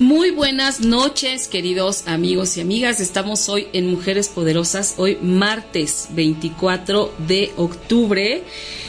Muy 0.00 0.30
buenas 0.30 0.80
noches, 0.80 1.46
queridos 1.46 2.04
amigos 2.06 2.56
y 2.56 2.62
amigas. 2.62 3.00
Estamos 3.00 3.50
hoy 3.50 3.68
en 3.74 3.86
Mujeres 3.86 4.30
Poderosas, 4.30 4.94
hoy 4.96 5.18
martes 5.20 6.08
24 6.12 7.12
de 7.28 7.52
octubre. 7.58 8.42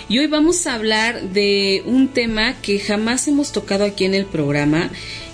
Y 0.07 0.19
hoy 0.19 0.27
vamos 0.27 0.65
a 0.65 0.75
hablar 0.75 1.21
de 1.21 1.83
un 1.85 2.07
tema 2.07 2.61
que 2.61 2.79
jamás 2.79 3.27
hemos 3.27 3.51
tocado 3.51 3.83
aquí 3.83 4.05
en 4.05 4.15
el 4.15 4.25
programa, 4.25 4.89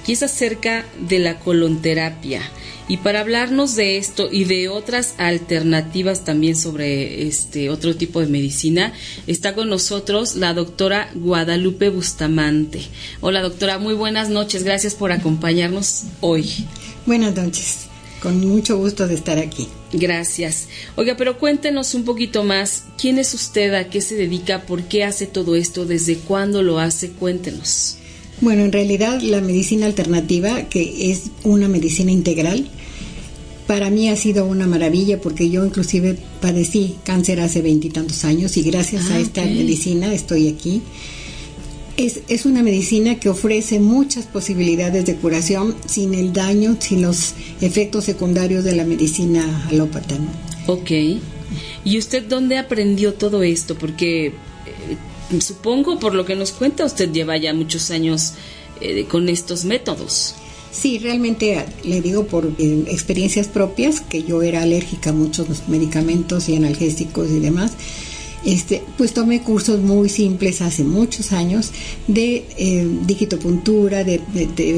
y 0.07 0.13
es 0.13 0.23
acerca 0.23 0.83
de 0.97 1.19
la 1.19 1.37
colonterapia. 1.37 2.41
Y 2.89 2.97
para 2.97 3.19
hablarnos 3.19 3.75
de 3.75 3.97
esto 3.97 4.29
y 4.31 4.45
de 4.45 4.69
otras 4.69 5.15
alternativas 5.17 6.23
también 6.23 6.55
sobre 6.55 7.27
este 7.27 7.69
otro 7.69 7.97
tipo 7.97 8.21
de 8.21 8.27
medicina, 8.27 8.93
está 9.27 9.53
con 9.53 9.69
nosotros 9.69 10.37
la 10.37 10.53
doctora 10.53 11.09
Guadalupe 11.13 11.89
Bustamante. 11.89 12.81
Hola 13.19 13.41
doctora, 13.41 13.77
muy 13.77 13.93
buenas 13.93 14.29
noches, 14.29 14.63
gracias 14.63 14.95
por 14.95 15.11
acompañarnos 15.11 16.03
hoy. 16.21 16.49
Buenas 17.05 17.35
noches, 17.35 17.87
con 18.21 18.39
mucho 18.47 18.77
gusto 18.77 19.05
de 19.05 19.15
estar 19.15 19.37
aquí. 19.37 19.67
Gracias. 19.91 20.69
Oiga, 20.95 21.15
pero 21.17 21.39
cuéntenos 21.39 21.93
un 21.93 22.05
poquito 22.05 22.45
más, 22.45 22.85
¿quién 22.97 23.19
es 23.19 23.33
usted? 23.33 23.73
¿A 23.73 23.89
qué 23.89 23.99
se 23.99 24.15
dedica? 24.15 24.65
¿Por 24.65 24.83
qué 24.83 25.03
hace 25.03 25.27
todo 25.27 25.57
esto? 25.57 25.85
¿Desde 25.85 26.15
cuándo 26.17 26.63
lo 26.63 26.79
hace? 26.79 27.09
Cuéntenos. 27.09 27.97
Bueno, 28.39 28.63
en 28.63 28.71
realidad 28.71 29.19
la 29.21 29.41
medicina 29.41 29.87
alternativa, 29.87 30.69
que 30.69 31.09
es 31.11 31.31
una 31.43 31.67
medicina 31.67 32.11
integral, 32.11 32.69
para 33.67 33.89
mí 33.89 34.09
ha 34.09 34.15
sido 34.15 34.45
una 34.45 34.65
maravilla 34.65 35.19
porque 35.19 35.49
yo 35.49 35.65
inclusive 35.65 36.17
padecí 36.41 36.95
cáncer 37.03 37.41
hace 37.41 37.61
veintitantos 37.61 38.23
años 38.23 38.55
y 38.57 38.63
gracias 38.63 39.11
a 39.11 39.15
Ah, 39.15 39.19
esta 39.19 39.43
medicina 39.43 40.13
estoy 40.13 40.47
aquí. 40.47 40.81
Es, 41.97 42.21
es 42.27 42.45
una 42.45 42.63
medicina 42.63 43.19
que 43.19 43.27
ofrece 43.27 43.79
muchas 43.79 44.25
posibilidades 44.25 45.05
de 45.05 45.15
curación 45.15 45.75
sin 45.87 46.13
el 46.13 46.31
daño, 46.31 46.77
sin 46.79 47.01
los 47.01 47.33
efectos 47.59 48.05
secundarios 48.05 48.63
de 48.63 48.75
la 48.75 48.85
medicina 48.85 49.67
alópata. 49.69 50.15
¿no? 50.17 50.73
Ok. 50.73 50.91
¿Y 51.83 51.97
usted 51.97 52.23
dónde 52.27 52.57
aprendió 52.57 53.15
todo 53.15 53.43
esto? 53.43 53.75
Porque 53.77 54.27
eh, 54.27 55.41
supongo, 55.41 55.99
por 55.99 56.13
lo 56.13 56.25
que 56.25 56.35
nos 56.35 56.51
cuenta, 56.51 56.85
usted 56.85 57.11
lleva 57.11 57.35
ya 57.37 57.53
muchos 57.53 57.89
años 57.91 58.33
eh, 58.79 59.05
con 59.09 59.27
estos 59.27 59.65
métodos. 59.65 60.35
Sí, 60.79 60.99
realmente 60.99 61.65
le 61.83 62.01
digo 62.01 62.27
por 62.27 62.51
eh, 62.59 62.83
experiencias 62.89 63.47
propias 63.47 63.99
que 63.99 64.21
yo 64.21 64.43
era 64.43 64.61
alérgica 64.61 65.09
a 65.09 65.13
muchos 65.13 65.47
medicamentos 65.67 66.49
y 66.49 66.55
analgésicos 66.55 67.31
y 67.31 67.39
demás. 67.39 67.71
Este, 68.45 68.83
pues 68.95 69.13
tomé 69.13 69.41
cursos 69.41 69.81
muy 69.81 70.07
simples 70.07 70.61
hace 70.61 70.83
muchos 70.83 71.31
años 71.31 71.71
de 72.07 72.45
eh, 72.57 72.87
digitopuntura, 73.07 74.03
de, 74.03 74.19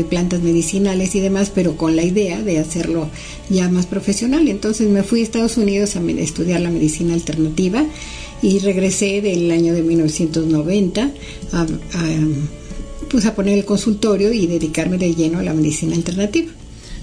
plantas 0.10 0.42
medicinales 0.42 1.14
y 1.16 1.20
demás, 1.20 1.52
pero 1.54 1.76
con 1.76 1.98
la 1.98 2.04
idea 2.04 2.42
de 2.42 2.60
hacerlo 2.60 3.10
ya 3.50 3.68
más 3.70 3.86
profesional. 3.86 4.48
Entonces 4.48 4.90
me 4.90 5.04
fui 5.04 5.20
a 5.20 5.24
Estados 5.24 5.58
Unidos 5.58 5.98
a 5.98 6.02
estudiar 6.02 6.62
la 6.62 6.72
medicina 6.72 7.14
alternativa 7.14 7.84
y 8.42 8.60
regresé 8.60 9.22
del 9.22 9.52
año 9.52 9.74
de 9.74 9.84
1990 9.84 11.12
a, 11.52 11.62
a 11.62 11.68
pues 13.10 13.26
a 13.26 13.36
poner 13.36 13.58
el 13.58 13.66
consultorio 13.66 14.32
y 14.32 14.48
dedicarme 14.48 14.98
de 14.98 15.16
lleno 15.16 15.40
a 15.40 15.44
la 15.44 15.54
medicina 15.54 15.96
alternativa. 15.96 16.52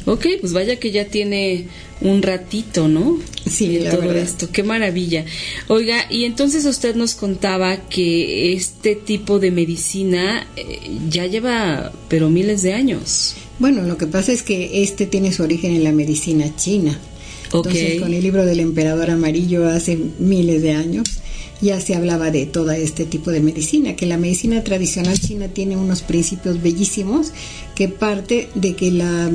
Ok, 0.07 0.27
pues 0.41 0.53
vaya 0.53 0.77
que 0.79 0.93
ya 0.93 1.07
tiene 1.07 1.67
un 2.01 2.23
ratito, 2.23 2.87
¿no? 2.87 3.19
Sí, 3.45 3.81
la 3.81 3.91
todo 3.91 4.03
verdad. 4.03 4.19
esto, 4.19 4.49
qué 4.53 4.63
maravilla. 4.63 5.25
Oiga, 5.67 6.07
y 6.09 6.25
entonces 6.25 6.65
usted 6.65 6.95
nos 6.95 7.15
contaba 7.15 7.89
que 7.89 8.53
este 8.53 8.95
tipo 8.95 9.41
de 9.41 9.51
medicina 9.51 10.47
eh, 10.57 10.79
ya 11.11 11.27
lleva, 11.27 11.93
pero 12.09 12.31
miles 12.31 12.63
de 12.63 12.75
años. 12.75 13.35
Bueno, 13.59 13.83
lo 13.83 13.99
que 13.99 14.07
pasa 14.07 14.33
es 14.33 14.45
que 14.45 14.83
este 14.85 15.07
tiene 15.07 15.33
su 15.33 15.43
origen 15.43 15.75
en 15.75 15.83
la 15.83 15.93
medicina 15.93 16.55
china. 16.55 16.97
Ok. 17.51 17.67
Entonces, 17.67 18.01
con 18.01 18.15
el 18.15 18.23
libro 18.23 18.45
del 18.45 18.61
emperador 18.61 19.11
amarillo 19.11 19.69
hace 19.69 19.99
miles 20.21 20.63
de 20.63 20.73
años 20.73 21.05
ya 21.61 21.81
se 21.81 21.95
hablaba 21.95 22.31
de 22.31 22.47
todo 22.47 22.71
este 22.73 23.05
tipo 23.07 23.31
de 23.31 23.41
medicina, 23.41 23.97
que 23.97 24.07
la 24.07 24.19
medicina 24.19 24.63
tradicional 24.63 25.19
china 25.19 25.49
tiene 25.49 25.77
unos 25.77 26.03
principios 26.03 26.63
bellísimos 26.63 27.33
que 27.75 27.89
parte 27.89 28.49
de 28.55 28.75
que 28.75 28.91
la, 28.91 29.31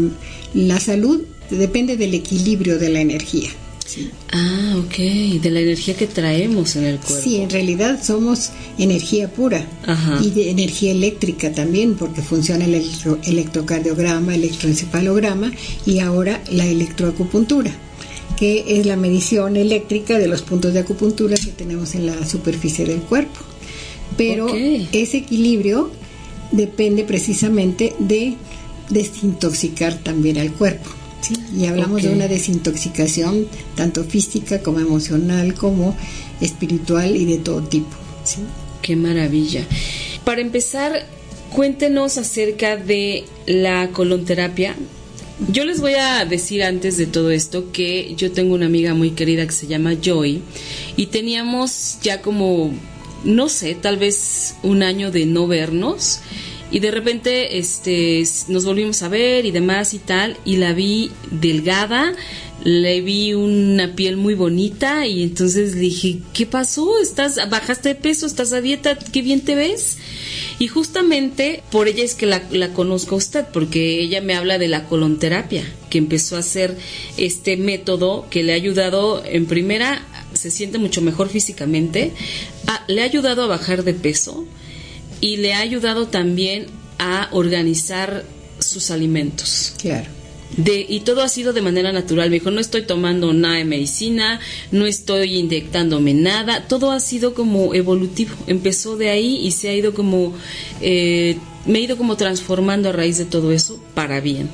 la 0.53 0.79
salud 0.79 1.21
depende 1.49 1.97
del 1.97 2.13
equilibrio 2.13 2.77
de 2.79 2.89
la 2.89 3.01
energía. 3.01 3.49
Ah, 4.31 4.75
ok, 4.77 4.95
de 5.41 5.49
la 5.51 5.59
energía 5.59 5.95
que 5.97 6.07
traemos 6.07 6.77
en 6.77 6.85
el 6.85 6.97
cuerpo. 6.97 7.21
Sí, 7.21 7.41
en 7.41 7.49
realidad 7.49 7.99
somos 8.01 8.51
energía 8.77 9.29
pura 9.29 9.67
Ajá. 9.85 10.17
y 10.23 10.29
de 10.29 10.49
energía 10.49 10.91
eléctrica 10.91 11.51
también, 11.51 11.95
porque 11.95 12.21
funciona 12.21 12.63
el 12.63 12.75
electro- 12.75 13.19
electrocardiograma, 13.25 14.33
electroencefalograma 14.35 15.51
y 15.85 15.99
ahora 15.99 16.41
la 16.51 16.65
electroacupuntura, 16.67 17.71
que 18.41 18.79
es 18.79 18.87
la 18.87 18.95
medición 18.95 19.55
eléctrica 19.55 20.17
de 20.17 20.27
los 20.27 20.41
puntos 20.41 20.73
de 20.73 20.79
acupuntura 20.79 21.35
que 21.37 21.51
tenemos 21.51 21.93
en 21.93 22.07
la 22.07 22.25
superficie 22.25 22.87
del 22.87 23.01
cuerpo. 23.01 23.39
Pero 24.17 24.47
ese 24.91 25.17
equilibrio 25.17 25.91
depende 26.51 27.03
precisamente 27.03 27.93
de 27.99 28.33
desintoxicar 28.89 29.93
también 29.93 30.39
al 30.39 30.51
cuerpo. 30.53 30.89
¿sí? 31.21 31.35
Y 31.55 31.67
hablamos 31.67 32.01
de 32.01 32.09
una 32.09 32.27
desintoxicación 32.27 33.45
tanto 33.75 34.03
física 34.05 34.63
como 34.63 34.79
emocional 34.79 35.53
como 35.53 35.95
espiritual 36.41 37.15
y 37.15 37.25
de 37.25 37.37
todo 37.37 37.61
tipo. 37.61 37.95
¿sí? 38.23 38.39
Qué 38.81 38.95
maravilla. 38.95 39.67
Para 40.25 40.41
empezar, 40.41 41.05
cuéntenos 41.53 42.17
acerca 42.17 42.75
de 42.75 43.23
la 43.45 43.91
colonterapia. 43.91 44.75
Yo 45.49 45.65
les 45.65 45.81
voy 45.81 45.95
a 45.95 46.23
decir 46.25 46.63
antes 46.63 46.97
de 46.97 47.07
todo 47.07 47.31
esto 47.31 47.71
que 47.71 48.13
yo 48.15 48.31
tengo 48.31 48.53
una 48.53 48.67
amiga 48.67 48.93
muy 48.93 49.11
querida 49.11 49.45
que 49.45 49.51
se 49.51 49.65
llama 49.65 49.95
Joy 49.99 50.41
y 50.95 51.07
teníamos 51.07 51.97
ya 52.03 52.21
como, 52.21 52.71
no 53.23 53.49
sé, 53.49 53.73
tal 53.73 53.97
vez 53.97 54.55
un 54.61 54.83
año 54.83 55.09
de 55.09 55.25
no 55.25 55.47
vernos 55.47 56.19
y 56.69 56.79
de 56.79 56.91
repente 56.91 57.57
este 57.57 58.23
nos 58.47 58.65
volvimos 58.65 59.01
a 59.01 59.09
ver 59.09 59.45
y 59.45 59.51
demás 59.51 59.93
y 59.93 59.99
tal 59.99 60.37
y 60.45 60.55
la 60.55 60.73
vi 60.73 61.11
delgada 61.29 62.13
le 62.63 63.01
vi 63.01 63.33
una 63.33 63.95
piel 63.95 64.15
muy 64.15 64.35
bonita 64.35 65.05
y 65.05 65.23
entonces 65.23 65.75
dije 65.75 66.19
qué 66.33 66.45
pasó 66.45 66.99
estás 67.01 67.37
bajaste 67.49 67.89
de 67.89 67.95
peso 67.95 68.25
estás 68.25 68.53
a 68.53 68.61
dieta 68.61 68.97
qué 68.97 69.21
bien 69.21 69.41
te 69.41 69.55
ves 69.55 69.97
y 70.61 70.67
justamente 70.67 71.63
por 71.71 71.87
ella 71.87 72.03
es 72.03 72.13
que 72.13 72.27
la, 72.27 72.43
la 72.51 72.71
conozco 72.71 73.15
a 73.15 73.17
usted 73.17 73.45
porque 73.51 73.99
ella 73.99 74.21
me 74.21 74.35
habla 74.35 74.59
de 74.59 74.67
la 74.67 74.85
colonterapia 74.85 75.63
que 75.89 75.97
empezó 75.97 76.35
a 76.35 76.41
hacer 76.41 76.77
este 77.17 77.57
método 77.57 78.27
que 78.29 78.43
le 78.43 78.51
ha 78.51 78.57
ayudado 78.57 79.23
en 79.25 79.47
primera 79.47 80.05
se 80.33 80.51
siente 80.51 80.77
mucho 80.77 81.01
mejor 81.01 81.29
físicamente 81.29 82.11
le 82.87 83.01
ha 83.01 83.05
ayudado 83.05 83.41
a 83.41 83.47
bajar 83.47 83.83
de 83.83 83.95
peso 83.95 84.45
y 85.19 85.37
le 85.37 85.55
ha 85.55 85.61
ayudado 85.61 86.09
también 86.09 86.67
a 86.99 87.29
organizar 87.31 88.23
sus 88.59 88.91
alimentos. 88.91 89.73
Claro. 89.81 90.20
De, 90.57 90.85
y 90.87 91.01
todo 91.01 91.21
ha 91.21 91.29
sido 91.29 91.53
de 91.53 91.61
manera 91.61 91.91
natural. 91.91 92.29
Me 92.29 92.35
dijo, 92.35 92.51
no 92.51 92.59
estoy 92.59 92.83
tomando 92.83 93.33
nada 93.33 93.55
de 93.55 93.65
medicina, 93.65 94.39
no 94.71 94.85
estoy 94.85 95.35
inyectándome 95.35 96.13
nada. 96.13 96.67
Todo 96.67 96.91
ha 96.91 96.99
sido 96.99 97.33
como 97.33 97.73
evolutivo. 97.73 98.35
Empezó 98.47 98.97
de 98.97 99.09
ahí 99.09 99.37
y 99.45 99.51
se 99.51 99.69
ha 99.69 99.73
ido 99.73 99.93
como, 99.93 100.33
eh, 100.81 101.37
me 101.65 101.79
he 101.79 101.81
ido 101.83 101.97
como 101.97 102.17
transformando 102.17 102.89
a 102.89 102.91
raíz 102.91 103.17
de 103.17 103.25
todo 103.25 103.51
eso 103.51 103.81
para 103.93 104.19
bien. 104.19 104.49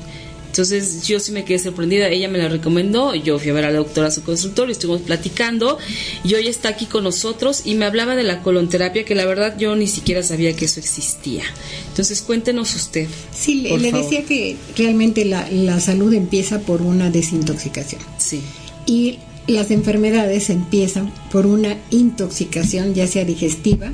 Entonces 0.58 1.06
yo 1.06 1.20
sí 1.20 1.30
me 1.30 1.44
quedé 1.44 1.60
sorprendida, 1.60 2.08
ella 2.08 2.28
me 2.28 2.36
la 2.36 2.48
recomendó, 2.48 3.14
yo 3.14 3.38
fui 3.38 3.50
a 3.50 3.52
ver 3.52 3.64
a 3.66 3.70
la 3.70 3.76
doctora 3.76 4.08
a 4.08 4.10
su 4.10 4.24
consultorio, 4.24 4.72
estuvimos 4.72 5.02
platicando 5.02 5.78
y 6.24 6.34
hoy 6.34 6.48
está 6.48 6.70
aquí 6.70 6.86
con 6.86 7.04
nosotros 7.04 7.62
y 7.64 7.76
me 7.76 7.84
hablaba 7.84 8.16
de 8.16 8.24
la 8.24 8.42
colonterapia 8.42 9.04
que 9.04 9.14
la 9.14 9.24
verdad 9.24 9.56
yo 9.56 9.76
ni 9.76 9.86
siquiera 9.86 10.20
sabía 10.24 10.56
que 10.56 10.64
eso 10.64 10.80
existía. 10.80 11.44
Entonces 11.90 12.22
cuéntenos 12.22 12.74
usted. 12.74 13.06
Sí, 13.32 13.60
le, 13.60 13.78
le 13.78 13.92
decía 13.92 14.24
que 14.24 14.56
realmente 14.76 15.24
la, 15.24 15.48
la 15.48 15.78
salud 15.78 16.12
empieza 16.12 16.58
por 16.58 16.82
una 16.82 17.08
desintoxicación. 17.08 18.02
Sí. 18.18 18.40
Y 18.84 19.20
las 19.46 19.70
enfermedades 19.70 20.50
empiezan 20.50 21.12
por 21.30 21.46
una 21.46 21.76
intoxicación, 21.90 22.94
ya 22.94 23.06
sea 23.06 23.24
digestiva, 23.24 23.92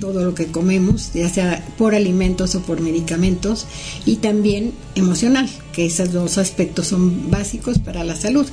todo 0.00 0.24
lo 0.24 0.34
que 0.34 0.46
comemos, 0.46 1.12
ya 1.14 1.28
sea 1.28 1.64
por 1.76 1.94
alimentos 1.94 2.54
o 2.54 2.62
por 2.62 2.80
medicamentos, 2.80 3.66
y 4.06 4.16
también 4.16 4.72
emocional, 4.94 5.48
que 5.72 5.86
esos 5.86 6.12
dos 6.12 6.38
aspectos 6.38 6.88
son 6.88 7.30
básicos 7.30 7.78
para 7.78 8.04
la 8.04 8.16
salud. 8.16 8.46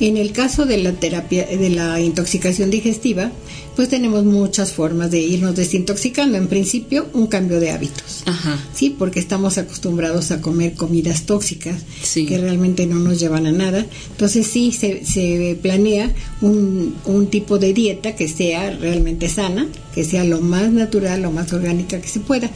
En 0.00 0.16
el 0.16 0.32
caso 0.32 0.64
de 0.64 0.78
la 0.78 0.92
terapia 0.92 1.44
de 1.46 1.70
la 1.70 2.00
intoxicación 2.00 2.70
digestiva, 2.70 3.30
pues 3.76 3.88
tenemos 3.90 4.24
muchas 4.24 4.72
formas 4.72 5.10
de 5.10 5.20
irnos 5.20 5.54
desintoxicando. 5.56 6.38
En 6.38 6.48
principio, 6.48 7.06
un 7.12 7.26
cambio 7.26 7.60
de 7.60 7.70
hábitos. 7.70 8.22
Ajá. 8.26 8.58
Sí, 8.74 8.94
porque 8.98 9.20
estamos 9.20 9.58
acostumbrados 9.58 10.30
a 10.30 10.40
comer 10.40 10.72
comidas 10.74 11.24
tóxicas 11.24 11.76
Sí. 12.02 12.24
que 12.26 12.38
realmente 12.38 12.86
no 12.86 12.96
nos 12.96 13.20
llevan 13.20 13.46
a 13.46 13.52
nada. 13.52 13.84
Entonces 14.12 14.46
sí 14.46 14.72
se, 14.72 15.04
se 15.04 15.58
planea 15.60 16.10
un, 16.40 16.96
un 17.04 17.26
tipo 17.28 17.58
de 17.58 17.74
dieta 17.74 18.16
que 18.16 18.26
sea 18.28 18.70
realmente 18.70 19.28
sana, 19.28 19.68
que 19.94 20.04
sea 20.04 20.24
lo 20.24 20.40
más 20.40 20.72
natural, 20.72 21.22
lo 21.22 21.30
más 21.30 21.52
orgánica 21.52 22.00
que 22.00 22.08
se 22.08 22.20
pueda. 22.20 22.50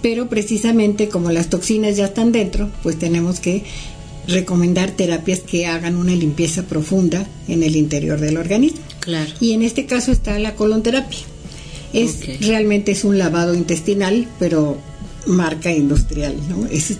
Pero 0.00 0.28
precisamente 0.28 1.08
como 1.08 1.30
las 1.32 1.48
toxinas 1.48 1.96
ya 1.96 2.04
están 2.06 2.30
dentro, 2.30 2.70
pues 2.82 2.98
tenemos 2.98 3.40
que 3.40 3.64
recomendar 4.28 4.90
terapias 4.90 5.40
que 5.40 5.66
hagan 5.66 5.96
una 5.96 6.14
limpieza 6.14 6.62
profunda 6.62 7.26
en 7.48 7.62
el 7.62 7.76
interior 7.76 8.20
del 8.20 8.36
organismo. 8.36 8.80
Claro. 9.00 9.30
Y 9.40 9.52
en 9.52 9.62
este 9.62 9.86
caso 9.86 10.12
está 10.12 10.38
la 10.38 10.54
colonterapia. 10.54 11.20
Es 11.92 12.40
realmente 12.40 12.92
es 12.92 13.04
un 13.04 13.18
lavado 13.18 13.54
intestinal, 13.54 14.26
pero 14.38 14.78
marca 15.26 15.72
industrial, 15.72 16.34
¿no? 16.48 16.66
Es 16.66 16.96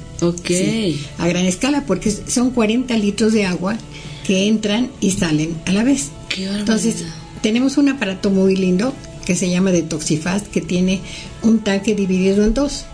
sí, 0.47 1.01
a 1.19 1.27
gran 1.27 1.45
escala 1.47 1.85
porque 1.87 2.11
son 2.11 2.51
40 2.51 2.97
litros 2.99 3.33
de 3.33 3.45
agua 3.45 3.77
que 4.25 4.47
entran 4.47 4.91
y 5.01 5.11
salen 5.11 5.57
a 5.67 5.73
la 5.73 5.85
vez. 5.85 6.11
Qué. 6.29 6.45
Entonces, 6.45 7.05
tenemos 7.43 7.77
un 7.77 7.89
aparato 7.89 8.31
muy 8.31 8.57
lindo 8.57 8.95
que 9.27 9.35
se 9.35 9.51
llama 9.51 9.73
Detoxifast 9.73 10.47
que 10.47 10.61
tiene 10.61 11.01
un 11.43 11.59
tanque 11.61 11.95
dividido 11.95 12.45
en 12.45 12.55
dos. 12.55 12.85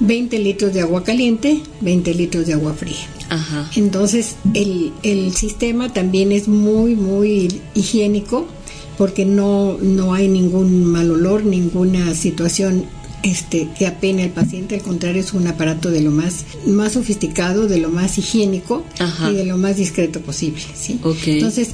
20 0.00 0.38
litros 0.38 0.72
de 0.72 0.82
agua 0.82 1.02
caliente, 1.02 1.60
20 1.80 2.14
litros 2.14 2.46
de 2.46 2.52
agua 2.52 2.74
fría. 2.74 2.96
Ajá. 3.30 3.70
Entonces, 3.76 4.36
el, 4.54 4.92
el 5.02 5.34
sistema 5.34 5.92
también 5.92 6.32
es 6.32 6.48
muy, 6.48 6.94
muy 6.96 7.48
higiénico 7.74 8.46
porque 8.96 9.24
no, 9.24 9.78
no 9.80 10.14
hay 10.14 10.28
ningún 10.28 10.84
mal 10.84 11.10
olor, 11.10 11.44
ninguna 11.44 12.14
situación 12.14 12.84
este, 13.22 13.68
que 13.78 13.86
apene 13.86 14.24
al 14.24 14.30
paciente. 14.30 14.74
Al 14.76 14.82
contrario, 14.82 15.20
es 15.20 15.32
un 15.34 15.46
aparato 15.46 15.90
de 15.90 16.00
lo 16.00 16.10
más, 16.10 16.44
más 16.66 16.92
sofisticado, 16.94 17.68
de 17.68 17.78
lo 17.78 17.90
más 17.90 18.18
higiénico 18.18 18.84
Ajá. 18.98 19.30
y 19.30 19.34
de 19.34 19.44
lo 19.44 19.56
más 19.56 19.76
discreto 19.76 20.20
posible. 20.20 20.62
¿sí? 20.74 20.98
Entonces, 21.36 21.70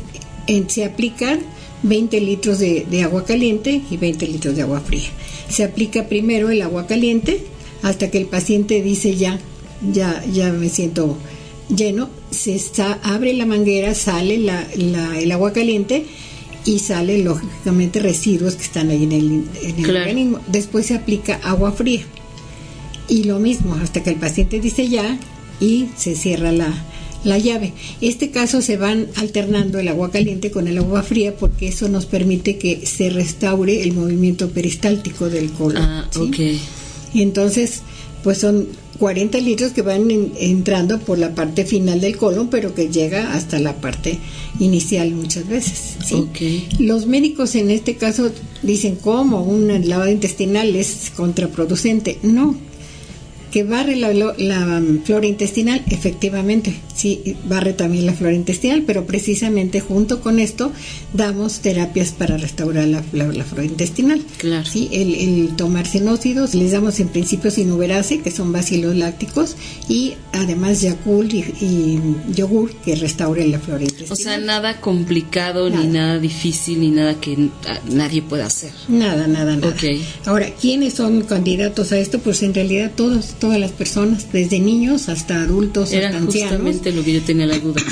en- 0.47 0.69
se 0.69 0.85
aplican 0.85 1.41
20 1.83 2.21
litros 2.21 2.59
de, 2.59 2.87
de 2.91 3.03
agua 3.03 3.25
caliente 3.25 3.83
y 3.91 3.97
20 3.97 4.27
litros 4.27 4.56
de 4.56 4.62
agua 4.62 4.81
fría. 4.81 5.09
Se 5.49 5.65
aplica 5.65 6.09
primero 6.09 6.51
el 6.51 6.61
agua 6.62 6.87
caliente 6.87 7.45
hasta 7.83 8.11
que 8.11 8.19
el 8.19 8.27
paciente 8.27 8.83
dice 8.83 9.17
ya, 9.17 9.39
ya, 9.93 10.25
ya 10.33 10.51
me 10.53 10.69
siento 10.71 11.17
lleno. 11.69 12.11
Se 12.31 12.55
está, 12.55 12.94
abre 13.02 13.32
la 13.34 13.46
manguera, 13.46 13.94
sale 13.94 14.38
la- 14.38 14.66
la- 14.76 15.19
el 15.19 15.31
agua 15.32 15.52
caliente 15.52 16.05
y 16.64 16.78
sale 16.78 17.19
lógicamente 17.22 18.00
residuos 18.00 18.55
que 18.55 18.62
están 18.64 18.90
ahí 18.90 19.05
en 19.05 19.12
el, 19.12 19.44
en 19.62 19.76
el 19.78 19.84
Claro. 19.84 20.00
organismo. 20.00 20.40
Después 20.49 20.87
se 20.87 20.94
aplica 20.94 21.40
agua 21.43 21.72
fría. 21.72 22.00
Y 23.08 23.25
lo 23.25 23.38
mismo, 23.38 23.75
hasta 23.75 24.02
que 24.02 24.11
el 24.11 24.16
paciente 24.16 24.61
dice 24.61 24.88
ya 24.88 25.19
y 25.61 25.87
se 25.96 26.16
cierra 26.16 26.52
la, 26.52 26.72
la 27.22 27.37
llave. 27.38 27.75
Este 28.00 28.31
caso 28.31 28.62
se 28.62 28.78
van 28.78 29.08
alternando 29.17 29.78
el 29.78 29.88
agua 29.88 30.10
caliente 30.10 30.50
con 30.50 30.69
el 30.69 30.78
agua 30.78 31.02
fría 31.02 31.37
porque 31.37 31.69
eso 31.69 31.88
nos 31.90 32.06
permite 32.06 32.56
que 32.56 32.87
se 32.87 33.10
restaure 33.10 33.82
el 33.82 33.93
movimiento 33.93 34.49
peristáltico 34.50 35.28
del 35.28 35.50
colon. 35.52 35.82
Ah, 35.82 36.08
¿sí? 36.10 36.58
entonces, 37.14 37.82
pues 38.22 38.38
son 38.38 38.67
40 38.99 39.38
litros 39.38 39.73
que 39.73 39.82
van 39.82 40.11
en- 40.11 40.32
entrando 40.38 40.99
por 41.00 41.19
la 41.19 41.35
parte 41.35 41.64
final 41.64 42.00
del 42.00 42.17
colon, 42.17 42.49
pero 42.49 42.75
que 42.75 42.88
llega 42.91 43.32
hasta 43.35 43.58
la 43.58 43.75
parte 43.76 44.19
inicial 44.61 45.11
muchas 45.12 45.49
veces. 45.49 45.96
¿sí? 46.05 46.14
Los 46.79 47.06
médicos 47.06 47.55
en 47.56 47.70
este 47.70 47.96
caso 47.96 48.31
dicen, 48.62 48.96
¿cómo? 49.00 49.43
Un 49.43 49.88
lavado 49.88 50.11
intestinal 50.11 50.75
es 50.76 51.11
contraproducente. 51.17 52.19
No. 52.23 52.55
Que 53.50 53.62
barre 53.62 53.94
la, 53.96 54.12
la, 54.12 54.82
flora 55.05 55.26
intestinal, 55.26 55.82
efectivamente, 55.87 56.75
sí, 56.94 57.37
barre 57.49 57.73
también 57.73 58.06
la 58.06 58.12
flora 58.14 58.35
intestinal, 58.35 58.82
pero 58.87 59.06
precisamente 59.06 59.81
junto 59.81 60.20
con 60.20 60.38
esto 60.38 60.73
damos 61.12 61.61
terapias 61.61 62.12
para 62.12 62.37
restaurar 62.37 62.87
la, 62.88 63.02
la- 63.12 63.26
la 63.32 63.44
flora 63.44 63.64
intestinal. 63.64 64.23
Claro. 64.38 64.64
Sí, 64.67 64.88
el, 64.93 65.14
el 65.14 65.56
tomar 65.56 65.87
sinócidos, 65.87 66.55
les 66.55 66.73
damos 66.73 67.00
en 67.00 67.08
principio 67.08 67.50
sinuberase, 67.50 68.20
que 68.20 68.31
son 68.31 68.52
bacilos 68.52 68.96
lácticos, 68.96 69.56
y 69.88 70.14
además 70.32 70.81
Yakult 70.82 71.32
y, 71.35 71.38
y 71.61 72.00
yogur, 72.35 72.73
que 72.85 72.94
restauren 72.96 73.50
la 73.50 73.58
flora 73.58 73.82
intestinal. 73.82 74.12
O 74.12 74.17
sea, 74.17 74.38
nada 74.38 74.81
complicado, 74.81 75.69
ni 75.70 75.87
Nada. 75.87 76.19
difícil, 76.19 76.81
ni 76.81 76.91
nada 76.91 77.14
que 77.20 77.49
nadie 77.91 78.23
pueda 78.23 78.46
hacer. 78.46 78.70
Nada, 78.88 79.26
nada, 79.26 79.56
nada. 79.56 79.69
Ok. 79.69 79.85
Ahora, 80.26 80.50
¿quiénes 80.61 80.94
son 80.94 81.23
candidatos 81.23 81.93
a 81.93 81.99
esto? 81.99 82.19
Pues 82.20 82.43
en 82.43 82.55
realidad 82.55 82.93
todos, 82.96 83.35
todas 83.41 83.58
las 83.58 83.73
personas, 83.73 84.26
desde 84.32 84.58
niños 84.61 85.08
hasta 85.08 85.43
adultos, 85.43 85.93
Era 85.93 86.08
hasta 86.08 86.19
ancianos, 86.19 86.52
lo 86.92 87.02
que 87.04 87.12
yo 87.14 87.22
tenía 87.22 87.46
la 87.46 87.58
duda. 87.58 87.82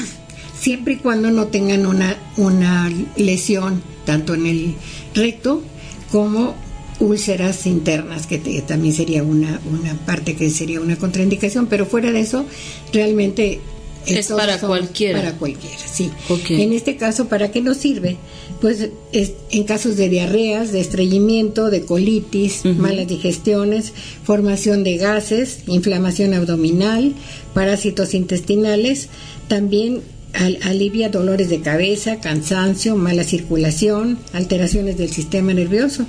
siempre 0.59 0.95
y 0.95 0.97
cuando 0.97 1.31
no 1.31 1.47
tengan 1.49 1.87
una, 1.87 2.17
una 2.37 2.91
lesión 3.17 3.83
tanto 4.05 4.35
en 4.35 4.47
el 4.47 4.75
recto 5.15 5.63
como 6.11 6.55
úlceras 7.01 7.67
internas, 7.67 8.27
que 8.27 8.39
también 8.67 8.95
sería 8.95 9.23
una, 9.25 9.61
una 9.71 9.95
parte 10.07 10.37
que 10.37 10.51
sería 10.51 10.81
una 10.81 10.97
contraindicación, 10.97 11.67
pero 11.67 11.87
fuera 11.87 12.13
de 12.13 12.21
eso, 12.21 12.47
realmente... 12.93 13.61
Es 14.07 14.29
para 14.29 14.59
cualquiera. 14.59 15.19
Para 15.21 15.33
cualquiera, 15.35 15.77
sí. 15.93 16.11
Ok. 16.29 16.51
En 16.51 16.73
este 16.73 16.97
caso, 16.97 17.29
¿para 17.29 17.51
qué 17.51 17.61
nos 17.61 17.77
sirve? 17.77 18.17
Pues 18.61 18.89
es- 19.13 19.33
en 19.51 19.65
casos 19.65 19.97
de 19.97 20.09
diarreas, 20.09 20.73
de 20.73 20.81
estreñimiento, 20.81 21.71
de 21.71 21.85
colitis, 21.85 22.65
malas 22.65 23.07
digestiones, 23.09 23.93
formación 24.25 24.85
de 24.85 24.97
gases, 24.99 25.61
inflamación 25.67 26.35
abdominal, 26.35 27.15
parásitos 27.55 28.15
intestinales, 28.15 29.09
también 29.49 30.01
al- 30.33 30.59
alivia 30.63 31.09
dolores 31.11 31.49
de 31.51 31.61
cabeza, 31.61 32.21
cansancio, 32.21 32.97
mala 32.97 33.25
circulación, 33.25 34.19
alteraciones 34.33 34.97
del 34.97 35.11
sistema 35.11 35.53
nervioso. 35.53 36.07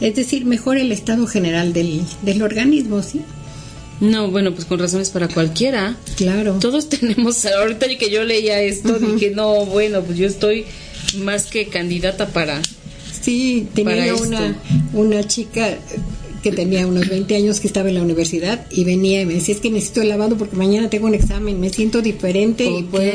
Es 0.00 0.16
decir, 0.16 0.44
mejora 0.46 0.80
el 0.80 0.90
estado 0.90 1.26
general 1.26 1.72
del, 1.72 2.02
del 2.22 2.42
organismo, 2.42 3.02
¿sí? 3.02 3.20
No, 4.02 4.32
bueno, 4.32 4.52
pues 4.52 4.64
con 4.64 4.80
razones 4.80 5.10
para 5.10 5.28
cualquiera. 5.28 5.96
Claro. 6.16 6.58
Todos 6.60 6.88
tenemos, 6.88 7.46
ahorita 7.46 7.86
que 7.96 8.10
yo 8.10 8.24
leía 8.24 8.60
esto, 8.60 8.98
dije, 8.98 9.30
no, 9.30 9.64
bueno, 9.64 10.02
pues 10.02 10.18
yo 10.18 10.26
estoy 10.26 10.64
más 11.18 11.46
que 11.46 11.68
candidata 11.68 12.26
para... 12.28 12.60
Sí, 13.20 13.68
tenía 13.72 14.16
una, 14.16 14.56
una 14.92 15.22
chica 15.22 15.78
que 16.42 16.50
tenía 16.50 16.88
unos 16.88 17.08
20 17.08 17.36
años 17.36 17.60
que 17.60 17.68
estaba 17.68 17.88
en 17.90 17.94
la 17.94 18.02
universidad 18.02 18.66
y 18.72 18.82
venía 18.82 19.22
y 19.22 19.26
me 19.26 19.34
decía, 19.34 19.54
es 19.54 19.60
que 19.60 19.70
necesito 19.70 20.02
el 20.02 20.08
lavado 20.08 20.36
porque 20.36 20.56
mañana 20.56 20.90
tengo 20.90 21.06
un 21.06 21.14
examen, 21.14 21.60
me 21.60 21.70
siento 21.70 22.02
diferente 22.02 22.64
y 22.64 22.82
puedo 22.82 23.12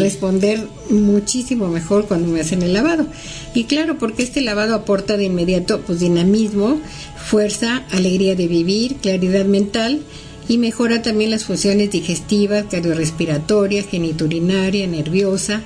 responder 0.00 0.66
muchísimo 0.88 1.68
mejor 1.68 2.06
cuando 2.06 2.28
me 2.28 2.40
hacen 2.40 2.62
el 2.62 2.72
lavado. 2.72 3.06
Y 3.54 3.64
claro, 3.64 3.98
porque 3.98 4.22
este 4.22 4.40
lavado 4.40 4.74
aporta 4.74 5.18
de 5.18 5.24
inmediato 5.24 5.82
pues 5.82 6.00
dinamismo, 6.00 6.80
fuerza, 7.22 7.84
alegría 7.90 8.34
de 8.34 8.48
vivir, 8.48 8.96
claridad 8.96 9.44
mental 9.44 10.00
y 10.50 10.58
mejora 10.58 11.00
también 11.00 11.30
las 11.30 11.44
funciones 11.44 11.92
digestivas, 11.92 12.64
cardiorrespiratorias, 12.68 13.86
geniturinaria, 13.86 14.84
nerviosa, 14.88 15.62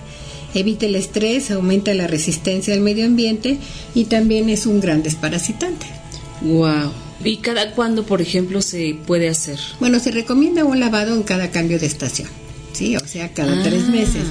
evita 0.54 0.84
el 0.84 0.94
estrés, 0.94 1.50
aumenta 1.50 1.94
la 1.94 2.06
resistencia 2.06 2.74
al 2.74 2.80
medio 2.80 3.06
ambiente 3.06 3.56
y 3.94 4.04
también 4.04 4.50
es 4.50 4.66
un 4.66 4.80
gran 4.80 5.02
desparasitante. 5.02 5.86
Wow. 6.42 6.92
¿Y 7.24 7.38
cada 7.38 7.70
cuándo, 7.70 8.04
por 8.04 8.20
ejemplo, 8.20 8.60
se 8.60 8.94
puede 9.06 9.30
hacer? 9.30 9.58
Bueno, 9.80 9.98
se 10.00 10.10
recomienda 10.10 10.66
un 10.66 10.78
lavado 10.78 11.14
en 11.14 11.22
cada 11.22 11.50
cambio 11.50 11.78
de 11.78 11.86
estación, 11.86 12.28
¿sí? 12.74 12.94
O 12.96 13.06
sea, 13.08 13.32
cada 13.32 13.58
Ah. 13.58 13.62
tres 13.64 13.88
meses. 13.88 14.22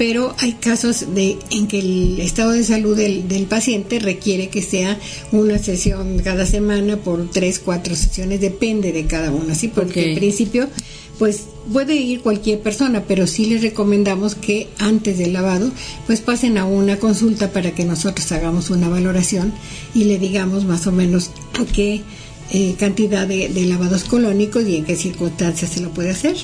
Pero 0.00 0.34
hay 0.38 0.54
casos 0.54 1.14
de 1.14 1.36
en 1.50 1.66
que 1.66 1.80
el 1.80 2.20
estado 2.20 2.52
de 2.52 2.64
salud 2.64 2.96
del, 2.96 3.28
del 3.28 3.44
paciente 3.44 3.98
requiere 3.98 4.48
que 4.48 4.62
sea 4.62 4.98
una 5.30 5.58
sesión 5.58 6.20
cada 6.20 6.46
semana 6.46 6.96
por 6.96 7.30
tres, 7.30 7.58
cuatro 7.58 7.94
sesiones, 7.94 8.40
depende 8.40 8.92
de 8.92 9.04
cada 9.04 9.30
uno, 9.30 9.54
¿sí? 9.54 9.68
Porque 9.68 10.12
en 10.12 10.18
principio, 10.18 10.70
pues 11.18 11.42
puede 11.70 11.96
ir 11.96 12.22
cualquier 12.22 12.60
persona, 12.60 13.04
pero 13.06 13.26
sí 13.26 13.44
les 13.44 13.60
recomendamos 13.60 14.34
que 14.34 14.68
antes 14.78 15.18
del 15.18 15.34
lavado, 15.34 15.70
pues 16.06 16.22
pasen 16.22 16.56
a 16.56 16.64
una 16.64 16.96
consulta 16.96 17.52
para 17.52 17.72
que 17.72 17.84
nosotros 17.84 18.32
hagamos 18.32 18.70
una 18.70 18.88
valoración 18.88 19.52
y 19.94 20.04
le 20.04 20.18
digamos 20.18 20.64
más 20.64 20.86
o 20.86 20.92
menos 20.92 21.30
a 21.60 21.70
qué 21.70 22.00
eh, 22.52 22.74
cantidad 22.78 23.26
de, 23.26 23.48
lavados 23.66 24.04
colónicos 24.04 24.66
y 24.66 24.76
en 24.76 24.84
qué 24.84 24.96
circunstancias 24.96 25.72
se 25.72 25.80
lo 25.80 25.90
puede 25.90 26.10
hacer. 26.10 26.36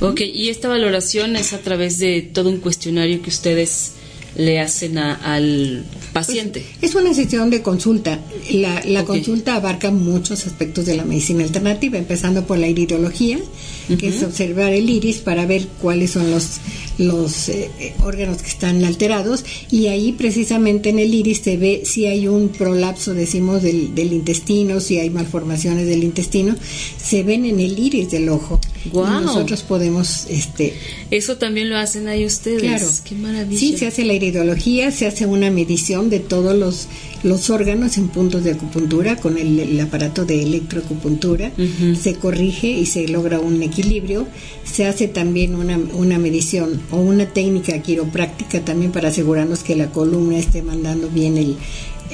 Ok, 0.00 0.20
y 0.20 0.48
esta 0.48 0.68
valoración 0.68 1.36
es 1.36 1.52
a 1.52 1.58
través 1.58 1.98
de 1.98 2.22
todo 2.22 2.50
un 2.50 2.58
cuestionario 2.58 3.22
que 3.22 3.30
ustedes 3.30 3.92
le 4.36 4.60
hacen 4.60 4.98
al 4.98 5.84
paciente? 6.12 6.64
Pues, 6.80 6.90
es 6.90 6.96
una 6.96 7.14
sesión 7.14 7.50
de 7.50 7.62
consulta. 7.62 8.18
La, 8.50 9.04
consulta 9.04 9.56
abarca 9.56 9.90
muchos 9.90 10.46
aspectos 10.46 10.86
de 10.86 10.96
la 10.96 11.04
medicina 11.04 11.44
alternativa, 11.44 11.98
empezando 11.98 12.46
por 12.46 12.58
la 12.58 12.68
iridología, 12.68 13.38
que 13.98 14.08
es 14.08 14.22
observar 14.22 14.72
el 14.72 14.88
iris 14.88 15.18
para 15.18 15.46
ver 15.46 15.66
cuáles 15.80 16.12
son 16.12 16.30
los, 16.30 16.58
los 16.98 17.48
eh, 17.48 17.70
órganos 18.02 18.42
que 18.42 18.48
están 18.48 18.84
alterados 18.84 19.44
y 19.70 19.88
ahí 19.88 20.12
precisamente 20.12 20.90
en 20.90 20.98
el 20.98 21.14
iris 21.14 21.40
se 21.40 21.56
ve 21.56 21.82
si 21.84 22.06
hay 22.06 22.28
un 22.28 22.48
prolapso, 22.48 23.14
decimos, 23.14 23.62
del, 23.62 23.94
del 23.94 24.12
intestino, 24.12 24.80
si 24.80 24.98
hay 24.98 25.10
malformaciones 25.10 25.86
del 25.86 26.04
intestino, 26.04 26.54
se 26.96 27.22
ven 27.22 27.44
en 27.44 27.60
el 27.60 27.78
iris 27.78 28.10
del 28.10 28.28
ojo. 28.28 28.60
Wow. 28.92 29.06
Y 29.06 29.24
nosotros 29.24 29.62
podemos... 29.62 30.26
este 30.28 30.74
Eso 31.10 31.36
también 31.36 31.70
lo 31.70 31.76
hacen 31.76 32.08
ahí 32.08 32.24
ustedes. 32.24 32.60
Claro. 32.60 32.86
Qué 33.04 33.14
maravilla. 33.14 33.58
Sí, 33.58 33.76
se 33.76 33.86
hace 33.86 34.04
la 34.04 34.12
iridología, 34.12 34.90
se 34.90 35.06
hace 35.06 35.26
una 35.26 35.50
medición 35.50 36.10
de 36.10 36.20
todos 36.20 36.56
los, 36.56 36.88
los 37.22 37.50
órganos 37.50 37.96
en 37.98 38.08
puntos 38.08 38.44
de 38.44 38.52
acupuntura 38.52 39.16
con 39.16 39.38
el, 39.38 39.80
aparato 39.80 40.24
de 40.24 40.42
electroacupuntura. 40.42 41.52
Se 42.00 42.14
corrige 42.16 42.68
y 42.68 42.86
se 42.86 43.08
logra 43.08 43.40
un 43.40 43.62
equilibrio. 43.62 44.26
Se 44.64 44.86
hace 44.86 45.08
también 45.08 45.54
una, 45.54 45.78
una 45.78 46.18
medición 46.18 46.80
o 46.90 46.96
una 46.96 47.26
técnica 47.26 47.80
quiropráctica 47.80 48.60
también 48.64 48.92
para 48.92 49.08
asegurarnos 49.08 49.62
que 49.62 49.76
la 49.76 49.90
columna 49.90 50.38
esté 50.38 50.62
mandando 50.62 51.08
bien 51.08 51.36
el, 51.38 51.56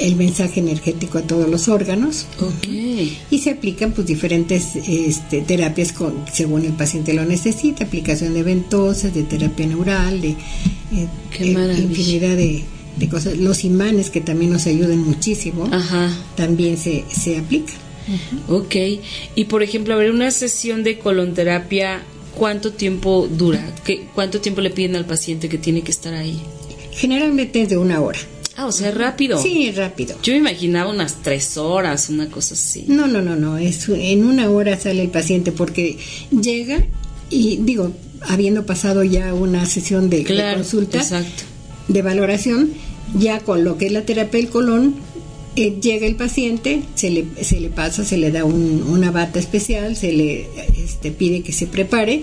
el 0.00 0.16
mensaje 0.16 0.60
energético 0.60 1.18
a 1.18 1.22
todos 1.22 1.48
los 1.48 1.68
órganos. 1.68 2.26
Y 3.30 3.38
se 3.38 3.50
aplican 3.50 3.92
pues 3.92 4.06
diferentes 4.06 4.76
este, 4.76 5.42
terapias 5.42 5.92
con, 5.92 6.24
según 6.32 6.64
el 6.64 6.72
paciente 6.72 7.14
lo 7.14 7.24
necesita 7.24 7.84
aplicación 7.84 8.34
de 8.34 8.42
ventosas 8.42 9.14
de 9.14 9.22
terapia 9.22 9.66
neural 9.66 10.20
de 10.20 10.30
eh, 10.30 10.36
eh, 11.38 11.76
infinidad 11.78 12.36
de, 12.36 12.64
cosas. 13.10 13.36
Los 13.38 13.64
imanes 13.64 14.10
que 14.10 14.20
también 14.20 14.52
nos 14.52 14.66
ayudan 14.66 14.98
muchísimo 14.98 15.68
también 16.36 16.76
se, 16.76 17.04
se 17.08 17.38
aplican 17.38 17.90
Ok, 18.48 18.74
y 19.34 19.44
por 19.44 19.62
ejemplo, 19.62 19.94
a 19.94 19.96
ver, 19.96 20.10
una 20.10 20.30
sesión 20.30 20.82
de 20.82 20.98
colonterapia, 20.98 22.02
¿cuánto 22.36 22.72
tiempo 22.72 23.28
dura? 23.28 23.74
¿Qué, 23.84 24.06
¿Cuánto 24.14 24.40
tiempo 24.40 24.60
le 24.60 24.70
piden 24.70 24.96
al 24.96 25.06
paciente 25.06 25.48
que 25.48 25.58
tiene 25.58 25.82
que 25.82 25.92
estar 25.92 26.14
ahí? 26.14 26.40
Generalmente 26.92 27.62
es 27.62 27.68
de 27.68 27.78
una 27.78 28.00
hora. 28.00 28.18
Ah, 28.60 28.66
o 28.66 28.72
sea, 28.72 28.90
rápido. 28.90 29.42
Sí, 29.42 29.70
rápido. 29.72 30.16
Yo 30.22 30.34
me 30.34 30.38
imaginaba 30.40 30.90
unas 30.90 31.22
tres 31.22 31.56
horas, 31.56 32.10
una 32.10 32.28
cosa 32.28 32.52
así. 32.52 32.84
No, 32.88 33.06
no, 33.06 33.22
no, 33.22 33.34
no. 33.34 33.56
Es, 33.56 33.88
en 33.88 34.26
una 34.26 34.50
hora 34.50 34.78
sale 34.78 35.00
el 35.00 35.08
paciente 35.08 35.50
porque 35.50 35.96
llega 36.30 36.84
y, 37.30 37.56
digo, 37.62 37.92
habiendo 38.20 38.66
pasado 38.66 39.02
ya 39.02 39.32
una 39.32 39.64
sesión 39.64 40.10
de, 40.10 40.24
consulta, 40.54 40.98
exacto. 40.98 41.44
de 41.88 42.02
valoración, 42.02 42.70
ya 43.18 43.40
con 43.40 43.64
lo 43.64 43.78
que 43.78 43.86
es 43.86 43.92
la 43.92 44.02
terapia 44.02 44.40
del 44.40 44.50
colon, 44.50 44.94
eh, 45.56 45.78
llega 45.80 46.06
el 46.06 46.16
paciente, 46.16 46.82
se 46.94 47.08
le, 47.08 47.24
se 47.40 47.60
le 47.60 47.70
pasa, 47.70 48.04
se 48.04 48.18
le 48.18 48.30
da 48.30 48.44
una 48.44 49.10
bata 49.10 49.38
especial, 49.38 49.96
se 49.96 50.12
le 50.12 50.48
este, 50.76 51.12
pide 51.12 51.42
que 51.42 51.52
se 51.52 51.66
prepare 51.66 52.20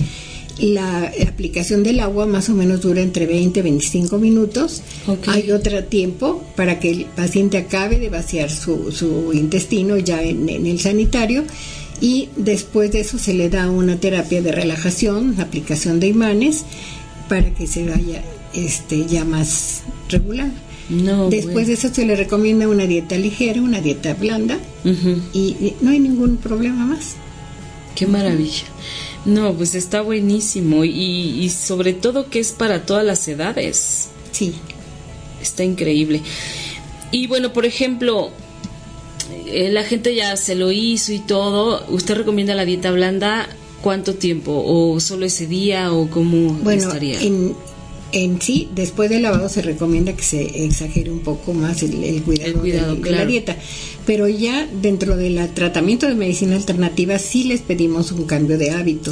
la 0.59 1.11
aplicación 1.27 1.83
del 1.83 1.99
agua 1.99 2.25
más 2.25 2.49
o 2.49 2.53
menos 2.53 2.81
dura 2.81 3.01
entre 3.01 3.25
20 3.25 3.59
y 3.59 3.63
25 3.63 4.17
minutos. 4.17 4.81
Hay 5.27 5.51
otro 5.51 5.83
tiempo 5.83 6.43
para 6.55 6.79
que 6.79 6.89
el 6.91 7.05
paciente 7.05 7.57
acabe 7.57 7.99
de 7.99 8.09
vaciar 8.09 8.49
su, 8.49 8.91
su 8.91 9.33
intestino 9.33 9.97
ya 9.97 10.21
en, 10.21 10.49
el 10.49 10.79
sanitario 10.79 11.43
y 12.01 12.29
después 12.35 12.91
de 12.91 13.01
eso 13.01 13.17
se 13.17 13.33
le 13.33 13.49
da 13.49 13.69
una 13.69 13.99
terapia 13.99 14.41
de 14.41 14.51
relajación, 14.51 15.39
aplicación 15.39 15.99
de 15.99 16.07
imanes 16.07 16.65
para 17.29 17.53
que 17.53 17.67
se 17.67 17.87
vaya 17.87 18.23
este 18.53 19.05
ya 19.05 19.25
más 19.25 19.81
regular. 20.09 20.51
Después 21.29 21.67
de 21.67 21.73
eso 21.73 21.93
se 21.93 22.05
le 22.05 22.15
recomienda 22.15 22.69
una 22.69 22.85
dieta 22.85 23.17
ligera, 23.17 23.61
una 23.61 23.81
dieta 23.81 24.13
blanda 24.13 24.57
y 25.33 25.73
no 25.81 25.91
hay 25.91 25.99
ningún 25.99 26.37
problema 26.37 26.85
más. 26.85 27.15
Qué 27.95 28.05
maravilla. 28.05 28.63
No, 29.27 29.53
pues 29.53 29.75
está 29.75 30.01
buenísimo 30.01 30.85
y, 30.85 31.49
sobre 31.49 31.91
todo 31.91 32.29
que 32.29 32.39
es 32.39 32.53
para 32.53 32.85
todas 32.85 33.05
las 33.05 33.27
edades. 33.27 34.07
Sí. 34.31 34.55
Está 35.41 35.65
increíble. 35.65 36.21
Y 37.11 37.27
bueno, 37.27 37.51
por 37.51 37.65
ejemplo, 37.65 38.31
eh, 39.47 39.69
la 39.69 39.83
gente 39.83 40.15
ya 40.15 40.37
se 40.37 40.55
lo 40.55 40.71
hizo 40.71 41.11
y 41.11 41.19
todo. 41.19 41.85
¿Usted 41.89 42.15
recomienda 42.15 42.55
la 42.55 42.63
dieta 42.63 42.89
blanda 42.91 43.49
cuánto 43.81 44.15
tiempo? 44.15 44.63
¿O 44.65 44.97
solo 45.01 45.25
ese 45.25 45.45
día? 45.45 45.91
¿O 45.91 46.09
cómo 46.09 46.53
bueno, 46.53 46.81
estaría? 46.81 47.21
En, 47.21 47.53
en 48.11 48.41
sí, 48.41 48.69
después 48.73 49.09
del 49.09 49.23
lavado 49.23 49.49
se 49.49 49.61
recomienda 49.61 50.13
que 50.13 50.23
se 50.23 50.65
exagere 50.65 51.11
un 51.11 51.19
poco 51.19 51.53
más 51.53 51.83
el, 51.83 52.21
cuidado, 52.23 52.61
de, 52.63 53.11
la 53.11 53.25
dieta. 53.25 53.57
Pero 54.05 54.27
ya 54.27 54.67
dentro 54.81 55.17
del 55.17 55.49
tratamiento 55.53 56.07
de 56.07 56.15
medicina 56.15 56.55
alternativa 56.55 57.19
sí 57.19 57.43
les 57.43 57.61
pedimos 57.61 58.11
un 58.11 58.23
cambio 58.23 58.57
de 58.57 58.71
hábito. 58.71 59.11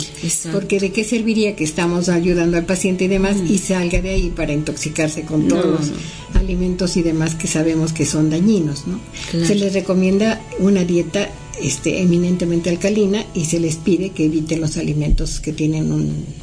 Porque 0.51 0.79
de 0.79 0.91
qué 0.91 1.03
serviría 1.03 1.55
que 1.55 1.63
estamos 1.65 2.07
ayudando 2.09 2.57
al 2.57 2.65
paciente 2.65 3.05
y 3.05 3.07
demás 3.07 3.37
y 3.47 3.57
salga 3.57 4.01
de 4.01 4.11
ahí 4.11 4.29
para 4.29 4.53
intoxicarse 4.53 5.23
con 5.23 5.47
todos 5.47 5.65
los 5.65 5.91
alimentos 6.33 6.95
y 6.97 7.01
demás 7.01 7.35
que 7.35 7.47
sabemos 7.47 7.91
que 7.91 8.05
son 8.05 8.29
dañinos. 8.29 8.85
¿no? 8.87 8.99
Se 9.45 9.55
les 9.55 9.73
recomienda 9.73 10.41
una 10.59 10.85
dieta 10.85 11.29
este, 11.61 12.01
eminentemente 12.01 12.69
alcalina 12.69 13.25
y 13.33 13.45
se 13.45 13.59
les 13.59 13.75
pide 13.77 14.09
que 14.09 14.25
eviten 14.25 14.61
los 14.61 14.77
alimentos 14.77 15.39
que 15.39 15.53
tienen 15.53 15.91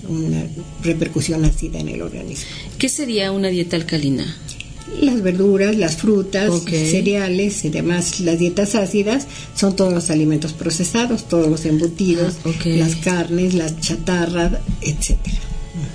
una 0.09 0.47
repercusión 0.83 1.45
ácida 1.45 1.81
en 1.81 1.89
el 1.89 2.03
organismo. 2.03 2.47
¿Qué 2.79 2.89
sería 2.89 3.33
una 3.33 3.49
dieta 3.49 3.77
alcalina? 3.77 4.37
Las 5.01 5.23
verduras, 5.23 5.77
las 5.77 5.97
frutas, 5.97 6.53
cereales 6.65 7.65
y 7.65 7.71
demás. 7.71 8.21
Las 8.21 8.39
dietas 8.39 8.75
ácidas 8.75 9.27
son 9.55 9.75
todos 9.75 9.93
los 9.93 10.11
alimentos 10.11 10.53
procesados, 10.53 11.29
todos 11.29 11.49
los 11.49 11.65
embutidos, 11.65 12.35
ah, 12.45 12.51
las 12.65 12.97
carnes, 12.97 13.55
la 13.55 13.75
chatarra, 13.81 14.61
etcétera. 14.83 15.39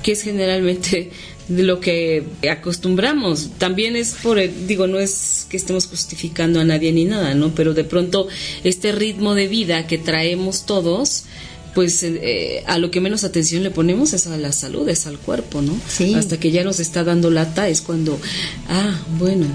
Que 0.02 0.14
es 0.14 0.24
generalmente 0.24 1.12
de 1.48 1.64
lo 1.64 1.80
que 1.80 2.24
acostumbramos. 2.50 3.52
También 3.58 3.96
es 3.96 4.16
por, 4.22 4.40
digo, 4.68 4.88
no 4.88 5.00
es 5.00 5.46
que 5.50 5.58
estemos 5.58 5.88
justificando 5.88 6.60
a 6.60 6.64
nadie 6.64 6.92
ni 6.92 7.06
nada, 7.06 7.34
¿no? 7.34 7.54
Pero 7.56 7.74
de 7.74 7.84
pronto 7.84 8.28
este 8.64 8.92
ritmo 8.92 9.36
de 9.36 9.48
vida 9.48 9.88
que 9.88 9.98
traemos 9.98 10.66
todos, 10.66 11.24
pues 11.74 12.02
eh, 12.04 12.64
a 12.66 12.80
lo 12.80 12.90
que 12.90 13.02
menos 13.02 13.24
atención 13.24 13.64
le 13.64 13.70
ponemos 13.70 14.12
es 14.14 14.26
a 14.28 14.36
la 14.36 14.52
salud, 14.52 14.90
es 14.90 15.06
al 15.06 15.20
cuerpo, 15.20 15.62
¿no? 15.62 15.80
Sí. 15.88 16.16
Hasta 16.16 16.40
que 16.40 16.52
ya 16.52 16.64
nos 16.64 16.80
está 16.80 17.04
dando 17.04 17.30
lata 17.30 17.70
es 17.70 17.82
cuando, 17.82 18.20
ah, 18.68 19.00
bueno, 19.20 19.46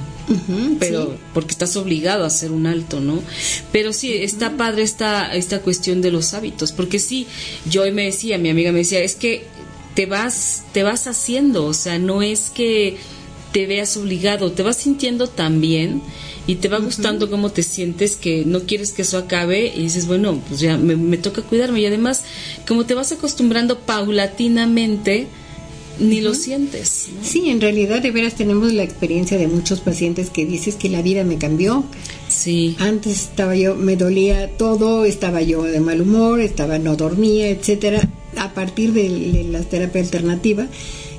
pero 0.78 1.16
porque 1.34 1.50
estás 1.50 1.76
obligado 1.76 2.24
a 2.24 2.28
hacer 2.28 2.52
un 2.52 2.66
alto, 2.66 3.00
¿no? 3.00 3.20
Pero 3.72 3.92
sí, 3.92 4.14
está 4.14 4.56
padre 4.56 4.82
esta, 4.82 5.34
esta 5.34 5.60
cuestión 5.62 6.00
de 6.00 6.12
los 6.12 6.32
hábitos, 6.32 6.70
porque 6.70 7.00
sí, 7.00 7.26
yo 7.68 7.82
me 7.92 8.04
decía, 8.04 8.38
mi 8.38 8.50
amiga 8.50 8.70
me 8.70 8.78
decía, 8.78 9.00
es 9.00 9.16
que 9.16 9.44
te 9.94 10.06
vas, 10.06 10.64
te 10.72 10.82
vas 10.82 11.06
haciendo, 11.06 11.66
o 11.66 11.74
sea, 11.74 11.98
no 11.98 12.22
es 12.22 12.50
que 12.50 12.96
te 13.52 13.66
veas 13.66 13.96
obligado, 13.96 14.52
te 14.52 14.62
vas 14.62 14.76
sintiendo 14.76 15.28
tan 15.28 15.60
bien 15.60 16.02
y 16.46 16.56
te 16.56 16.68
va 16.68 16.78
gustando 16.78 17.30
cómo 17.30 17.50
te 17.50 17.62
sientes 17.62 18.16
que 18.16 18.44
no 18.46 18.60
quieres 18.60 18.92
que 18.92 19.02
eso 19.02 19.18
acabe 19.18 19.72
y 19.74 19.82
dices, 19.82 20.06
bueno, 20.06 20.40
pues 20.48 20.60
ya 20.60 20.76
me, 20.78 21.16
toca 21.18 21.42
cuidarme 21.42 21.80
y 21.80 21.86
además 21.86 22.24
como 22.66 22.84
te 22.86 22.94
vas 22.94 23.12
acostumbrando 23.12 23.80
paulatinamente, 23.80 25.26
ni 26.00 26.20
lo 26.22 26.34
sientes. 26.34 27.08
Sí, 27.22 27.50
en 27.50 27.60
realidad 27.60 28.00
de 28.00 28.10
veras 28.10 28.34
tenemos 28.34 28.72
la 28.72 28.82
experiencia 28.82 29.36
de 29.36 29.46
muchos 29.46 29.80
pacientes 29.80 30.30
que 30.30 30.46
dices 30.46 30.76
que 30.76 30.88
la 30.88 31.02
vida 31.02 31.22
me 31.22 31.38
cambió. 31.38 31.84
Sí. 32.42 32.76
Antes 32.78 33.22
estaba 33.22 33.54
yo, 33.54 33.76
me 33.76 33.96
dolía 33.96 34.50
todo, 34.56 35.04
estaba 35.04 35.42
yo 35.42 35.62
de 35.62 35.80
mal 35.80 36.00
humor, 36.00 36.40
estaba 36.40 36.78
no 36.78 36.96
dormía, 36.96 37.48
etcétera 37.50 38.08
a 38.36 38.54
partir 38.54 38.92
de, 38.92 39.46
la 39.50 39.60
terapia 39.60 40.00
alternativa 40.00 40.66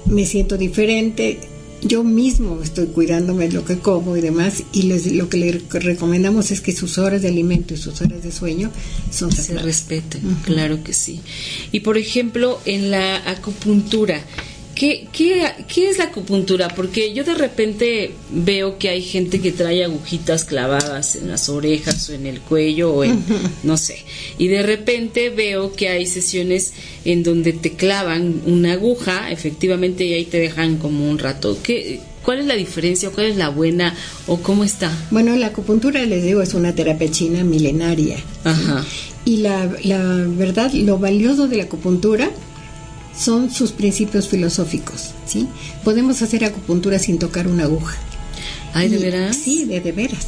me 0.05 0.25
siento 0.25 0.57
diferente, 0.57 1.39
yo 1.81 2.03
mismo 2.03 2.61
estoy 2.61 2.87
cuidándome 2.87 3.49
lo 3.51 3.63
que 3.65 3.79
como 3.79 4.15
y 4.17 4.21
demás 4.21 4.63
y 4.73 4.83
lo 4.83 5.29
que 5.29 5.37
le 5.37 5.61
recomendamos 5.79 6.51
es 6.51 6.61
que 6.61 6.73
sus 6.73 6.97
horas 6.97 7.21
de 7.21 7.29
alimento 7.29 7.73
y 7.73 7.77
sus 7.77 8.01
horas 8.01 8.23
de 8.23 8.31
sueño 8.31 8.71
son 9.11 9.31
se 9.31 9.57
respeten, 9.57 10.21
claro 10.43 10.83
que 10.83 10.93
sí. 10.93 11.21
Y 11.71 11.81
por 11.81 11.97
ejemplo, 11.97 12.59
en 12.65 12.91
la 12.91 13.29
acupuntura, 13.29 14.21
¿qué, 14.83 15.07
qué, 15.13 15.49
qué 15.73 15.89
es 15.89 15.97
la 15.97 16.05
acupuntura? 16.05 16.67
Porque 16.67 17.13
yo 17.13 17.23
de 17.23 17.35
repente 17.35 18.11
veo 18.29 18.77
que 18.77 18.89
hay 18.89 19.01
gente 19.01 19.39
que 19.39 19.53
trae 19.53 19.81
agujitas 19.85 20.43
clavadas 20.43 21.15
en 21.15 21.29
las 21.29 21.47
orejas 21.47 22.09
o 22.09 22.13
en 22.13 22.25
el 22.25 22.41
cuello 22.41 22.93
o 22.93 23.05
en, 23.05 23.23
no 23.63 23.77
sé. 23.77 24.03
Y 24.37 24.49
de 24.49 24.61
repente 24.61 25.29
veo 25.29 25.71
que 25.71 25.87
hay 25.87 26.05
sesiones 26.05 26.73
en 27.05 27.23
donde 27.23 27.53
te 27.53 27.71
clavan 27.71 28.41
una 28.45 28.73
aguja, 28.73 29.31
efectivamente, 29.31 30.03
y 30.03 30.15
ahí 30.15 30.25
te 30.25 30.39
dejan 30.39 30.75
como 30.79 31.09
un 31.09 31.17
rato. 31.17 31.57
¿Qué, 31.63 32.01
¿Cuál 32.21 32.39
es 32.39 32.45
la 32.45 32.55
diferencia? 32.55 33.09
¿Cuál 33.09 33.27
es 33.27 33.37
la 33.37 33.47
buena? 33.47 33.95
¿O 34.27 34.41
cómo 34.41 34.65
está? 34.65 34.91
Bueno, 35.11 35.33
la 35.37 35.47
acupuntura, 35.47 36.05
les 36.05 36.23
digo, 36.23 36.41
es 36.41 36.53
una 36.55 36.75
terapia 36.75 37.09
china 37.09 37.45
milenaria. 37.45 38.17
Ajá. 38.43 38.83
Y 39.23 39.37
la, 39.37 39.71
la 39.83 40.25
verdad, 40.27 40.73
lo 40.73 40.97
valioso 40.97 41.47
de 41.47 41.55
la 41.55 41.63
acupuntura 41.63 42.29
son 43.17 43.51
sus 43.51 43.71
principios 43.71 44.27
filosóficos, 44.27 45.11
¿sí? 45.25 45.47
Podemos 45.83 46.21
hacer 46.21 46.43
acupuntura 46.45 46.99
sin 46.99 47.19
tocar 47.19 47.47
una 47.47 47.63
aguja. 47.63 47.97
¿Ay, 48.73 48.89
de 48.89 48.97
Y- 48.97 49.01
veras? 49.03 49.35
Sí, 49.37 49.65
de, 49.65 49.81
de 49.81 49.91
veras. 49.91 50.27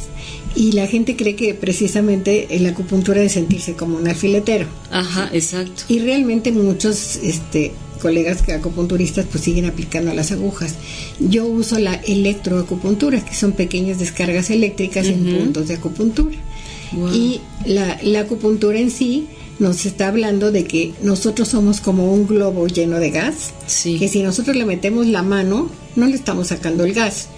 Y 0.54 0.72
la 0.72 0.86
gente 0.86 1.16
cree 1.16 1.36
que 1.36 1.52
precisamente 1.54 2.46
la 2.60 2.70
acupuntura 2.70 3.20
es 3.22 3.32
sentirse 3.32 3.74
como 3.74 3.98
un 3.98 4.08
alfiletero. 4.08 4.66
Ajá, 4.90 5.28
exacto. 5.32 5.82
Y 5.88 5.98
realmente 5.98 6.50
muchos 6.52 7.16
este, 7.22 7.72
colegas 8.00 8.40
que 8.40 8.52
acupunturistas 8.54 9.26
pues 9.30 9.44
siguen 9.44 9.66
aplicando 9.66 10.14
las 10.14 10.32
agujas. 10.32 10.74
Yo 11.20 11.44
uso 11.46 11.78
la 11.78 11.94
electroacupuntura, 11.96 13.22
que 13.24 13.34
son 13.34 13.52
pequeñas 13.52 13.98
descargas 13.98 14.48
eléctricas 14.50 15.06
en 15.06 15.24
puntos 15.24 15.68
de 15.68 15.74
acupuntura. 15.74 16.36
Wow. 16.92 17.12
Y 17.14 17.40
la, 17.66 17.98
la 18.02 18.20
acupuntura 18.20 18.78
en 18.78 18.90
sí 18.90 19.26
nos 19.58 19.86
está 19.86 20.08
hablando 20.08 20.52
de 20.52 20.64
que 20.64 20.92
nosotros 21.02 21.48
somos 21.48 21.80
como 21.80 22.12
un 22.12 22.26
globo 22.26 22.66
lleno 22.66 22.98
de 22.98 23.10
gas, 23.10 23.52
Sí. 23.66 23.98
que 23.98 24.08
si 24.08 24.22
nosotros 24.22 24.56
le 24.56 24.64
metemos 24.64 25.06
la 25.06 25.22
mano, 25.22 25.70
no 25.96 26.06
le 26.06 26.14
estamos 26.14 26.48
sacando 26.48 26.84
el 26.84 26.92
gas. 26.92 27.28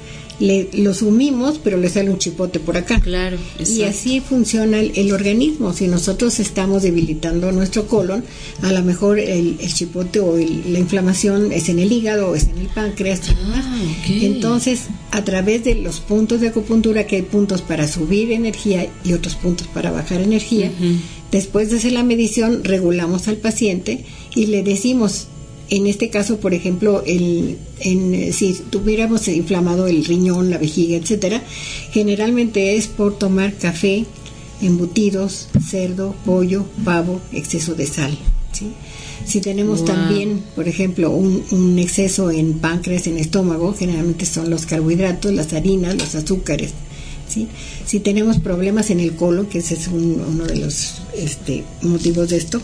Le, 0.40 0.68
lo 0.75 0.95
sumimos, 0.95 1.59
pero 1.62 1.76
le 1.78 1.88
sale 1.88 2.11
un 2.11 2.18
chipote 2.18 2.61
por 2.61 2.76
acá. 2.76 3.00
Claro, 3.00 3.37
Y 3.59 3.83
así 3.83 4.21
funciona 4.21 4.78
el, 4.78 4.92
el 4.95 5.11
organismo. 5.12 5.73
Si 5.73 5.88
nosotros 5.88 6.38
estamos 6.38 6.83
debilitando 6.85 7.50
nuestro 7.50 7.87
colon, 7.88 8.23
a 8.62 8.73
lo 8.73 8.83
mejor 8.85 9.18
el, 9.18 9.57
el 9.61 9.75
chipote 9.75 10.21
o 10.21 10.37
el- 10.38 10.73
la 10.73 10.78
inflamación 10.78 11.50
es 11.52 11.68
en 11.68 11.80
el 11.80 11.90
hígado 11.90 12.28
o 12.28 12.35
es 12.37 12.45
en 12.45 12.59
el 12.59 12.66
páncreas 12.68 13.21
y 13.30 13.35
demás. 13.35 13.64
Ah. 13.66 13.78
Entonces, 14.09 14.83
a 15.11 15.25
través 15.25 15.64
de 15.64 15.75
los 15.75 16.00
puntos 16.00 16.40
de 16.40 16.49
acupuntura, 16.49 17.07
que 17.07 17.16
hay 17.16 17.23
puntos 17.23 17.62
para 17.62 17.88
subir 17.88 18.30
energía 18.33 18.88
y 19.04 19.12
otros 19.14 19.35
puntos 19.35 19.66
para 19.66 19.90
bajar 19.90 20.21
energía, 20.21 20.71
después 21.33 21.71
de 21.71 21.78
hacer 21.78 21.92
la 21.92 22.04
medición, 22.04 22.62
regulamos 22.64 23.26
al 23.28 23.37
paciente 23.37 24.04
y 24.35 24.47
le 24.47 24.62
decimos, 24.62 25.26
en 25.70 25.87
este 25.87 26.08
caso, 26.10 26.38
por 26.38 26.54
ejemplo, 26.54 27.02
el, 27.06 27.58
en, 27.80 28.32
si 28.32 28.54
tuviéramos 28.70 29.28
inflamado 29.28 29.87
el 29.87 30.04
riñón, 30.04 30.50
la 30.50 30.58
vejiga, 30.58 30.96
etcétera, 30.96 31.42
generalmente 31.92 32.76
es 32.76 32.87
por 32.87 33.18
tomar 33.18 33.54
café, 33.54 34.04
embutidos, 34.62 35.48
cerdo, 35.70 36.14
pollo, 36.25 36.64
pavo, 36.84 37.20
exceso 37.32 37.75
de 37.75 37.87
sal. 37.87 38.16
¿sí? 38.52 38.66
Si 39.26 39.40
tenemos 39.40 39.78
Wow. 39.80 39.87
también, 39.87 40.42
por 40.56 40.68
ejemplo, 40.68 41.10
un, 41.10 41.44
un 41.50 41.78
exceso 41.78 42.30
en 42.30 42.54
páncreas, 42.60 43.06
en 43.06 43.18
estómago, 43.18 43.75
generalmente 43.78 44.25
son 44.26 44.50
los 44.50 44.64
carbohidratos, 44.66 45.32
las 45.32 45.52
harinas, 45.52 45.96
los 45.96 46.14
azúcares. 46.14 46.70
¿sí? 47.28 47.46
Si 47.87 48.00
tenemos 48.00 48.38
problemas 48.38 48.90
en 48.90 49.00
el 49.00 49.14
colon, 49.16 49.46
que 49.46 49.58
ese 49.58 49.75
es 49.75 49.87
un- 49.88 50.22
uno 50.26 50.44
de 50.46 50.56
los 50.56 50.94
este, 51.16 51.62
motivos 51.82 52.30
de 52.30 52.38
esto, 52.38 52.60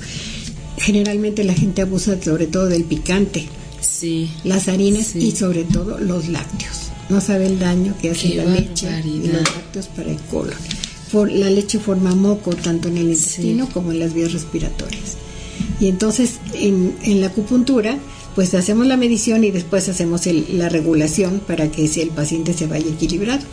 generalmente 0.77 1.45
la 1.45 1.55
gente 1.55 1.83
abusa 1.83 2.21
sobre 2.23 2.47
todo 2.47 2.67
del 2.67 2.85
picante, 2.85 3.47
Sí. 3.81 4.31
las 4.45 4.69
harinas 4.69 5.09
Sí. 5.09 5.19
y 5.21 5.31
sobre 5.33 5.65
todo 5.65 5.99
los 5.99 6.29
lácteos. 6.29 6.91
No 7.11 7.21
sabe 7.21 7.47
el 7.47 7.59
daño 7.59 7.95
que 8.01 8.11
hace 8.11 8.31
Qué 8.31 8.35
la 8.37 8.45
leche 8.47 8.89
y 9.05 9.27
los 9.29 9.43
lácteos 9.43 9.87
para 9.89 10.11
el 10.11 10.19
colon. 10.31 10.55
La 11.39 11.49
leche 11.51 11.79
forma 11.79 12.15
moco 12.15 12.51
tanto 12.57 12.89
en 12.89 12.97
el 12.97 13.11
intestino 13.11 13.69
como 13.73 13.93
en 13.93 14.01
las 14.01 14.15
vías 14.15 14.33
respiratorias. 14.33 15.17
Y 15.81 15.87
entonces 15.89 16.39
en, 16.55 16.97
en 17.05 17.21
la 17.21 17.29
acupuntura 17.29 17.99
pues 18.35 18.53
hacemos 18.55 18.89
la 18.89 18.97
medición 18.97 19.45
y 19.45 19.53
después 19.53 19.89
hacemos 19.89 20.27
el- 20.27 20.59
la 20.59 20.69
regulación 20.69 21.41
para 21.47 21.71
que 21.71 21.87
si 21.87 22.01
el 22.01 22.09
paciente 22.09 22.53
se 22.53 22.67
vaya 22.67 22.89
equilibrado. 22.89 23.45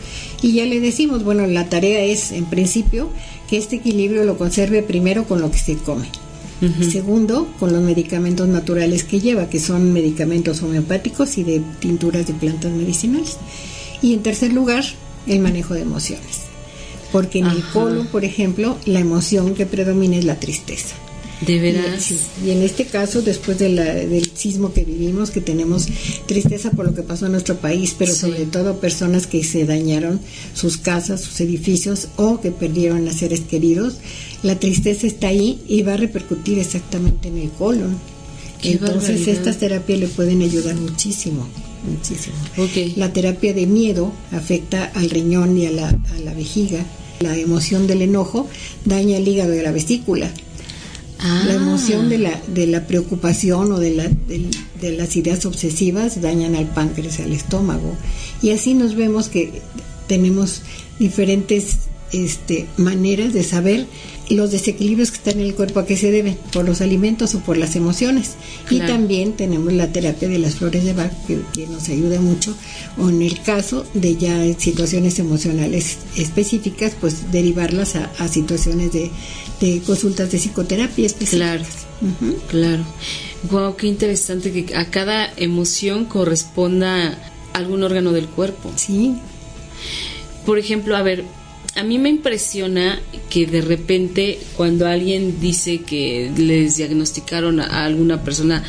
Y 0.42 0.54
ya 0.54 0.66
le 0.66 0.80
decimos, 0.80 1.22
bueno, 1.22 1.46
la 1.46 1.68
tarea 1.68 2.02
es 2.02 2.32
en 2.32 2.46
principio 2.46 3.08
que 3.48 3.58
este 3.58 3.76
equilibrio 3.76 4.24
lo 4.24 4.36
conserve 4.36 4.82
primero 4.82 5.22
con 5.28 5.40
lo 5.40 5.52
que 5.52 5.58
se 5.58 5.76
come. 5.76 6.08
Segundo, 6.90 7.48
con 7.58 7.72
los 7.72 7.82
medicamentos 7.82 8.46
naturales 8.48 9.02
que 9.04 9.20
lleva, 9.20 9.48
que 9.50 9.58
son 9.58 9.92
medicamentos 9.92 10.62
homeopáticos 10.62 11.36
y 11.38 11.42
de 11.44 11.60
tinturas 11.80 12.26
de 12.26 12.34
plantas 12.34 12.70
medicinales. 12.72 13.36
Y 14.00 14.14
en 14.14 14.22
tercer 14.22 14.52
lugar, 14.52 14.84
el 15.26 15.40
manejo 15.40 15.74
de 15.74 15.80
emociones. 15.82 16.42
Porque 17.10 17.40
en 17.40 17.46
el 17.46 17.62
colon, 17.72 18.06
por 18.06 18.24
ejemplo, 18.24 18.78
la 18.86 19.00
emoción 19.00 19.54
que 19.54 19.66
predomina 19.66 20.16
es 20.16 20.24
la 20.24 20.38
tristeza. 20.40 20.94
De 21.44 21.54
Y, 21.54 21.58
veras. 21.58 22.12
y 22.46 22.50
en 22.50 22.62
este 22.62 22.84
caso, 22.86 23.20
después 23.20 23.58
de 23.58 23.68
la- 23.68 23.94
del 23.96 24.30
sismo 24.32 24.72
que 24.72 24.84
vivimos, 24.84 25.32
que 25.32 25.40
tenemos 25.40 25.88
tristeza 26.26 26.70
por 26.70 26.86
lo 26.86 26.94
que 26.94 27.02
pasó 27.02 27.26
en 27.26 27.32
nuestro 27.32 27.56
país, 27.56 27.96
pero 27.98 28.12
Sí. 28.14 28.20
sobre 28.20 28.46
todo 28.46 28.76
personas 28.78 29.26
que 29.26 29.42
se 29.42 29.66
dañaron 29.66 30.20
sus 30.54 30.76
casas, 30.76 31.20
sus 31.20 31.40
edificios 31.40 32.06
o 32.16 32.40
que 32.40 32.52
perdieron 32.52 33.08
a 33.08 33.12
seres 33.12 33.40
queridos, 33.40 33.96
la 34.42 34.58
tristeza 34.58 35.06
está 35.06 35.28
ahí 35.28 35.60
y 35.68 35.82
va 35.82 35.94
a 35.94 35.96
repercutir 35.96 36.58
exactamente 36.58 37.28
en 37.28 37.38
el 37.38 37.50
colon. 37.50 37.96
Qué 38.60 38.72
Entonces 38.72 39.02
barbaridad. 39.08 39.28
estas 39.36 39.58
terapias 39.58 39.98
le 40.00 40.08
pueden 40.08 40.42
ayudar 40.42 40.76
muchísimo, 40.76 41.46
muchísimo. 41.88 42.36
La 42.96 43.12
terapia 43.12 43.52
de 43.54 43.66
miedo 43.66 44.12
afecta 44.30 44.84
al 44.94 45.10
riñón 45.10 45.58
y 45.58 45.66
a 45.66 45.70
la, 45.72 45.88
a 45.88 46.18
la 46.24 46.32
vejiga. 46.34 46.84
La 47.20 47.36
emoción 47.36 47.86
del 47.86 48.02
enojo 48.02 48.48
daña 48.84 49.16
el 49.16 49.26
hígado 49.28 49.54
y 49.54 49.62
la 49.62 49.72
vesícula. 49.72 50.30
Ah. 51.20 51.44
La 51.46 51.54
emoción 51.54 52.08
de 52.08 52.18
la, 52.18 52.40
de 52.52 52.66
la 52.66 52.86
preocupación 52.88 53.70
o 53.72 53.78
de, 53.78 53.94
la, 53.94 54.08
del- 54.08 54.50
de 54.80 54.92
las 54.92 55.14
ideas 55.16 55.46
obsesivas 55.46 56.20
dañan 56.20 56.56
al 56.56 56.66
páncreas 56.66 57.18
y 57.20 57.22
al 57.22 57.32
estómago. 57.32 57.94
Y 58.42 58.50
así 58.50 58.74
nos 58.74 58.96
vemos 58.96 59.28
que 59.28 59.62
tenemos 60.08 60.62
diferentes 60.98 61.78
este, 62.12 62.66
maneras 62.76 63.32
de 63.32 63.42
saber 63.44 63.86
los 64.30 64.50
desequilibrios 64.50 65.10
que 65.10 65.18
están 65.18 65.40
en 65.40 65.46
el 65.46 65.54
cuerpo 65.54 65.80
a 65.80 65.86
qué 65.86 65.96
se 65.96 66.10
deben, 66.10 66.38
por 66.52 66.64
los 66.64 66.80
alimentos 66.80 67.34
o 67.34 67.40
por 67.40 67.56
las 67.56 67.76
emociones. 67.76 68.32
Y 68.70 68.76
Claro. 68.76 68.92
también 68.94 69.32
tenemos 69.34 69.72
la 69.72 69.88
terapia 69.92 70.28
de 70.28 70.38
las 70.38 70.54
flores 70.54 70.84
de 70.84 70.92
Bach, 70.94 71.10
que, 71.26 71.40
que 71.52 71.66
nos 71.66 71.88
ayuda 71.88 72.20
mucho, 72.20 72.54
o 72.98 73.08
en 73.10 73.20
el 73.22 73.40
caso 73.42 73.84
de 73.94 74.16
ya 74.16 74.42
situaciones 74.58 75.18
emocionales 75.18 75.98
específicas, 76.16 76.92
pues 77.00 77.30
derivarlas 77.32 77.96
a, 77.96 78.10
a 78.18 78.28
situaciones 78.28 78.92
de, 78.92 79.10
de 79.60 79.80
consultas 79.84 80.30
de 80.32 80.38
psicoterapia 80.38 81.08
Claro, 81.08 81.62
específicas. 81.62 81.86
Ujú. 82.00 82.36
claro. 82.48 82.84
Wow, 83.50 83.76
qué 83.76 83.88
interesante 83.88 84.52
que 84.52 84.74
a 84.76 84.88
cada 84.90 85.32
emoción 85.36 86.04
corresponda 86.04 87.18
algún 87.52 87.82
órgano 87.82 88.12
del 88.12 88.26
cuerpo. 88.28 88.70
Sí, 88.76 89.14
Por 90.46 90.58
ejemplo, 90.58 90.96
a 90.96 91.02
ver, 91.02 91.24
a 91.74 91.82
mí 91.82 91.98
me 91.98 92.08
impresiona 92.10 93.00
que 93.30 93.46
de 93.46 93.60
repente 93.62 94.38
cuando 94.56 94.86
alguien 94.86 95.40
dice 95.40 95.78
que 95.82 96.30
les 96.36 96.76
diagnosticaron 96.76 97.60
a 97.60 97.84
alguna 97.84 98.22
persona 98.24 98.62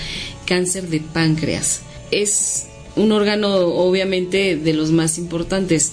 cáncer 0.45 0.87
de 0.89 0.99
páncreas, 0.99 1.81
es 2.11 2.65
un 2.95 3.11
órgano 3.11 3.55
obviamente 3.57 4.55
de 4.55 4.73
los 4.73 4.91
más 4.91 5.17
importantes, 5.17 5.91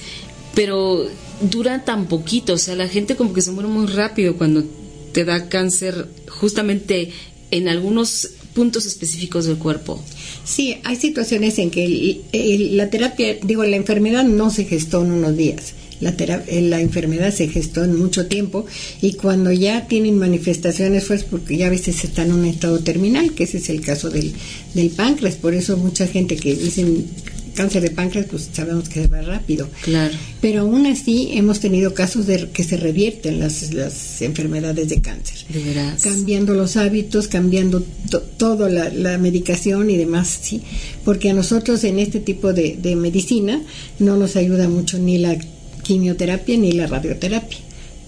pero 0.55 1.07
dura 1.41 1.85
tan 1.85 2.07
poquito, 2.07 2.55
o 2.55 2.59
sea, 2.59 2.75
la 2.77 2.89
gente 2.89 3.17
como 3.17 3.33
que 3.33 3.43
se 3.43 3.51
muere 3.53 3.69
muy 3.69 3.87
rápido 3.87 4.37
cuando 4.37 4.65
te 5.13 5.25
da 5.25 5.49
cáncer 5.49 6.07
justamente 6.29 7.11
en 7.51 7.69
algunos 7.69 8.31
puntos 8.55 8.87
específicos 8.87 9.47
del 9.47 9.57
cuerpo. 9.57 10.03
Sí, 10.45 10.77
hay 10.85 10.97
situaciones 10.97 11.59
en 11.59 11.71
que 11.71 11.85
el- 12.33 12.77
la 12.77 12.91
terapia, 12.91 13.37
digo, 13.43 13.65
la 13.65 13.77
enfermedad 13.77 14.25
no 14.25 14.51
se 14.51 14.65
gestó 14.65 15.03
en 15.05 15.13
unos 15.13 15.37
días. 15.37 15.75
La, 16.01 16.11
eh, 16.19 16.63
la 16.63 16.81
enfermedad 16.81 17.33
se 17.33 17.49
gestó 17.49 17.85
en 17.85 17.95
mucho 17.97 18.27
tiempo 18.27 18.65
y 19.03 19.13
cuando 19.15 19.53
ya 19.53 19.87
tienen 19.87 20.19
manifestaciones 20.19 21.05
pues 21.07 21.25
porque 21.25 21.57
ya 21.59 21.67
a 21.67 21.71
veces 21.71 22.03
está 22.05 22.23
en 22.25 22.33
un 22.33 22.45
estado 22.47 22.79
terminal, 22.81 23.35
que 23.35 23.45
ese 23.45 23.59
es 23.59 23.69
el 23.69 23.81
caso 23.83 24.09
del, 24.11 24.33
del 24.75 24.91
páncreas. 24.91 25.35
Por 25.37 25.55
eso 25.55 25.77
mucha 25.77 26.07
gente 26.07 26.37
que 26.37 26.55
dicen 26.55 27.07
cáncer 27.55 27.83
de 27.83 27.91
páncreas, 27.91 28.27
pues 28.31 28.49
sabemos 28.53 28.89
que 28.89 29.03
se 29.03 29.09
va 29.09 29.21
rápido. 29.21 29.69
Claro. 29.83 30.15
Pero 30.41 30.61
aún 30.63 30.87
así 30.87 31.31
hemos 31.33 31.61
tenido 31.61 31.93
casos 31.93 32.27
de 32.27 32.49
que 32.51 32.65
se 32.65 32.77
revierten 32.79 33.39
las, 33.41 33.75
las 33.75 34.23
enfermedades 34.23 34.89
de 34.89 35.01
cáncer 35.03 35.39
De 35.53 35.63
veras. 35.63 36.03
cambiando 36.03 36.55
los 36.55 36.77
hábitos, 36.77 37.29
cambiando 37.29 37.83
to- 38.09 38.23
todo 38.39 38.69
la, 38.71 38.89
la 38.91 39.19
medicación 39.19 39.91
y 39.91 39.97
demás, 39.99 40.39
sí, 40.41 40.63
porque 41.05 41.29
a 41.31 41.35
nosotros 41.35 41.85
en 41.85 41.99
este 41.99 42.21
tipo 42.21 42.53
de, 42.55 42.79
de 42.81 42.97
medicina 42.97 43.61
no 43.99 44.17
nos 44.17 44.37
ayuda 44.37 44.69
mucho 44.69 44.99
ni 44.99 45.19
la 45.19 45.37
quimioterapia 45.83 46.57
ni 46.57 46.73
la 46.73 46.87
radioterapia. 46.87 47.59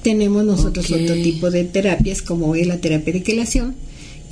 Tenemos 0.02 0.44
nosotros 0.44 0.90
otro 0.90 1.14
tipo 1.14 1.50
de 1.50 1.64
terapias 1.64 2.22
como 2.22 2.54
es 2.56 2.66
la 2.66 2.78
terapia 2.78 3.12
de 3.12 3.22
quelación, 3.22 3.76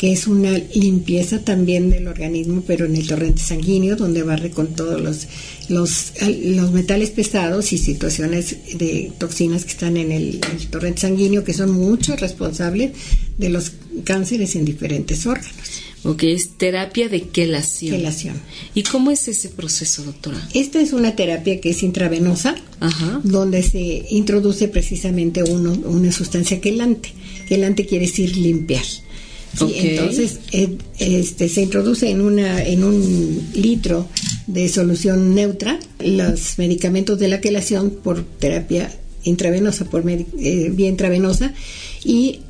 que 0.00 0.12
es 0.12 0.26
una 0.26 0.56
limpieza 0.74 1.44
también 1.44 1.90
del 1.90 2.08
organismo, 2.08 2.64
pero 2.66 2.86
en 2.86 2.96
el 2.96 3.06
torrente 3.06 3.42
sanguíneo, 3.42 3.96
donde 3.96 4.22
barre 4.22 4.50
con 4.50 4.68
todos 4.68 5.00
los, 5.00 5.26
los, 5.68 6.12
los 6.42 6.72
metales 6.72 7.10
pesados 7.10 7.72
y 7.74 7.78
situaciones 7.78 8.56
de 8.78 9.12
toxinas 9.18 9.64
que 9.64 9.72
están 9.72 9.98
en 9.98 10.10
el, 10.10 10.40
el 10.52 10.66
torrente 10.68 11.02
sanguíneo, 11.02 11.44
que 11.44 11.52
son 11.52 11.72
muchos 11.72 12.18
responsables 12.18 12.92
de 13.36 13.48
los 13.50 13.72
cánceres 14.04 14.56
en 14.56 14.64
diferentes 14.64 15.26
órganos. 15.26 15.82
Ok, 16.02 16.22
es 16.24 16.56
terapia 16.56 17.08
de 17.08 17.22
quelación. 17.22 17.96
Quelación. 17.96 18.40
¿Y 18.74 18.84
cómo 18.84 19.10
es 19.10 19.28
ese 19.28 19.50
proceso, 19.50 20.02
doctora? 20.02 20.40
Esta 20.54 20.80
es 20.80 20.92
una 20.92 21.14
terapia 21.14 21.60
que 21.60 21.70
es 21.70 21.82
intravenosa, 21.82 22.54
Ajá. 22.80 23.20
donde 23.22 23.62
se 23.62 24.06
introduce 24.10 24.68
precisamente 24.68 25.42
uno, 25.42 25.72
una 25.72 26.10
sustancia 26.10 26.60
quelante. 26.60 27.12
Quelante 27.48 27.84
quiere 27.84 28.06
decir 28.06 28.36
limpiar. 28.36 28.84
Sí. 28.84 29.72
Entonces, 29.74 30.38
eh, 30.52 30.78
este, 30.98 31.48
se 31.48 31.62
introduce 31.62 32.08
en, 32.08 32.20
una, 32.20 32.62
en 32.64 32.84
un 32.84 33.50
litro 33.54 34.08
de 34.46 34.68
solución 34.68 35.34
neutra 35.34 35.78
los 35.98 36.58
medicamentos 36.58 37.18
de 37.18 37.28
la 37.28 37.40
quelación 37.40 37.90
por 37.90 38.22
terapia 38.24 38.90
intravenosa, 39.24 39.84
por 39.84 40.08
eh, 40.08 40.72
vía 40.72 40.88
intravenosa, 40.88 41.52
y 42.04 42.40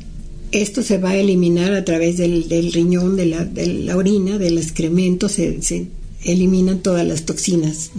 esto 0.52 0.82
se 0.82 0.98
va 0.98 1.10
a 1.10 1.16
eliminar 1.16 1.72
a 1.74 1.84
través 1.84 2.16
del, 2.16 2.48
del 2.48 2.72
riñón, 2.72 3.16
de 3.16 3.26
la, 3.26 3.44
de 3.44 3.66
la 3.66 3.96
orina, 3.96 4.38
del 4.38 4.58
excremento, 4.58 5.28
se, 5.28 5.62
se 5.62 5.86
eliminan 6.24 6.80
todas 6.82 7.06
las 7.06 7.24
toxinas. 7.24 7.90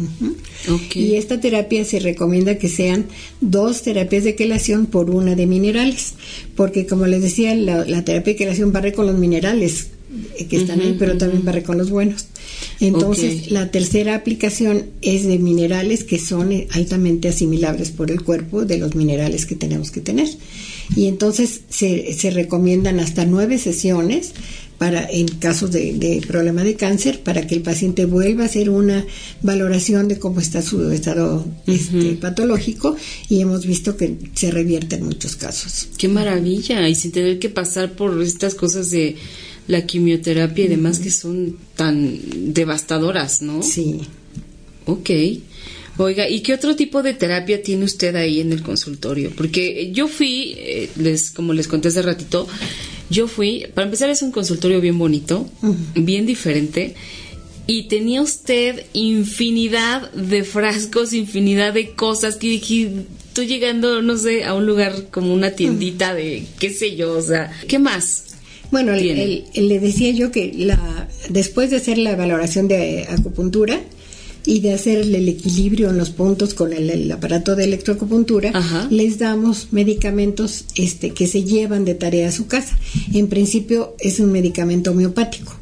Y 0.93 1.15
esta 1.15 1.39
terapia 1.39 1.83
se 1.85 1.99
recomienda 1.99 2.57
que 2.57 2.69
sean 2.69 3.05
dos 3.39 3.81
terapias 3.81 4.23
de 4.23 4.35
quelación 4.35 4.85
por 4.85 5.09
una 5.09 5.35
de 5.35 5.47
minerales, 5.47 6.13
porque 6.55 6.85
como 6.85 7.07
les 7.07 7.21
decía, 7.21 7.55
la, 7.55 7.85
la 7.85 8.03
terapia 8.03 8.33
de 8.33 8.37
quelación 8.37 8.71
barre 8.71 8.93
con 8.93 9.07
los 9.07 9.17
minerales 9.17 9.87
eh, 10.37 10.45
que 10.45 10.57
están 10.57 10.81
ahí, 10.81 10.95
pero 10.99 11.17
también 11.17 11.43
barre 11.43 11.63
con 11.63 11.77
los 11.77 11.89
buenos. 11.89 12.27
Entonces, 12.79 13.49
la 13.49 13.71
tercera 13.71 14.13
aplicación 14.15 14.87
es 15.01 15.25
de 15.25 15.39
minerales 15.39 16.03
que 16.03 16.19
son 16.19 16.51
altamente 16.71 17.29
asimilables 17.29 17.91
por 17.91 18.11
el 18.11 18.21
cuerpo 18.21 18.65
de 18.65 18.77
los 18.77 18.93
minerales 18.93 19.45
que 19.45 19.55
tenemos 19.55 19.89
que 19.89 20.01
tener. 20.01 20.27
Y 20.95 21.07
entonces 21.07 21.61
se, 21.69 22.13
se 22.13 22.31
recomiendan 22.31 22.99
hasta 22.99 23.25
nueve 23.25 23.57
sesiones 23.57 24.33
para 24.81 25.07
en 25.07 25.27
casos 25.27 25.71
de, 25.71 25.93
de 25.93 26.23
problema 26.25 26.63
de 26.63 26.75
cáncer 26.75 27.21
para 27.21 27.45
que 27.45 27.53
el 27.53 27.61
paciente 27.61 28.05
vuelva 28.05 28.41
a 28.41 28.45
hacer 28.47 28.67
una 28.71 29.05
valoración 29.43 30.07
de 30.07 30.17
cómo 30.17 30.39
está 30.39 30.63
su 30.63 30.89
estado 30.89 31.45
este, 31.67 32.13
patológico 32.13 32.95
y 33.29 33.41
hemos 33.41 33.67
visto 33.67 33.95
que 33.95 34.17
se 34.33 34.49
revierte 34.49 34.95
en 34.95 35.05
muchos 35.05 35.35
casos. 35.35 35.89
Qué 35.99 36.07
maravilla. 36.07 36.89
Y 36.89 36.95
sin 36.95 37.11
tener 37.11 37.37
que 37.37 37.49
pasar 37.49 37.91
por 37.91 38.19
estas 38.23 38.55
cosas 38.55 38.89
de 38.89 39.17
la 39.67 39.85
quimioterapia 39.85 40.65
y 40.65 40.69
demás 40.69 40.97
que 40.97 41.11
son 41.11 41.57
tan 41.75 42.19
devastadoras, 42.51 43.43
¿no? 43.43 43.61
Sí. 43.61 44.01
Ok. 44.85 45.11
Oiga, 46.01 46.27
¿y 46.29 46.41
qué 46.41 46.53
otro 46.53 46.75
tipo 46.75 47.01
de 47.03 47.13
terapia 47.13 47.61
tiene 47.61 47.85
usted 47.85 48.15
ahí 48.15 48.39
en 48.39 48.51
el 48.51 48.61
consultorio? 48.63 49.31
Porque 49.35 49.91
yo 49.93 50.07
fui, 50.07 50.55
eh, 50.57 50.89
les, 50.97 51.31
como 51.31 51.53
les 51.53 51.67
conté 51.67 51.87
hace 51.89 52.01
ratito, 52.01 52.47
yo 53.09 53.27
fui, 53.27 53.65
para 53.73 53.85
empezar 53.85 54.09
es 54.09 54.21
un 54.21 54.31
consultorio 54.31 54.81
bien 54.81 54.97
bonito, 54.97 55.49
bien 55.95 56.25
diferente, 56.25 56.95
y 57.67 57.83
tenía 57.83 58.21
usted 58.21 58.83
infinidad 58.93 60.11
de 60.13 60.43
frascos, 60.43 61.13
infinidad 61.13 61.73
de 61.73 61.91
cosas 61.91 62.35
que 62.35 62.47
dije, 62.47 62.89
estoy 63.27 63.47
llegando, 63.47 64.01
no 64.01 64.17
sé, 64.17 64.43
a 64.43 64.53
un 64.53 64.65
lugar 64.65 65.07
como 65.11 65.33
una 65.33 65.51
tiendita 65.51 66.13
de, 66.13 66.45
qué 66.59 66.69
sé 66.71 66.95
yo, 66.95 67.13
o 67.17 67.21
sea, 67.21 67.51
¿qué 67.67 67.79
más? 67.79 68.25
Bueno, 68.71 68.93
el- 69.53 69.67
le 69.67 69.79
decía 69.79 70.11
yo 70.11 70.31
que 70.31 70.51
la, 70.55 71.07
después 71.29 71.69
de 71.69 71.77
hacer 71.77 71.97
la 71.97 72.15
valoración 72.15 72.67
de 72.67 73.05
acupuntura 73.09 73.81
y 74.45 74.60
de 74.60 74.73
hacer 74.73 74.99
el, 74.99 75.30
equilibrio 75.30 75.89
en 75.89 75.97
los 75.97 76.10
puntos 76.10 76.54
con 76.54 76.73
el, 76.73 76.89
el 76.89 77.12
aparato 77.12 77.56
de 77.56 77.65
electroacupuntura, 77.65 78.51
Ajá. 78.54 78.88
les 78.89 79.19
damos 79.19 79.67
medicamentos 79.71 80.65
este, 80.75 81.12
que 81.12 81.27
se 81.27 81.43
llevan 81.43 81.86
de 81.86 81.95
tarea 81.95 82.30
a 82.30 82.32
su 82.32 82.47
casa. 82.47 82.77
En 83.13 83.27
principio 83.27 83.95
es 83.99 84.19
un 84.19 84.32
medicamento 84.32 84.91
homeopático. 84.91 85.54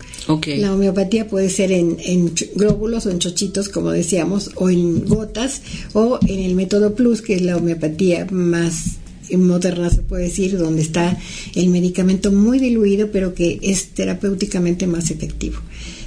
La 0.45 0.73
homeopatía 0.73 1.27
puede 1.27 1.49
ser 1.49 1.71
en, 1.71 1.97
en 2.05 2.31
glóbulos 2.53 3.07
o 3.07 3.09
en 3.09 3.17
chochitos, 3.17 3.67
como 3.67 3.89
decíamos, 3.89 4.51
o 4.55 4.69
en 4.69 5.05
gotas, 5.05 5.63
o 5.93 6.19
en 6.27 6.41
el 6.41 6.53
método 6.53 6.93
Plus, 6.93 7.23
que 7.23 7.33
es 7.33 7.41
la 7.41 7.57
homeopatía 7.57 8.27
más 8.29 8.99
moderna, 9.37 9.89
se 9.89 10.01
puede 10.01 10.23
decir, 10.23 10.57
donde 10.57 10.81
está 10.81 11.17
el 11.55 11.69
medicamento 11.69 12.31
muy 12.31 12.59
diluido, 12.59 13.11
pero 13.11 13.33
que 13.33 13.59
es 13.61 13.89
terapéuticamente 13.89 14.87
más 14.87 15.11
efectivo. 15.11 15.57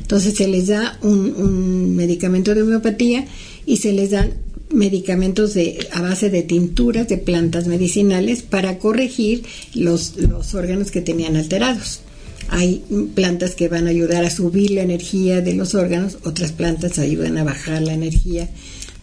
Entonces 0.03 0.35
se 0.35 0.47
les 0.47 0.67
da 0.67 0.99
un, 1.03 1.35
un 1.37 1.97
medicamento 1.97 2.55
de 2.55 2.63
homeopatía 2.63 3.25
y 3.65 3.79
se 3.79 3.93
les 3.93 4.11
dan 4.11 4.35
medicamentos 4.71 5.55
de, 5.55 5.87
a 5.93 6.01
base 6.03 6.31
de 6.31 6.43
tinturas 6.43 7.09
de 7.09 7.19
plantas 7.19 7.67
medicinales 7.67 8.43
para 8.43 8.79
corregir 8.79 9.45
los, 9.75 10.17
los 10.17 10.55
órganos 10.55 10.91
que 10.91 11.01
tenían 11.01 11.37
alterados. 11.37 12.01
Hay 12.49 12.83
plantas 13.15 13.55
que 13.55 13.69
van 13.69 13.87
a 13.87 13.91
ayudar 13.91 14.25
a 14.25 14.31
subir 14.31 14.73
la 14.73 14.83
energía 14.83 15.41
de 15.41 15.55
los 15.55 15.75
órganos, 15.75 16.19
otras 16.25 16.53
plantas 16.53 16.99
ayudan 16.99 17.39
a 17.39 17.45
bajar 17.45 17.81
la 17.83 17.95
energía. 17.95 18.51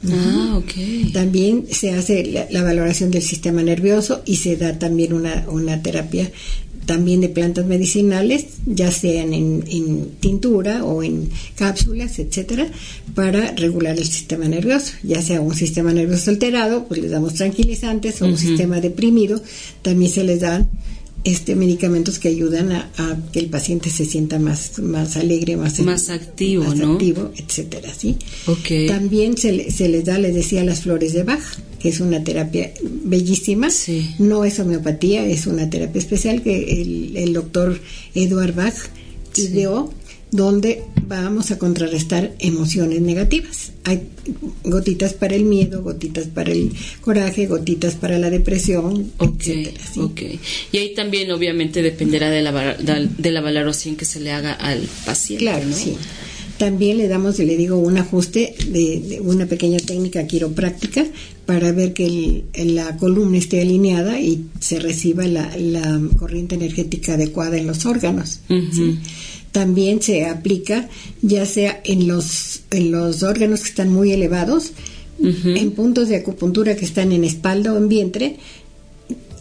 Ah, 0.08 0.58
ok. 0.58 1.12
También 1.14 1.66
se 1.72 1.92
hace 1.92 2.26
la, 2.26 2.48
la 2.52 2.64
valoración 2.64 3.12
del 3.12 3.24
sistema 3.24 3.64
nervioso 3.64 4.22
y 4.26 4.38
se 4.38 4.56
da 4.56 4.78
también 4.78 5.14
una, 5.14 5.46
una 5.50 5.82
terapia 5.82 6.32
también 6.90 7.22
de 7.22 7.30
plantas 7.30 7.68
medicinales, 7.68 8.48
ya 8.66 8.90
sean 8.90 9.32
en, 9.32 9.64
en 9.68 10.10
tintura 10.20 10.84
o 10.84 11.04
en 11.04 11.30
cápsulas, 11.56 12.18
etcétera, 12.18 12.66
para 13.14 13.52
regular 13.52 13.96
el 13.96 14.08
sistema 14.08 14.48
nervioso. 14.48 14.94
Ya 15.04 15.22
sea 15.22 15.40
un 15.40 15.54
sistema 15.54 15.94
nervioso 15.94 16.32
alterado, 16.32 16.86
pues 16.88 17.00
les 17.00 17.12
damos 17.12 17.36
tranquilizantes, 17.36 18.24
o 18.24 18.26
un 18.26 18.40
sistema 18.40 18.82
deprimido, 18.82 19.40
también 19.84 20.12
se 20.12 20.24
les 20.24 20.40
dan 20.40 20.68
este 21.24 21.56
medicamentos 21.56 22.18
que 22.20 22.30
ayudan 22.30 22.72
a, 22.72 22.90
a 22.98 23.18
que 23.34 23.40
el 23.40 23.48
paciente 23.48 23.90
se 23.90 24.06
sienta 24.06 24.40
más 24.40 24.80
más 24.80 25.18
alegre, 25.18 25.58
más 25.58 25.80
Más 25.80 26.10
activo, 26.10 26.64
más 26.64 26.78
¿no? 26.78 26.94
activo, 26.94 27.32
etcétera, 27.36 27.94
¿sí? 27.98 28.16
Ok. 28.48 28.88
También 28.88 29.38
se, 29.38 29.52
le- 29.52 29.72
se 29.72 29.90
les 29.90 30.06
da, 30.06 30.18
les 30.18 30.34
decía, 30.34 30.64
las 30.64 30.82
flores 30.82 31.14
de 31.14 31.24
Bach, 31.24 31.44
que 31.80 31.90
es 31.90 32.00
una 32.00 32.24
terapia 32.24 32.72
bellísima. 33.04 33.70
Sí. 33.70 34.10
No 34.20 34.46
es 34.46 34.60
homeopatía, 34.60 35.26
es 35.26 35.46
una 35.48 35.70
terapia 35.70 36.00
especial 36.00 36.42
que 36.42 36.82
el, 36.82 37.18
el 37.18 37.34
doctor 37.34 37.80
Eduard 38.16 38.54
Bach 38.56 38.76
Sí. 39.34 39.48
Donde 40.32 40.84
vamos 41.08 41.50
a 41.52 41.58
contrarrestar 41.58 42.34
emociones 42.40 43.02
negativas. 43.02 43.72
Hay 43.84 44.02
gotitas 44.64 45.14
para 45.14 45.36
el 45.36 45.44
miedo, 45.46 45.82
gotitas 45.82 46.28
para 46.28 46.52
el 46.52 46.72
coraje, 47.02 47.48
gotitas 47.48 47.96
para 47.96 48.20
la 48.20 48.30
depresión, 48.30 49.12
Ok, 49.18 49.40
etcétera, 49.48 49.84
¿sí? 49.94 50.00
ok. 50.00 50.22
Y 50.72 50.78
ahí 50.78 50.94
también 50.94 51.32
obviamente 51.32 51.82
dependerá 51.82 52.30
de 52.30 52.42
la, 52.44 52.76
de 52.76 53.32
la 53.32 53.42
valoración 53.42 53.96
que 53.96 54.06
se 54.06 54.20
le 54.20 54.32
haga 54.32 54.54
al 54.54 54.82
paciente. 55.06 55.46
Claro, 55.46 55.66
¿no? 55.68 55.76
sí. 55.76 55.96
También 56.60 56.98
le 56.98 57.08
damos, 57.08 57.40
le 57.40 57.56
digo, 57.56 57.78
un 57.78 57.98
ajuste 57.98 58.54
de, 58.68 59.00
de 59.00 59.22
una 59.22 59.46
pequeña 59.46 59.80
técnica 59.80 60.28
quiropráctica 60.28 61.06
para 61.46 61.72
ver 61.72 61.94
que 61.94 62.44
el- 62.54 62.76
la 62.76 62.98
columna 62.98 63.38
esté 63.38 63.62
alineada 63.62 64.20
y 64.20 64.46
se 64.60 64.78
reciba 64.80 65.26
la, 65.26 65.56
la 65.58 66.00
corriente 66.18 66.56
energética 66.56 67.14
adecuada 67.14 67.58
en 67.58 67.66
los 67.66 67.86
órganos. 67.86 68.42
¿sí? 68.50 69.00
También 69.52 70.02
se 70.02 70.26
aplica 70.26 70.88
ya 71.22 71.46
sea 71.46 71.82
en 71.84 72.08
los, 72.08 72.62
en 72.72 72.92
los 72.92 73.24
órganos 73.24 73.62
que 73.62 73.70
están 73.70 73.92
muy 73.92 74.12
elevados, 74.12 74.72
en 75.22 75.72
puntos 75.72 76.08
de 76.08 76.16
acupuntura 76.16 76.76
que 76.78 76.86
están 76.86 77.12
en 77.12 77.24
espalda 77.26 77.74
o 77.74 77.78
en 77.78 77.90
vientre, 77.90 78.38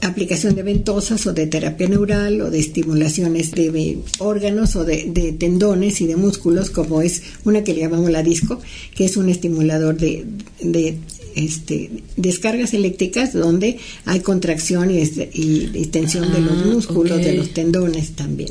aplicación 0.01 0.55
de 0.55 0.63
ventosas 0.63 1.27
o 1.27 1.33
de 1.33 1.47
terapia 1.47 1.89
neural 1.89 2.41
o 2.41 2.51
de 2.51 2.59
estimulaciones 2.61 3.51
de 3.53 3.99
órganos 4.19 4.77
o 4.77 4.85
de, 4.85 5.07
de 5.13 5.33
tendones 5.33 6.01
y 6.01 6.07
de 6.07 6.17
músculos, 6.17 6.71
como 6.71 7.03
es 7.03 7.23
una 7.45 7.65
que 7.65 7.75
le 7.75 7.81
llamamos 7.81 8.11
la 8.11 8.23
disco, 8.23 8.61
que 8.95 9.05
es 9.05 9.17
un 9.17 9.29
estimulador 9.29 9.97
de, 9.97 10.25
de, 10.63 10.97
este, 11.35 11.91
descargas 12.17 12.75
eléctricas 12.75 13.33
donde 13.33 13.79
hay 14.05 14.21
contracción 14.21 14.91
y, 14.91 14.99
este- 14.99 15.31
y- 15.33 15.71
y 15.75 15.87
tensión 15.87 16.33
de 16.33 16.41
los 16.41 16.53
Ah, 16.63 16.67
músculos, 16.67 17.19
de 17.19 17.35
los 17.35 17.53
tendones 17.55 18.13
también. 18.13 18.51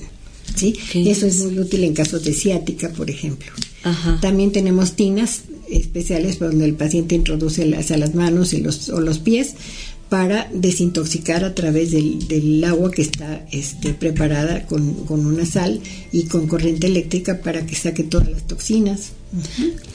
¿Sí? 0.57 0.75
Eso 0.93 1.25
es 1.25 1.37
muy 1.37 1.59
útil 1.59 1.83
en 1.83 1.93
casos 1.93 2.23
de 2.23 2.33
ciática, 2.33 2.89
por 2.89 3.09
ejemplo. 3.09 3.51
Ajá. 3.83 4.19
También 4.21 4.51
tenemos 4.51 4.95
tinas 4.95 5.43
especiales 5.69 6.39
donde 6.39 6.65
el 6.65 6.73
paciente 6.73 7.15
introduce 7.15 7.65
las, 7.65 7.91
a 7.91 7.97
las 7.97 8.15
manos 8.15 8.53
y 8.53 8.61
los, 8.61 8.89
o 8.89 8.99
los 9.01 9.19
pies 9.19 9.55
para 10.09 10.49
desintoxicar 10.53 11.43
a 11.43 11.53
través 11.53 11.91
del, 11.91 12.27
del 12.27 12.63
agua 12.63 12.91
que 12.91 13.01
está 13.01 13.45
este, 13.51 13.93
preparada 13.93 14.65
con, 14.65 14.93
con 15.05 15.25
una 15.25 15.45
sal 15.45 15.81
y 16.11 16.23
con 16.23 16.47
corriente 16.47 16.87
eléctrica 16.87 17.41
para 17.41 17.65
que 17.65 17.75
saque 17.75 18.03
todas 18.03 18.29
las 18.29 18.47
toxinas. 18.47 19.11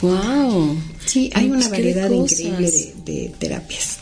Wow. 0.01 0.77
Sí, 1.05 1.29
hay 1.33 1.45
una 1.47 1.55
Pues, 1.57 1.65
de 1.65 1.77
variedad 1.77 2.11
increíble 2.11 2.71
de, 2.71 2.93
de 3.05 3.31
terapias. 3.39 3.97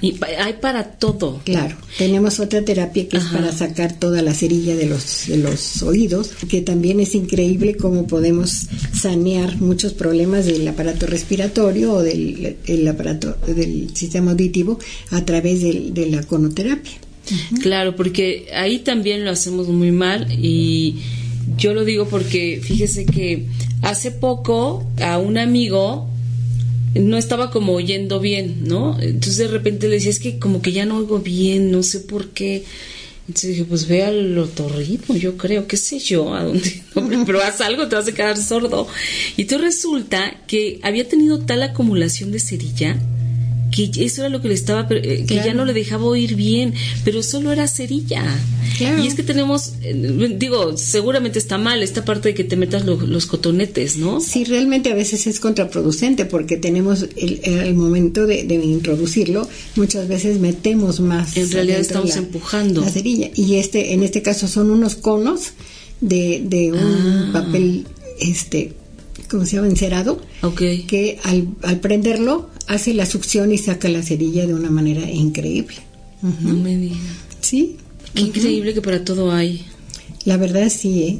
Y 0.00 0.14
hay 0.38 0.54
para 0.60 0.84
todo. 0.92 1.40
Claro, 1.44 1.76
tenemos 1.98 2.38
otra 2.40 2.62
terapia 2.64 3.08
que 3.08 3.16
es 3.16 3.24
para 3.24 3.52
sacar 3.52 3.98
toda 3.98 4.22
la 4.22 4.32
cerilla 4.34 4.76
de 4.76 4.86
los, 4.86 5.24
de 5.26 5.38
los 5.38 5.82
oídos, 5.82 6.30
que 6.48 6.60
también 6.62 7.00
es 7.00 7.14
increíble 7.14 7.76
cómo 7.76 8.06
podemos 8.06 8.66
sanear 8.92 9.56
muchos 9.60 9.92
problemas 9.92 10.46
del 10.46 10.66
aparato 10.68 11.06
respiratorio 11.06 11.94
o 11.94 12.02
del 12.02 12.56
el 12.66 12.86
aparato 12.88 13.36
del 13.46 13.90
sistema 13.96 14.32
auditivo 14.32 14.78
a 15.10 15.24
través 15.24 15.62
del- 15.62 15.94
de 15.94 16.06
la 16.06 16.22
conoterapia. 16.22 16.92
Claro, 17.60 17.96
porque 17.96 18.46
ahí 18.54 18.78
también 18.80 19.24
lo 19.24 19.32
hacemos 19.32 19.66
muy 19.68 19.90
mal 19.90 20.28
y 20.30 20.96
yo 21.56 21.74
lo 21.74 21.84
digo 21.84 22.06
porque 22.08 22.60
fíjese 22.62 23.06
que 23.06 23.46
hace 23.82 24.10
poco 24.10 24.84
a 25.00 25.18
un 25.18 25.38
amigo 25.38 26.08
no 26.94 27.16
estaba 27.16 27.50
como 27.50 27.74
oyendo 27.74 28.20
bien, 28.20 28.64
¿no? 28.64 28.98
Entonces 29.00 29.36
de 29.36 29.48
repente 29.48 29.88
le 29.88 29.96
decía, 29.96 30.10
es 30.10 30.20
que 30.20 30.38
como 30.38 30.62
que 30.62 30.72
ya 30.72 30.86
no 30.86 30.96
oigo 30.96 31.18
bien, 31.18 31.70
no 31.70 31.82
sé 31.82 32.00
por 32.00 32.30
qué. 32.30 32.64
Entonces 33.28 33.50
dije, 33.50 33.64
pues 33.64 33.88
ve 33.88 34.04
al 34.04 34.38
otorrino, 34.38 35.16
yo 35.16 35.36
creo, 35.36 35.66
qué 35.66 35.76
sé 35.76 35.98
yo, 35.98 36.32
a 36.34 36.44
dónde, 36.44 36.82
hombre, 36.94 37.18
pero 37.26 37.42
haz 37.42 37.60
algo, 37.60 37.88
te 37.88 37.96
vas 37.96 38.08
a 38.08 38.14
quedar 38.14 38.36
sordo. 38.36 38.86
Y 39.36 39.42
entonces 39.42 39.66
resulta 39.66 40.42
que 40.46 40.78
había 40.82 41.08
tenido 41.08 41.40
tal 41.40 41.62
acumulación 41.62 42.30
de 42.30 42.38
cerilla 42.38 42.98
que 43.70 43.90
eso 44.04 44.22
era 44.22 44.28
lo 44.30 44.40
que 44.40 44.48
le 44.48 44.54
estaba, 44.54 44.86
eh, 44.90 45.24
que 45.26 45.34
ya 45.36 45.52
no 45.54 45.64
le 45.64 45.72
dejaba 45.72 46.04
oír 46.04 46.34
bien, 46.36 46.72
pero 47.04 47.22
solo 47.22 47.52
era 47.52 47.66
cerilla. 47.68 48.24
Claro. 48.78 49.02
Y 49.02 49.06
es 49.06 49.14
que 49.14 49.22
tenemos, 49.22 49.72
eh, 49.82 50.36
digo, 50.38 50.76
seguramente 50.76 51.38
está 51.38 51.56
mal 51.58 51.82
esta 51.82 52.04
parte 52.04 52.28
de 52.30 52.34
que 52.34 52.44
te 52.44 52.56
metas 52.56 52.84
lo- 52.84 53.00
los 53.00 53.26
cotonetes, 53.26 53.96
¿no? 53.96 54.20
Sí, 54.20 54.44
realmente 54.44 54.90
a 54.90 54.94
veces 54.94 55.26
es 55.26 55.40
contraproducente 55.40 56.24
porque 56.26 56.56
tenemos 56.56 57.06
el, 57.16 57.40
el 57.44 57.74
momento 57.74 58.26
de, 58.26 58.44
de 58.44 58.54
introducirlo, 58.56 59.48
muchas 59.76 60.08
veces 60.08 60.38
metemos 60.40 61.00
más. 61.00 61.36
En 61.36 61.50
realidad 61.50 61.80
estamos 61.80 62.16
empujando. 62.16 62.80
La 62.82 62.90
cerilla. 62.90 63.30
Y 63.34 63.56
este, 63.56 63.92
en 63.94 64.02
este 64.02 64.22
caso 64.22 64.46
son 64.48 64.70
unos 64.70 64.94
conos 64.96 65.52
de, 66.00 66.42
de 66.44 66.72
un 66.72 66.78
Ah. 66.78 67.30
papel, 67.32 67.86
este, 68.20 68.72
¿cómo 69.30 69.44
se 69.46 69.56
llama? 69.56 69.68
Encerado, 69.68 70.20
que 70.86 71.18
al, 71.24 71.48
al 71.62 71.80
prenderlo 71.80 72.50
hace 72.66 72.94
la 72.94 73.06
succión 73.06 73.52
y 73.52 73.58
saca 73.58 73.88
la 73.88 74.02
cerilla 74.02 74.46
de 74.46 74.54
una 74.54 74.70
manera 74.70 75.10
increíble. 75.10 75.76
No 76.22 76.54
me 76.54 76.76
diga. 76.76 76.96
Sí. 77.40 77.76
Qué 78.14 78.22
increíble 78.22 78.72
que 78.74 78.82
para 78.82 79.04
todo 79.04 79.30
hay. 79.32 79.64
La 80.24 80.36
verdad 80.36 80.68
sí, 80.70 81.02
¿eh? 81.02 81.18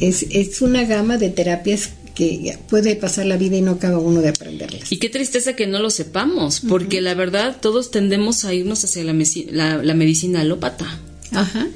es, 0.00 0.26
es 0.30 0.62
una 0.62 0.84
gama 0.84 1.18
de 1.18 1.30
terapias 1.30 1.90
que 2.14 2.58
puede 2.68 2.96
pasar 2.96 3.26
la 3.26 3.36
vida 3.36 3.56
y 3.56 3.62
no 3.62 3.72
acaba 3.72 3.98
uno 3.98 4.20
de 4.20 4.28
aprenderlas. 4.30 4.90
Y 4.92 4.96
qué 4.98 5.08
tristeza 5.08 5.54
que 5.54 5.66
no 5.66 5.78
lo 5.78 5.90
sepamos, 5.90 6.60
porque 6.68 7.00
la 7.00 7.14
verdad 7.14 7.56
todos 7.60 7.90
tendemos 7.90 8.44
a 8.44 8.52
irnos 8.52 8.84
hacia 8.84 9.04
la- 9.04 9.82
la 9.82 9.94
medicina 9.94 10.40
alópata. 10.40 11.00
Ajá. 11.32 11.66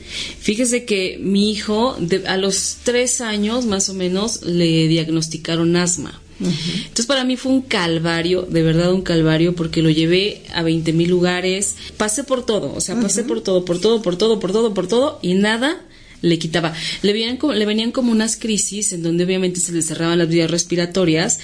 Fíjese 0.41 0.85
que 0.85 1.19
mi 1.21 1.51
hijo, 1.51 1.97
de- 1.99 2.27
a 2.27 2.37
los 2.37 2.77
tres 2.85 3.21
años 3.21 3.65
más 3.67 3.89
o 3.89 3.95
menos, 3.95 4.43
le 4.43 4.89
diagnosticaron 4.89 5.77
asma. 5.77 6.21
Entonces 6.39 7.07
para 7.07 7.25
mí 7.25 7.37
fue 7.39 7.51
un 7.53 7.63
calvario, 7.63 8.43
de 8.43 8.63
verdad 8.63 8.93
un 8.93 9.01
calvario, 9.01 9.55
porque 9.55 9.81
lo 9.81 9.89
llevé 9.89 10.43
a 10.53 10.63
20 10.63 10.93
mil 10.93 11.09
lugares, 11.09 11.77
pasé 11.97 12.25
por 12.25 12.45
todo, 12.45 12.75
o 12.75 12.81
sea, 12.83 13.01
pasé 13.01 13.25
por 13.25 13.41
todo, 13.41 13.65
por 13.65 13.81
todo, 13.81 14.03
por 14.03 14.17
todo, 14.17 14.39
por 14.39 14.53
todo, 14.53 14.75
por 14.75 14.87
todo, 14.87 15.19
y 15.23 15.33
nada 15.33 15.81
le 16.21 16.39
quitaba. 16.39 16.75
Le 17.01 17.13
venían, 17.15 17.39
como, 17.39 17.55
le 17.55 17.65
venían 17.65 17.91
como 17.91 18.13
unas 18.13 18.37
crisis 18.37 18.93
en 18.93 19.03
donde 19.03 19.25
obviamente 19.25 19.61
se 19.61 19.73
le 19.73 19.81
cerraban 19.81 20.19
las 20.19 20.29
vías 20.29 20.51
respiratorias. 20.51 21.39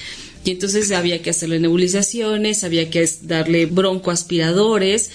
Y 0.44 0.51
entonces 0.51 0.90
había 0.92 1.22
que 1.22 1.31
hacerle 1.31 1.61
nebulizaciones, 1.61 2.64
había 2.64 2.90
que 2.90 3.09
darle 3.22 3.66
broncoaspiradores. 3.66 5.11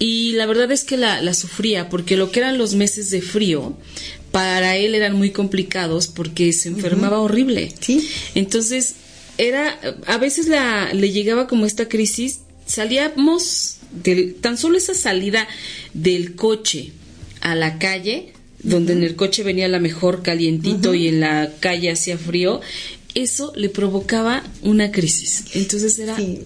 Y 0.00 0.32
la 0.32 0.46
verdad 0.46 0.72
es 0.72 0.82
que 0.82 0.96
la, 0.96 1.20
la 1.20 1.34
sufría 1.34 1.90
porque 1.90 2.16
lo 2.16 2.32
que 2.32 2.40
eran 2.40 2.56
los 2.56 2.74
meses 2.74 3.10
de 3.10 3.20
frío, 3.20 3.76
para 4.32 4.76
él 4.76 4.94
eran 4.94 5.14
muy 5.14 5.30
complicados 5.30 6.08
porque 6.08 6.52
se 6.54 6.70
enfermaba 6.70 7.20
horrible. 7.20 7.72
Sí. 7.80 8.08
Entonces, 8.34 8.94
era, 9.38 9.78
a 10.06 10.16
veces 10.18 10.48
la, 10.48 10.92
le 10.94 11.12
llegaba 11.12 11.46
como 11.46 11.66
esta 11.66 11.88
crisis, 11.88 12.40
salíamos 12.66 13.76
del, 13.92 14.36
tan 14.36 14.56
solo 14.56 14.78
esa 14.78 14.94
salida 14.94 15.46
del 15.92 16.34
coche 16.34 16.92
a 17.42 17.54
la 17.54 17.78
calle, 17.78 18.32
donde 18.62 18.94
en 18.94 19.02
el 19.02 19.16
coche 19.16 19.42
venía 19.42 19.68
la 19.68 19.80
mejor 19.80 20.22
calientito 20.22 20.94
y 20.94 21.08
en 21.08 21.20
la 21.20 21.52
calle 21.60 21.90
hacía 21.90 22.16
frío, 22.16 22.60
eso 23.14 23.52
le 23.54 23.68
provocaba 23.68 24.44
una 24.62 24.92
crisis. 24.92 25.44
Entonces 25.54 25.98
era 25.98 26.16
Sí. 26.16 26.40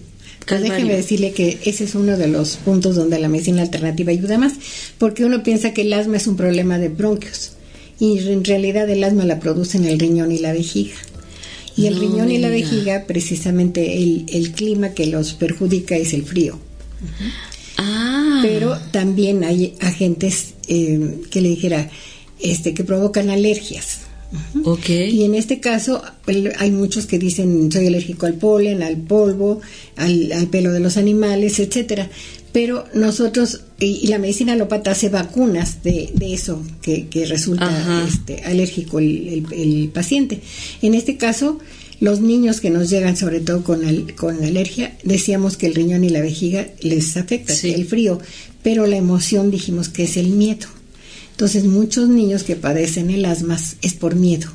Pues 0.47 0.61
déjeme 0.61 0.95
decirle 0.95 1.31
que 1.31 1.59
ese 1.65 1.85
es 1.85 1.95
uno 1.95 2.17
de 2.17 2.27
los 2.27 2.57
puntos 2.57 2.95
donde 2.95 3.19
la 3.19 3.29
medicina 3.29 3.63
alternativa 3.63 4.11
ayuda 4.11 4.37
más, 4.37 4.53
porque 4.97 5.25
uno 5.25 5.41
piensa 5.41 5.73
que 5.73 5.81
el 5.81 5.93
asma 5.93 6.17
es 6.17 6.27
un 6.27 6.37
problema 6.37 6.77
de 6.77 6.89
bronquios 6.89 7.53
y 7.99 8.19
en 8.19 8.43
realidad 8.43 8.89
el 8.89 9.03
asma 9.03 9.25
la 9.25 9.39
producen 9.39 9.85
el 9.85 9.99
riñón 9.99 10.31
y 10.31 10.39
la 10.39 10.53
vejiga. 10.53 10.95
Y 11.77 11.87
el 11.87 11.95
No 11.95 12.01
riñón 12.01 12.31
y 12.31 12.37
la 12.37 12.49
vejiga, 12.49 13.03
precisamente 13.05 13.97
el, 13.97 14.25
el 14.31 14.51
clima 14.51 14.89
que 14.89 15.07
los 15.07 15.33
perjudica 15.33 15.95
es 15.97 16.13
el 16.13 16.23
frío. 16.23 16.57
Ah, 17.77 18.39
Pero 18.41 18.77
también 18.91 19.43
hay 19.43 19.75
agentes 19.81 20.53
eh, 20.67 21.21
que 21.29 21.41
le 21.41 21.49
dijera 21.49 21.89
este 22.39 22.73
que 22.73 22.83
provocan 22.83 23.29
alergias. 23.29 24.04
Y 25.11 25.23
en 25.23 25.35
este 25.35 25.59
caso 25.59 26.01
hay 26.59 26.71
muchos 26.71 27.05
que 27.05 27.19
dicen 27.19 27.71
soy 27.71 27.87
alérgico 27.87 28.25
al 28.25 28.33
polen, 28.35 28.83
al 28.83 28.97
polvo, 28.97 29.61
al, 29.95 30.31
al 30.31 30.47
pelo 30.47 30.71
de 30.73 30.79
los 30.79 30.97
animales, 30.97 31.59
etcétera. 31.59 32.09
Pero 32.51 32.85
nosotros, 32.93 33.61
y, 33.79 33.99
y 34.03 34.07
la 34.07 34.17
medicina 34.17 34.53
alópata 34.53 34.91
hace 34.91 35.09
vacunas 35.09 35.83
de, 35.83 36.09
de 36.13 36.33
eso 36.33 36.61
que, 36.81 37.07
que 37.07 37.25
resulta 37.25 38.05
este, 38.07 38.43
alérgico 38.43 38.99
el, 38.99 39.45
el- 39.51 39.53
el 39.83 39.89
paciente. 39.89 40.39
En 40.81 40.93
este 40.93 41.17
caso, 41.17 41.59
los 41.99 42.21
niños 42.21 42.61
que 42.61 42.69
nos 42.69 42.89
llegan 42.89 43.17
sobre 43.17 43.41
todo 43.41 43.61
con, 43.63 43.83
al- 43.85 44.15
con 44.15 44.41
alergia, 44.43 44.97
decíamos 45.03 45.57
que 45.57 45.67
el 45.67 45.75
riñón 45.75 46.05
y 46.05 46.09
la 46.09 46.21
vejiga 46.21 46.67
les 46.81 47.17
afecta, 47.17 47.53
Sí. 47.53 47.71
el 47.71 47.85
frío, 47.85 48.19
pero 48.63 48.87
la 48.87 48.95
emoción 48.97 49.51
dijimos 49.51 49.89
que 49.89 50.03
es 50.05 50.15
el 50.15 50.29
miedo. 50.29 50.67
Entonces, 51.35 51.65
muchos 51.65 52.07
niños 52.07 52.43
que 52.43 52.55
padecen 52.55 53.09
el 53.09 53.25
asma 53.25 53.59
es 53.81 53.93
por 53.93 54.15
miedo. 54.15 54.47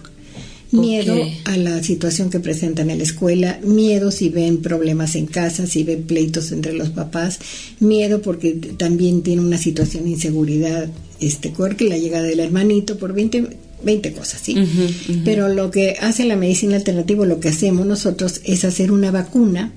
Miedo 0.73 1.15
a 1.45 1.59
la 1.59 1.83
situación 1.83 2.31
que 2.31 2.41
presentan 2.41 2.89
en 2.89 2.99
la 2.99 3.05
escuela, 3.05 3.61
miedo 3.63 4.11
si 4.11 4.31
ven 4.31 4.63
problemas 4.63 5.15
en 5.15 5.27
casa, 5.27 5.67
si 5.67 5.83
ven 5.83 6.05
pleitos 6.05 6.53
entre 6.53 6.73
los 6.73 6.89
papás, 6.89 7.39
miedo 7.81 8.23
porque 8.23 8.53
también 8.79 9.21
tiene 9.23 9.43
una 9.43 9.59
situación 9.59 10.05
de 10.05 10.11
inseguridad, 10.11 10.89
este, 11.21 11.51
porque 11.51 11.89
la 11.89 11.99
llegada 11.99 12.25
del 12.25 12.41
hermanito 12.41 12.97
por 12.97 13.13
20, 13.13 13.49
20 13.83 14.13
cosas, 14.13 14.41
¿sí? 14.41 14.57
Pero 15.25 15.49
lo 15.49 15.71
que 15.71 15.97
hace 16.01 16.25
la 16.25 16.37
medicina 16.37 16.77
alternativa, 16.77 17.27
lo 17.27 17.41
que 17.41 17.49
hacemos 17.49 17.85
nosotros 17.85 18.41
es 18.45 18.65
hacer 18.65 18.91
una 18.91 19.11
vacuna 19.11 19.73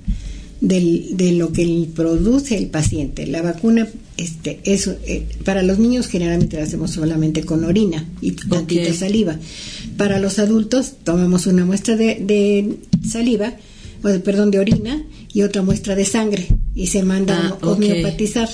del- 0.68 1.18
de 1.18 1.34
lo 1.34 1.52
que 1.52 1.88
produce 1.94 2.58
el 2.58 2.68
paciente. 2.68 3.28
La 3.28 3.42
vacuna 3.42 3.88
este, 4.18 4.60
es, 4.64 4.88
eh, 4.88 5.26
para 5.44 5.62
los 5.62 5.78
niños 5.78 6.08
generalmente 6.08 6.56
la 6.58 6.64
hacemos 6.64 6.92
solamente 6.92 7.44
con 7.44 7.64
orina 7.66 8.08
y 8.22 8.32
tantita 8.32 8.94
saliva. 8.94 9.38
Para 9.98 10.20
los 10.20 10.40
adultos 10.40 10.94
tomamos 11.04 11.48
una 11.48 11.66
muestra 11.66 11.96
de, 11.98 12.16
de 12.16 12.78
saliva, 13.08 13.54
perdón, 14.24 14.52
de 14.52 14.60
orina 14.60 15.04
y 15.34 15.42
otra 15.42 15.62
muestra 15.64 15.96
de 15.96 16.06
sangre 16.06 16.48
y 16.76 16.88
se 16.88 17.04
manda 17.04 17.36
Ah, 17.38 17.58
a 17.62 17.68
homeopatizar. 17.68 18.50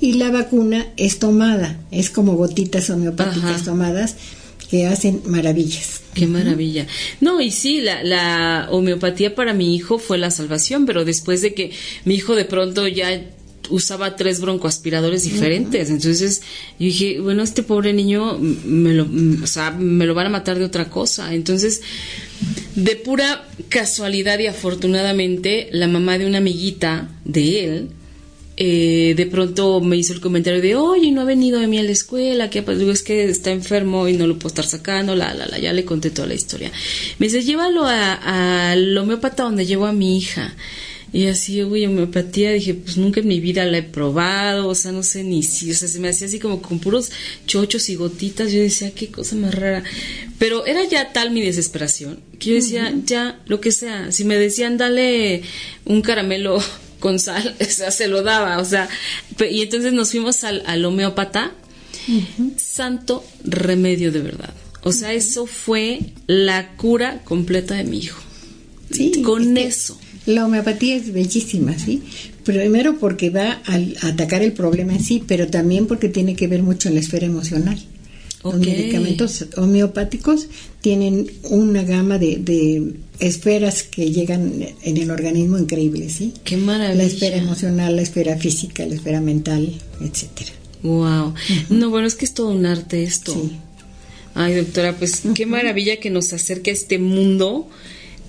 Y 0.00 0.14
la 0.14 0.30
vacuna 0.30 0.86
es 0.96 1.18
tomada, 1.18 1.78
es 1.90 2.08
como 2.08 2.34
gotitas 2.36 2.88
homeopáticas 2.88 3.44
Ajá. 3.56 3.64
tomadas 3.64 4.16
que 4.70 4.86
hacen 4.86 5.20
maravillas. 5.26 5.99
Qué 6.14 6.26
maravilla. 6.26 6.86
No, 7.20 7.40
y 7.40 7.50
sí, 7.50 7.80
la, 7.80 8.02
la 8.02 8.68
homeopatía 8.70 9.34
para 9.34 9.52
mi 9.54 9.76
hijo 9.76 9.98
fue 9.98 10.18
la 10.18 10.30
salvación, 10.30 10.84
pero 10.86 11.04
después 11.04 11.40
de 11.40 11.54
que 11.54 11.72
mi 12.04 12.14
hijo 12.14 12.34
de 12.34 12.44
pronto 12.44 12.88
ya 12.88 13.22
usaba 13.70 14.16
tres 14.16 14.40
broncoaspiradores 14.40 15.22
diferentes, 15.22 15.90
entonces 15.90 16.40
yo 16.78 16.86
dije, 16.86 17.20
bueno, 17.20 17.42
este 17.42 17.62
pobre 17.62 17.92
niño 17.92 18.38
me 18.38 18.92
lo, 18.92 19.06
o 19.42 19.46
sea, 19.46 19.70
me 19.70 20.06
lo 20.06 20.14
van 20.14 20.26
a 20.26 20.30
matar 20.30 20.58
de 20.58 20.64
otra 20.64 20.90
cosa. 20.90 21.32
Entonces, 21.32 21.82
de 22.74 22.96
pura 22.96 23.48
casualidad 23.68 24.38
y 24.40 24.48
afortunadamente, 24.48 25.68
la 25.70 25.86
mamá 25.86 26.18
de 26.18 26.26
una 26.26 26.38
amiguita 26.38 27.08
de 27.24 27.64
él 27.64 27.90
eh, 28.62 29.14
de 29.16 29.24
pronto 29.24 29.80
me 29.80 29.96
hizo 29.96 30.12
el 30.12 30.20
comentario 30.20 30.60
de, 30.60 30.76
oye, 30.76 31.10
no 31.12 31.22
ha 31.22 31.24
venido 31.24 31.58
de 31.58 31.66
mí 31.66 31.78
a 31.78 31.82
la 31.82 31.92
escuela, 31.92 32.50
que 32.50 32.60
digo, 32.60 32.92
es 32.92 33.02
que 33.02 33.24
está 33.24 33.50
enfermo 33.52 34.06
y 34.06 34.12
no 34.12 34.26
lo 34.26 34.34
puedo 34.38 34.48
estar 34.48 34.66
sacando, 34.66 35.16
la, 35.16 35.32
la, 35.32 35.46
la, 35.46 35.58
ya 35.58 35.72
le 35.72 35.86
conté 35.86 36.10
toda 36.10 36.28
la 36.28 36.34
historia. 36.34 36.70
Me 37.18 37.26
dice, 37.28 37.42
llévalo 37.42 37.86
a- 37.86 38.70
al 38.72 38.96
homeópata 38.98 39.44
donde 39.44 39.64
llevo 39.64 39.86
a 39.86 39.94
mi 39.94 40.18
hija. 40.18 40.54
Y 41.12 41.26
así, 41.26 41.62
güey, 41.62 41.86
homeopatía, 41.86 42.52
dije, 42.52 42.74
pues 42.74 42.98
nunca 42.98 43.20
en 43.20 43.28
mi 43.28 43.40
vida 43.40 43.64
la 43.64 43.78
he 43.78 43.82
probado, 43.82 44.68
o 44.68 44.74
sea, 44.74 44.92
no 44.92 45.02
sé 45.02 45.24
ni 45.24 45.42
si, 45.42 45.70
o 45.70 45.74
sea, 45.74 45.88
se 45.88 45.98
me 45.98 46.08
hacía 46.10 46.26
así 46.28 46.38
como 46.38 46.60
con 46.60 46.78
puros 46.80 47.10
chochos 47.46 47.88
y 47.88 47.94
gotitas, 47.96 48.52
yo 48.52 48.60
decía, 48.60 48.92
qué 48.92 49.08
cosa 49.08 49.36
más 49.36 49.54
rara. 49.54 49.82
Pero 50.38 50.66
era 50.66 50.84
ya 50.84 51.12
tal 51.12 51.30
mi 51.32 51.40
desesperación, 51.40 52.20
que 52.38 52.50
yo 52.50 52.54
decía, 52.56 52.94
ya, 53.06 53.40
lo 53.46 53.60
que 53.60 53.72
sea, 53.72 54.12
si 54.12 54.24
me 54.24 54.36
decían, 54.36 54.76
dale 54.76 55.42
un 55.86 56.02
caramelo 56.02 56.62
con 57.00 57.18
sal, 57.18 57.56
o 57.60 57.64
sea, 57.64 57.90
se 57.90 58.06
lo 58.06 58.22
daba, 58.22 58.58
o 58.58 58.64
sea, 58.64 58.88
y 59.50 59.62
entonces 59.62 59.92
nos 59.92 60.10
fuimos 60.10 60.44
al, 60.44 60.62
al 60.66 60.84
homeópata, 60.84 61.52
santo 62.56 63.24
remedio 63.44 64.12
de 64.12 64.20
verdad. 64.20 64.54
O 64.82 64.92
sea, 64.92 65.12
eso 65.12 65.46
fue 65.46 66.00
la 66.26 66.76
cura 66.76 67.22
completa 67.24 67.74
de 67.74 67.84
mi 67.84 67.98
hijo. 67.98 68.20
Sí, 68.90 69.22
con 69.22 69.56
es 69.56 69.80
eso. 69.80 69.98
La 70.26 70.46
homeopatía 70.46 70.96
es 70.96 71.12
bellísima, 71.12 71.78
¿sí? 71.78 72.02
Primero 72.44 72.98
porque 72.98 73.30
va 73.30 73.60
a 73.64 74.08
atacar 74.08 74.42
el 74.42 74.52
problema 74.52 74.94
en 74.94 75.02
sí, 75.02 75.22
pero 75.26 75.48
también 75.48 75.86
porque 75.86 76.08
tiene 76.08 76.34
que 76.34 76.46
ver 76.46 76.62
mucho 76.62 76.88
en 76.88 76.94
la 76.94 77.00
esfera 77.00 77.26
emocional. 77.26 77.78
Los 78.42 78.58
medicamentos 78.58 79.44
homeopáticos 79.56 80.46
tienen 80.80 81.30
una 81.44 81.82
gama 81.82 82.18
de, 82.18 82.36
de 82.36 82.94
esferas 83.18 83.82
que 83.82 84.10
llegan 84.10 84.66
en 84.82 84.96
el 84.96 85.10
organismo 85.10 85.58
increíbles, 85.58 86.14
¿sí? 86.14 86.32
Qué 86.42 86.56
maravilla. 86.56 86.94
La 86.94 87.04
esfera 87.04 87.36
emocional, 87.36 87.96
la 87.96 88.02
esfera 88.02 88.38
física, 88.38 88.86
la 88.86 88.94
esfera 88.94 89.20
mental, 89.20 89.70
etcétera. 90.00 90.52
Wow. 90.82 91.34
No, 91.68 91.90
bueno, 91.90 92.06
es 92.06 92.14
que 92.14 92.24
es 92.24 92.32
todo 92.32 92.48
un 92.48 92.64
arte 92.64 93.02
esto. 93.02 93.34
Sí. 93.34 93.52
Ay, 94.34 94.54
doctora, 94.54 94.96
pues 94.96 95.22
qué 95.34 95.44
maravilla 95.44 95.98
que 95.98 96.08
nos 96.08 96.32
acerque 96.32 96.70
a 96.70 96.72
este 96.72 96.98
mundo 96.98 97.68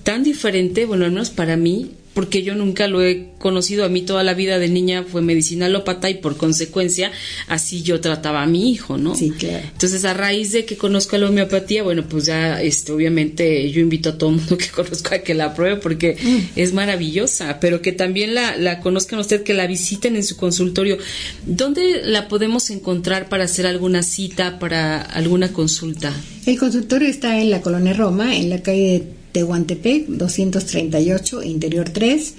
tan 0.03 0.23
diferente, 0.23 0.85
bueno, 0.85 1.05
al 1.05 1.11
menos 1.11 1.29
para 1.29 1.55
mí, 1.55 1.91
porque 2.13 2.43
yo 2.43 2.55
nunca 2.55 2.87
lo 2.87 3.03
he 3.03 3.29
conocido. 3.37 3.85
A 3.85 3.89
mí 3.89 4.01
toda 4.01 4.23
la 4.23 4.33
vida 4.33 4.59
de 4.59 4.69
niña 4.69 5.03
fue 5.03 5.21
medicina 5.21 5.67
alópata 5.67 6.09
y 6.09 6.15
por 6.15 6.37
consecuencia 6.37 7.11
así 7.47 7.81
yo 7.81 8.01
trataba 8.01 8.43
a 8.43 8.45
mi 8.45 8.71
hijo, 8.71 8.97
¿no? 8.97 9.15
Sí, 9.15 9.31
claro. 9.31 9.65
Entonces, 9.71 10.05
a 10.05 10.13
raíz 10.13 10.51
de 10.51 10.65
que 10.65 10.77
conozco 10.77 11.17
la 11.17 11.29
homeopatía, 11.29 11.83
bueno, 11.83 12.03
pues 12.07 12.25
ya, 12.25 12.61
este, 12.61 12.91
obviamente, 12.91 13.69
yo 13.71 13.81
invito 13.81 14.09
a 14.09 14.17
todo 14.17 14.31
mundo 14.31 14.57
que 14.59 14.67
conozca 14.67 15.15
a 15.15 15.19
que 15.19 15.33
la 15.33 15.53
pruebe 15.53 15.77
porque 15.77 16.17
es 16.55 16.73
maravillosa, 16.73 17.59
pero 17.59 17.81
que 17.81 17.91
también 17.91 18.35
la, 18.35 18.57
la 18.57 18.79
conozcan 18.79 19.19
usted, 19.19 19.43
que 19.43 19.53
la 19.53 19.67
visiten 19.67 20.15
en 20.15 20.23
su 20.23 20.37
consultorio. 20.37 20.97
¿Dónde 21.45 22.01
la 22.03 22.27
podemos 22.27 22.69
encontrar 22.69 23.29
para 23.29 23.45
hacer 23.45 23.65
alguna 23.65 24.03
cita, 24.03 24.59
para 24.59 25.01
alguna 25.01 25.53
consulta? 25.53 26.13
El 26.45 26.57
consultorio 26.57 27.07
está 27.07 27.39
en 27.39 27.51
la 27.51 27.61
colonia 27.61 27.93
Roma, 27.93 28.35
en 28.35 28.49
la 28.49 28.61
calle 28.61 28.81
de 28.81 29.20
Tehuantepec, 29.31 30.07
238, 30.07 31.43
Interior 31.43 31.89
3, 31.89 32.33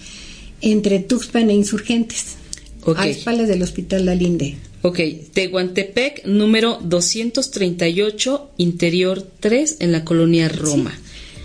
entre 0.63 0.99
Tuxpan 1.01 1.51
e 1.51 1.55
Insurgentes, 1.55 2.37
Ok. 2.85 2.99
a 2.99 3.09
espaldas 3.09 3.49
del 3.49 3.63
Hospital 3.63 4.07
Dalinde. 4.07 4.57
Ok, 4.83 4.99
Tehuantepec, 5.33 6.25
número 6.27 6.79
238, 6.83 8.51
interior 8.59 9.23
3, 9.41 9.77
en 9.81 9.93
la 9.93 10.05
colonia 10.05 10.49
Roma. 10.49 10.93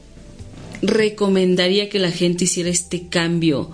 recomendaría 0.84 1.90
que 1.90 1.98
la 2.00 2.12
gente 2.12 2.44
hiciera 2.44 2.70
este 2.70 3.08
cambio 3.08 3.72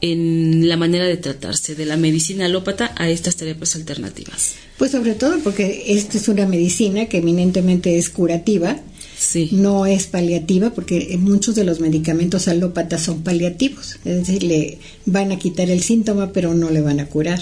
en 0.00 0.68
la 0.68 0.76
manera 0.76 1.04
de 1.04 1.16
tratarse 1.16 1.74
de 1.74 1.84
la 1.84 1.96
medicina 1.96 2.46
alópata 2.46 2.94
a 2.96 3.10
estas 3.10 3.36
terapias 3.36 3.76
alternativas? 3.76 4.54
Pues 4.78 4.90
sobre 4.92 5.14
todo 5.14 5.38
porque 5.40 5.84
esta 5.88 6.16
es 6.18 6.28
una 6.28 6.46
medicina 6.46 7.06
que 7.06 7.18
eminentemente 7.18 7.98
es 7.98 8.08
curativa, 8.10 8.80
Sí. 9.16 9.50
no 9.52 9.86
es 9.86 10.06
paliativa, 10.06 10.70
porque 10.70 11.16
muchos 11.18 11.54
de 11.54 11.64
los 11.64 11.80
medicamentos 11.80 12.48
alópatas 12.48 13.02
son 13.02 13.22
paliativos, 13.22 13.96
es 14.04 14.26
decir, 14.26 14.42
le 14.42 14.78
van 15.06 15.32
a 15.32 15.38
quitar 15.38 15.70
el 15.70 15.82
síntoma, 15.82 16.32
pero 16.32 16.52
no 16.54 16.70
le 16.70 16.80
van 16.80 17.00
a 17.00 17.06
curar. 17.06 17.40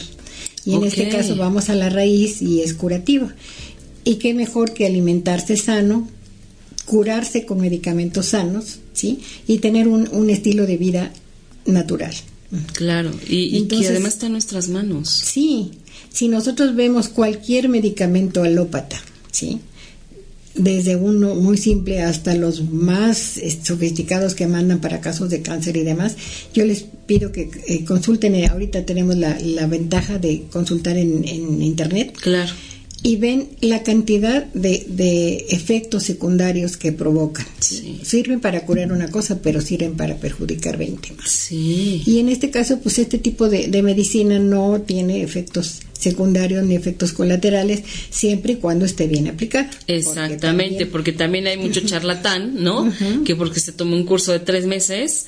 Y 0.65 0.75
en 0.75 0.85
este 0.85 1.09
caso 1.09 1.35
vamos 1.37 1.71
a 1.71 1.75
la 1.75 1.89
raíz 1.91 2.41
y 2.41 2.61
es 2.61 2.75
curativa. 2.75 3.35
Y 4.05 4.17
qué 4.17 4.35
mejor 4.35 4.75
que 4.75 4.87
alimentarse 4.87 5.57
sano, 5.57 6.09
curarse 6.85 7.45
con 7.47 7.61
medicamentos 7.61 8.27
sanos, 8.27 8.79
¿sí? 8.93 9.21
Y 9.47 9.59
tener 9.59 9.89
un, 9.89 10.09
un 10.13 10.31
estilo 10.31 10.67
de 10.67 10.77
vida 10.77 11.13
natural. 11.67 12.15
Claro, 12.75 13.11
y, 13.29 13.57
y 13.57 13.67
que 13.67 13.87
además 13.87 14.15
está 14.15 14.27
en 14.27 14.33
nuestras 14.33 14.69
manos. 14.69 15.09
Sí, 15.09 15.71
si 16.13 16.29
nosotros 16.29 16.75
vemos 16.77 17.09
cualquier 17.09 17.69
medicamento 17.69 18.43
alópata, 18.43 19.01
¿sí? 19.31 19.61
Desde 20.55 20.97
uno 20.97 21.35
muy 21.35 21.57
simple 21.57 22.03
hasta 22.03 22.35
los 22.35 22.71
más 22.71 23.39
eh, 23.39 23.59
sofisticados 23.63 24.35
que 24.35 24.47
mandan 24.47 24.83
para 24.83 25.01
casos 25.01 25.31
de 25.31 25.41
cáncer 25.41 25.79
y 25.79 25.83
demás, 25.83 26.15
yo 26.53 26.67
les 26.67 26.85
pido 27.07 27.33
que 27.33 27.49
eh, 27.67 27.85
consulten, 27.87 28.35
eh, 28.35 28.49
ahorita 28.49 28.85
tenemos 28.85 29.17
la, 29.17 29.41
la 29.41 29.67
ventaja 29.67 30.19
de 30.19 30.45
consultar 30.53 30.99
en, 30.99 31.27
en 31.27 31.63
internet 31.63 32.15
Claro. 32.21 32.53
Y 33.03 33.17
ven 33.17 33.49
la 33.61 33.83
cantidad 33.83 34.45
de, 34.53 34.87
de 34.89 35.47
efectos 35.51 36.05
secundarios 36.05 36.77
que 36.77 36.93
provocan. 36.93 37.47
Sí. 37.59 38.01
Sirven 38.05 38.41
para 38.41 38.65
curar 38.65 38.93
una 38.93 39.11
cosa, 39.11 39.41
pero 39.43 39.61
sirven 39.61 39.97
para 39.97 40.17
perjudicar 40.17 40.77
20 40.77 41.13
más. 41.15 41.29
Sí. 41.29 42.03
Y 42.07 42.21
en 42.21 42.29
este 42.29 42.51
caso, 42.51 42.79
pues 42.79 42.99
este 42.99 43.19
tipo 43.19 43.49
de, 43.49 43.69
de 43.69 43.83
medicina 43.83 44.39
no 44.39 44.81
tiene 44.83 45.23
efectos 45.23 45.81
secundarios 46.03 46.65
ni 46.65 46.75
efectos 46.75 47.13
colaterales, 47.13 47.83
siempre 48.11 48.55
y 48.55 48.57
cuando 48.57 48.85
esté 48.85 49.07
bien 49.07 49.29
aplicada. 49.29 49.71
Exactamente, 49.87 50.87
porque 50.87 51.13
también 51.13 51.47
hay 51.47 51.57
mucho 51.57 51.81
charlatán, 51.87 52.63
¿no? 52.63 52.93
Que 53.25 53.37
porque 53.37 53.61
se 53.61 53.73
toma 53.73 53.97
un 53.97 54.05
curso 54.05 54.33
de 54.33 54.41
tres 54.41 54.67
meses, 54.67 55.27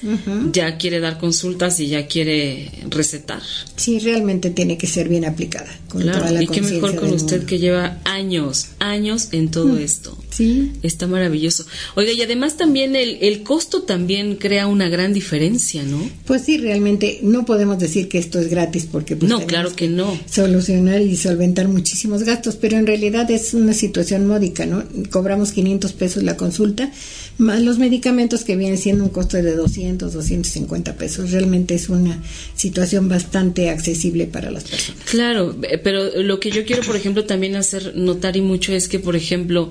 ya 0.53 0.77
quiere 0.77 1.01
dar 1.01 1.19
consultas 1.19 1.79
y 1.81 1.87
ya 1.89 2.07
quiere 2.07 2.71
recetar. 2.91 3.41
Sí, 3.77 3.99
realmente 3.99 4.51
tiene 4.51 4.77
que 4.77 4.87
ser 4.87 5.09
bien 5.09 5.25
aplicada. 5.25 5.71
Con 5.89 6.03
toda 6.03 6.15
Claro, 6.19 6.35
la 6.35 6.43
y 6.43 6.47
qué 6.49 6.61
mejor 6.61 6.97
con 6.97 7.13
usted 7.13 7.37
mundo. 7.37 7.47
que 7.47 7.59
lleva 7.59 7.99
años, 8.05 8.67
años 8.79 9.29
en 9.33 9.51
todo 9.51 9.79
esto. 9.79 10.17
Sí, 10.37 10.73
Está 10.83 11.07
maravilloso. 11.07 11.65
Oiga, 11.95 12.13
y 12.13 12.21
además 12.23 12.57
también 12.57 12.97
el, 12.97 13.19
el 13.21 13.43
costo 13.43 13.83
también 13.83 14.37
crea 14.37 14.67
una 14.67 14.89
gran 14.89 15.13
diferencia, 15.13 15.83
¿no? 15.85 16.11
pues 16.27 16.43
sí, 16.43 16.59
realmente 16.59 17.21
no 17.23 17.45
podemos 17.45 17.79
decir 17.79 18.09
que 18.09 18.19
esto 18.19 18.39
es 18.41 18.49
gratis 18.49 18.87
porque 18.91 19.15
pues, 19.17 19.31
No, 19.31 19.47
claro 19.47 19.75
que 19.75 19.89
no. 19.89 20.19
solucionar 20.31 21.01
y 21.03 21.17
solventar 21.17 21.69
muchísimos 21.69 22.23
gastos, 22.25 22.57
pero 22.57 22.77
en 22.77 22.87
realidad 22.87 23.31
es 23.31 23.55
una 23.55 23.73
situación 23.75 24.27
módica, 24.27 24.67
¿no? 24.67 24.83
Cobramos 25.11 25.53
500 25.53 25.93
pesos 25.93 26.23
la 26.23 26.37
consulta, 26.37 26.91
más 27.39 27.61
los 27.63 27.79
medicamentos 27.79 28.45
que 28.45 28.57
vienen 28.57 28.79
siendo 28.79 29.05
un 29.05 29.11
costo 29.11 29.37
de 29.37 29.55
200, 29.55 30.13
250 30.13 30.97
pesos. 30.97 31.31
Realmente 31.31 31.75
es 31.75 31.89
una 31.89 32.21
situación 32.57 33.09
bastante 33.09 33.71
accesible 33.71 34.27
para 34.27 34.51
las 34.51 34.65
personas. 34.65 35.03
Claro, 35.05 35.57
eh, 35.63 35.79
pero 35.79 36.23
lo 36.23 36.41
que 36.41 36.51
yo 36.51 36.65
quiero, 36.65 36.83
por 36.83 36.97
ejemplo, 36.97 37.25
también 37.25 37.55
hacer 37.57 37.93
notar 37.97 38.37
y 38.37 38.41
mucho 38.41 38.73
es 38.73 38.89
que, 38.89 38.99
por 38.99 39.15
ejemplo, 39.17 39.71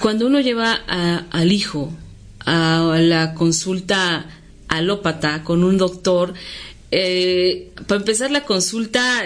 cuando 0.00 0.26
uno 0.26 0.40
lleva 0.40 0.80
a- 0.86 1.26
al 1.30 1.52
hijo 1.52 1.92
a 2.44 2.96
la 3.00 3.34
consulta 3.34 4.26
alópata 4.68 5.42
con 5.44 5.64
un 5.64 5.76
doctor, 5.76 6.34
eh, 6.90 7.70
para 7.86 8.00
empezar 8.00 8.30
la 8.30 8.44
consulta 8.44 9.22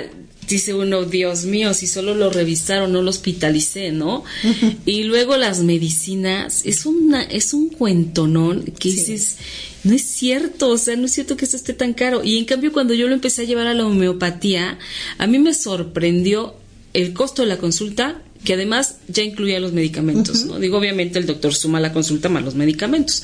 dice 0.49 0.75
uno, 0.75 1.05
Dios 1.05 1.45
mío, 1.45 1.73
si 1.73 1.87
solo 1.87 2.15
lo 2.17 2.29
revisaron, 2.31 2.93
no 2.93 3.01
lo 3.03 3.11
hospitalicé, 3.11 3.93
¿no? 3.93 4.25
Y 4.87 5.05
luego 5.05 5.37
las 5.37 5.61
medicinas, 5.63 6.63
es 6.65 6.85
una, 6.85 7.23
es 7.23 7.55
un 7.55 7.69
cuentonón 7.69 8.65
que 8.79 8.91
Sí. 8.91 8.97
dices, 8.97 9.37
no 9.85 9.95
es 9.95 10.03
cierto, 10.03 10.71
o 10.71 10.79
sea, 10.79 10.97
no 10.97 11.07
es 11.07 11.13
cierto 11.13 11.37
que 11.37 11.45
eso 11.45 11.57
esté 11.57 11.75
tan 11.75 11.93
caro. 11.95 12.25
Y 12.25 12.39
en 12.39 12.45
cambio, 12.45 12.73
cuando 12.73 12.93
yo 12.95 13.07
lo 13.07 13.15
empecé 13.15 13.43
a 13.43 13.45
llevar 13.45 13.69
a 13.69 13.75
la 13.75 13.87
homeopatía, 13.87 14.79
a 15.19 15.27
mí 15.29 15.39
me 15.39 15.55
sorprendió 15.55 16.55
el 16.93 17.13
costo 17.15 17.43
de 17.43 17.49
la 17.49 17.59
consulta, 17.59 18.21
que 18.45 18.55
además 18.55 18.97
ya 19.09 19.23
incluía 19.23 19.61
los 19.61 19.73
medicamentos, 19.73 20.45
¿no? 20.45 20.59
Digo, 20.59 20.79
obviamente 20.79 21.19
el 21.19 21.27
doctor 21.27 21.55
suma 21.55 21.81
la 21.81 21.93
consulta 21.93 22.29
más 22.29 22.43
los 22.43 22.55
medicamentos, 22.55 23.23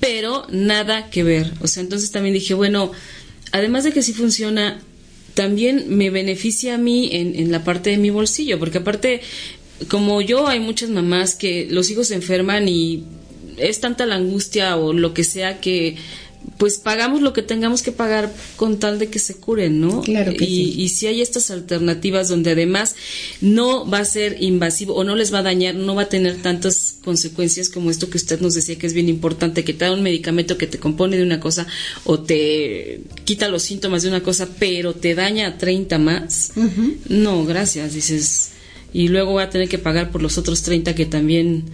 pero 0.00 0.46
nada 0.50 1.10
que 1.10 1.22
ver. 1.22 1.52
O 1.60 1.68
sea, 1.68 1.82
entonces 1.82 2.10
también 2.10 2.34
dije, 2.34 2.54
bueno, 2.54 2.90
además 3.52 3.84
de 3.84 3.92
que 3.92 4.02
sí 4.02 4.12
funciona, 4.12 4.80
también 5.34 5.84
me 5.88 6.10
beneficia 6.10 6.74
a 6.74 6.78
mí 6.78 7.10
en, 7.12 7.36
en 7.36 7.52
la 7.52 7.62
parte 7.62 7.90
de 7.90 7.98
mi 7.98 8.10
bolsillo, 8.10 8.58
porque 8.58 8.78
aparte, 8.78 9.20
como 9.88 10.20
yo, 10.20 10.48
hay 10.48 10.58
muchas 10.58 10.90
mamás 10.90 11.36
que 11.36 11.68
los 11.70 11.90
hijos 11.90 12.08
se 12.08 12.16
enferman 12.16 12.68
y 12.68 13.04
es 13.58 13.80
tanta 13.80 14.06
la 14.06 14.16
angustia 14.16 14.76
o 14.76 14.92
lo 14.92 15.14
que 15.14 15.24
sea 15.24 15.60
que 15.60 15.96
pues 16.56 16.78
pagamos 16.78 17.22
lo 17.22 17.32
que 17.32 17.42
tengamos 17.42 17.82
que 17.82 17.92
pagar 17.92 18.32
con 18.56 18.78
tal 18.78 18.98
de 18.98 19.08
que 19.08 19.18
se 19.18 19.36
curen, 19.36 19.80
¿no? 19.80 20.02
Claro 20.02 20.34
que 20.34 20.44
y, 20.44 20.72
sí. 20.72 20.80
y 20.80 20.88
si 20.88 21.06
hay 21.06 21.20
estas 21.20 21.50
alternativas 21.50 22.28
donde 22.28 22.50
además 22.50 22.96
no 23.40 23.88
va 23.88 23.98
a 23.98 24.04
ser 24.04 24.36
invasivo 24.40 24.94
o 24.94 25.04
no 25.04 25.14
les 25.14 25.32
va 25.32 25.38
a 25.38 25.42
dañar, 25.42 25.76
no 25.76 25.94
va 25.94 26.02
a 26.02 26.08
tener 26.08 26.42
tantas 26.42 26.96
consecuencias 27.04 27.68
como 27.68 27.90
esto 27.90 28.10
que 28.10 28.16
usted 28.16 28.40
nos 28.40 28.54
decía 28.54 28.76
que 28.76 28.86
es 28.86 28.94
bien 28.94 29.08
importante, 29.08 29.64
que 29.64 29.72
te 29.72 29.84
da 29.84 29.92
un 29.92 30.02
medicamento 30.02 30.58
que 30.58 30.66
te 30.66 30.78
compone 30.78 31.16
de 31.16 31.22
una 31.22 31.38
cosa 31.40 31.66
o 32.04 32.20
te 32.20 33.02
quita 33.24 33.48
los 33.48 33.62
síntomas 33.62 34.02
de 34.02 34.08
una 34.08 34.22
cosa, 34.22 34.48
pero 34.58 34.94
te 34.94 35.14
daña 35.14 35.46
a 35.46 35.58
30 35.58 35.98
más. 35.98 36.52
No, 37.08 37.44
gracias, 37.44 37.94
dices. 37.94 38.50
Y 38.92 39.08
luego 39.08 39.32
voy 39.32 39.42
a 39.42 39.50
tener 39.50 39.68
que 39.68 39.78
pagar 39.78 40.10
por 40.10 40.22
los 40.22 40.38
otros 40.38 40.62
30 40.62 40.94
que 40.94 41.06
también 41.06 41.64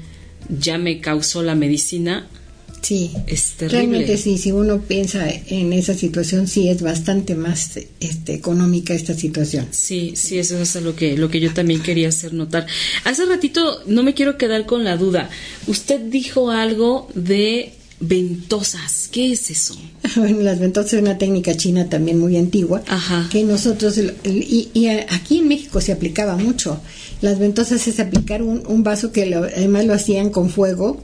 ya 0.49 0.79
me 0.79 1.01
causó 1.01 1.43
la 1.43 1.55
medicina. 1.55 2.29
Sí, 2.85 3.11
Es 3.27 3.53
terrible. 3.57 3.79
realmente 3.79 4.17
sí, 4.19 4.37
si 4.37 4.53
uno 4.53 4.81
piensa 4.83 5.27
en 5.31 5.73
esa 5.73 5.95
situación, 5.95 6.47
sí 6.47 6.69
es 6.69 6.83
bastante 6.83 7.35
más 7.35 7.79
este, 8.01 8.35
económica 8.35 8.93
esta 8.93 9.15
situación. 9.15 9.69
Sí, 9.71 10.13
sí, 10.17 10.39
eso 10.39 10.61
es 10.61 10.75
lo 10.83 10.95
que, 10.95 11.17
lo 11.17 11.31
que 11.31 11.41
yo 11.41 11.53
también 11.55 11.81
quería 11.83 12.09
hacer 12.11 12.35
notar. 12.35 12.67
Hace 13.05 13.25
ratito 13.25 13.81
no 13.87 14.03
me 14.03 14.13
quiero 14.13 14.37
quedar 14.37 14.67
con 14.67 14.85
la 14.85 14.97
duda. 14.99 15.31
Usted 15.67 15.99
dijo 16.11 16.51
algo 16.51 17.09
de 17.15 17.73
ventosas. 18.01 19.09
¿Qué 19.11 19.33
es 19.33 19.51
eso? 19.51 19.77
Bueno, 20.17 20.41
las 20.41 20.59
ventosas 20.61 20.93
es 20.95 21.01
una 21.03 21.17
técnica 21.19 21.57
china 21.57 21.89
también 21.89 22.19
muy 22.19 22.37
antigua, 22.37 22.83
Ajá. 22.87 23.29
que 23.33 23.43
nosotros, 23.45 23.99
y, 24.25 24.69
y 24.75 24.87
aquí 24.89 25.39
en 25.39 25.49
México 25.49 25.81
se 25.81 25.93
aplicaba 25.93 26.37
mucho. 26.37 26.81
Las 27.23 27.39
ventosas 27.39 27.87
es 27.89 27.99
aplicar 28.01 28.43
un, 28.43 28.63
un 28.67 28.83
vaso 28.83 29.11
que 29.11 29.25
lo- 29.27 29.45
además 29.45 29.87
lo 29.87 29.95
hacían 29.95 30.29
con 30.31 30.51
fuego, 30.51 31.03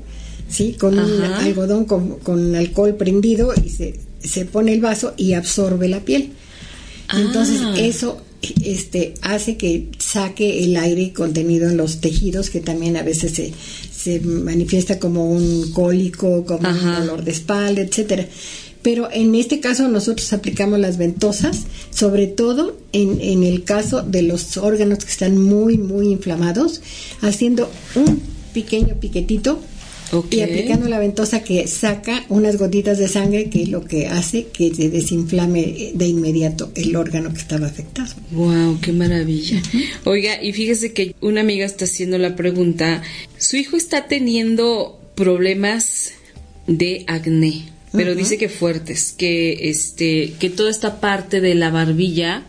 ¿sí? 0.50 0.74
Con 0.78 0.98
un 0.98 1.22
algodón 1.22 1.84
con, 1.84 2.18
con 2.18 2.54
alcohol 2.54 2.94
prendido 2.96 3.52
y 3.64 3.68
se, 3.70 3.98
se 4.22 4.44
pone 4.44 4.72
el 4.72 4.80
vaso 4.80 5.14
y 5.16 5.32
absorbe 5.34 5.88
la 5.88 6.00
piel. 6.00 6.30
Entonces 7.16 7.60
Ah. 7.62 7.74
eso 7.78 8.22
este 8.62 9.14
hace 9.20 9.56
que 9.56 9.88
saque 9.98 10.64
el 10.64 10.76
aire 10.76 11.12
contenido 11.12 11.68
en 11.68 11.76
los 11.76 12.00
tejidos 12.00 12.48
que 12.48 12.60
también 12.60 12.96
a 12.96 13.02
veces 13.02 13.32
se, 13.32 13.52
se 13.94 14.20
manifiesta 14.20 14.98
como 14.98 15.30
un 15.30 15.72
cólico, 15.72 16.44
como 16.46 16.66
Ajá. 16.66 17.00
un 17.00 17.06
dolor 17.06 17.24
de 17.24 17.32
espalda, 17.32 17.82
etcétera. 17.82 18.26
Pero 18.82 19.10
en 19.12 19.34
este 19.34 19.60
caso 19.60 19.88
nosotros 19.88 20.32
aplicamos 20.32 20.78
las 20.78 20.96
ventosas, 20.96 21.64
sobre 21.90 22.28
todo 22.28 22.78
en, 22.92 23.20
en 23.20 23.42
el 23.42 23.62
caso 23.64 24.00
de 24.02 24.22
los 24.22 24.56
órganos 24.56 25.04
que 25.04 25.10
están 25.10 25.36
muy, 25.36 25.76
muy 25.76 26.08
inflamados, 26.08 26.80
haciendo 27.20 27.70
un 27.94 28.22
pequeño 28.54 28.94
piquetito 28.98 29.60
Y 30.30 30.40
aplicando 30.40 30.88
la 30.88 30.98
ventosa 30.98 31.42
que 31.42 31.66
saca 31.66 32.24
unas 32.28 32.56
gotitas 32.56 32.98
de 32.98 33.08
sangre 33.08 33.48
que 33.48 33.62
es 33.62 33.68
lo 33.68 33.84
que 33.84 34.08
hace 34.08 34.46
que 34.46 34.74
se 34.74 34.90
desinflame 34.90 35.92
de 35.94 36.06
inmediato 36.06 36.72
el 36.74 36.96
órgano 36.96 37.32
que 37.32 37.40
estaba 37.40 37.66
afectado. 37.66 38.12
Wow, 38.32 38.80
qué 38.80 38.92
maravilla. 38.92 39.62
Oiga, 40.04 40.42
y 40.42 40.52
fíjese 40.52 40.92
que 40.92 41.14
una 41.20 41.42
amiga 41.42 41.64
está 41.64 41.84
haciendo 41.84 42.18
la 42.18 42.34
pregunta. 42.36 43.02
Su 43.38 43.56
hijo 43.56 43.76
está 43.76 44.08
teniendo 44.08 45.00
problemas 45.14 46.12
de 46.66 47.04
acné, 47.06 47.68
pero 47.92 48.14
dice 48.14 48.38
que 48.38 48.48
fuertes, 48.48 49.12
que 49.16 49.70
este, 49.70 50.34
que 50.38 50.50
toda 50.50 50.70
esta 50.70 51.00
parte 51.00 51.40
de 51.40 51.54
la 51.54 51.70
barbilla 51.70 52.46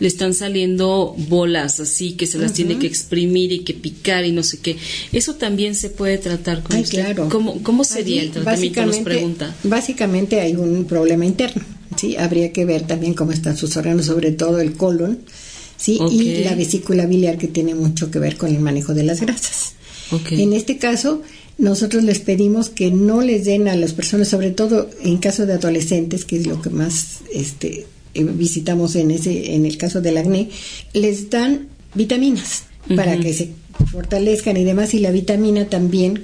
le 0.00 0.08
están 0.08 0.34
saliendo 0.34 1.14
bolas 1.28 1.80
así 1.80 2.12
que 2.12 2.26
se 2.26 2.38
las 2.38 2.52
tiene 2.52 2.78
que 2.78 2.86
exprimir 2.86 3.52
y 3.52 3.60
que 3.60 3.74
picar 3.74 4.24
y 4.24 4.32
no 4.32 4.42
sé 4.42 4.58
qué. 4.58 4.76
Eso 5.12 5.34
también 5.34 5.74
se 5.74 5.90
puede 5.90 6.18
tratar 6.18 6.62
con 6.62 6.76
Ay, 6.76 6.82
usted. 6.82 6.98
claro. 6.98 7.28
¿Cómo, 7.28 7.62
cómo 7.62 7.84
sería 7.84 8.20
Allí, 8.20 8.26
el 8.26 8.32
tratamiento? 8.32 8.86
Nos 8.86 8.96
pregunta. 8.98 9.56
Básicamente 9.64 10.40
hay 10.40 10.56
un 10.56 10.84
problema 10.84 11.24
interno, 11.26 11.62
¿sí? 11.96 12.16
Habría 12.16 12.52
que 12.52 12.64
ver 12.64 12.86
también 12.86 13.14
cómo 13.14 13.32
están 13.32 13.56
sus 13.56 13.76
órganos, 13.76 14.06
sobre 14.06 14.32
todo 14.32 14.60
el 14.60 14.74
colon, 14.74 15.20
¿sí? 15.76 15.98
Y 16.10 16.44
la 16.44 16.54
vesícula 16.54 17.06
biliar 17.06 17.38
que 17.38 17.48
tiene 17.48 17.74
mucho 17.74 18.10
que 18.10 18.18
ver 18.18 18.36
con 18.36 18.54
el 18.54 18.60
manejo 18.60 18.94
de 18.94 19.04
las 19.04 19.20
grasas. 19.20 19.74
En 20.30 20.52
este 20.52 20.76
caso, 20.78 21.22
nosotros 21.58 22.02
les 22.04 22.20
pedimos 22.20 22.68
que 22.68 22.90
no 22.90 23.22
les 23.22 23.44
den 23.44 23.68
a 23.68 23.76
las 23.76 23.92
personas, 23.92 24.28
sobre 24.28 24.50
todo 24.50 24.90
en 25.02 25.18
caso 25.18 25.46
de 25.46 25.54
adolescentes, 25.54 26.24
que 26.24 26.36
es 26.36 26.46
lo 26.46 26.60
que 26.60 26.70
más 26.70 27.20
este, 27.32 27.86
visitamos 28.14 28.96
en 28.96 29.10
ese, 29.10 29.54
en 29.54 29.66
el 29.66 29.76
caso 29.76 30.00
del 30.00 30.16
acné, 30.16 30.50
les 30.92 31.30
dan 31.30 31.68
vitaminas 31.94 32.64
para 32.94 33.18
que 33.18 33.32
se 33.32 33.50
fortalezcan 33.90 34.56
y 34.56 34.64
demás, 34.64 34.94
y 34.94 35.00
la 35.00 35.10
vitamina 35.10 35.68
también 35.68 36.22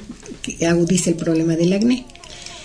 agudiza 0.67 1.11
el 1.11 1.17
problema 1.17 1.57
del 1.57 1.73
acné. 1.73 2.07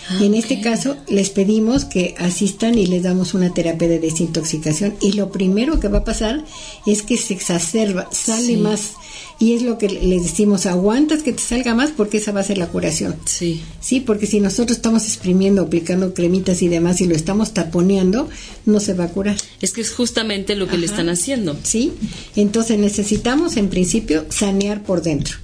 Ah, 0.09 0.19
en 0.23 0.35
este 0.35 0.57
ok. 0.57 0.61
caso, 0.63 0.97
les 1.07 1.29
pedimos 1.31 1.85
que 1.85 2.13
asistan 2.17 2.77
y 2.77 2.85
les 2.85 3.03
damos 3.03 3.33
una 3.33 3.53
terapia 3.53 3.87
de 3.87 3.99
desintoxicación. 3.99 4.93
Y 5.01 5.13
lo 5.13 5.31
primero 5.31 5.79
que 5.79 5.87
va 5.87 5.99
a 5.99 6.03
pasar 6.03 6.43
es 6.85 7.01
que 7.01 7.17
se 7.17 7.33
exacerba, 7.33 8.07
sale 8.11 8.45
Sí. 8.47 8.57
más. 8.57 8.91
Y 9.39 9.53
es 9.53 9.63
lo 9.63 9.77
que 9.77 9.89
les 9.89 10.23
decimos, 10.23 10.65
aguantas 10.65 11.21
que 11.23 11.33
te 11.33 11.41
salga 11.41 11.75
más 11.75 11.91
porque 11.91 12.17
esa 12.19 12.31
va 12.31 12.39
a 12.39 12.43
ser 12.43 12.57
la 12.57 12.67
curación. 12.67 13.15
Sí. 13.25 13.61
Sí, 13.81 13.99
porque 13.99 14.27
si 14.27 14.39
nosotros 14.39 14.77
estamos 14.77 15.03
exprimiendo, 15.05 15.63
aplicando 15.63 16.13
cremitas 16.13 16.61
y 16.61 16.69
demás 16.69 17.01
y 17.01 17.07
lo 17.07 17.15
estamos 17.15 17.53
taponeando, 17.53 18.29
no 18.65 18.79
se 18.79 18.93
va 18.93 19.05
a 19.05 19.09
curar. 19.09 19.35
Es 19.61 19.73
que 19.73 19.81
es 19.81 19.91
justamente 19.91 20.55
lo 20.55 20.67
que 20.67 20.77
le 20.77 20.85
están 20.85 21.09
haciendo. 21.09 21.57
¿sí? 21.63 21.91
Entonces 22.37 22.77
necesitamos 22.79 23.57
en 23.57 23.67
principio 23.69 24.25
sanear 24.29 24.83
por 24.83 25.01
dentro. 25.01 25.35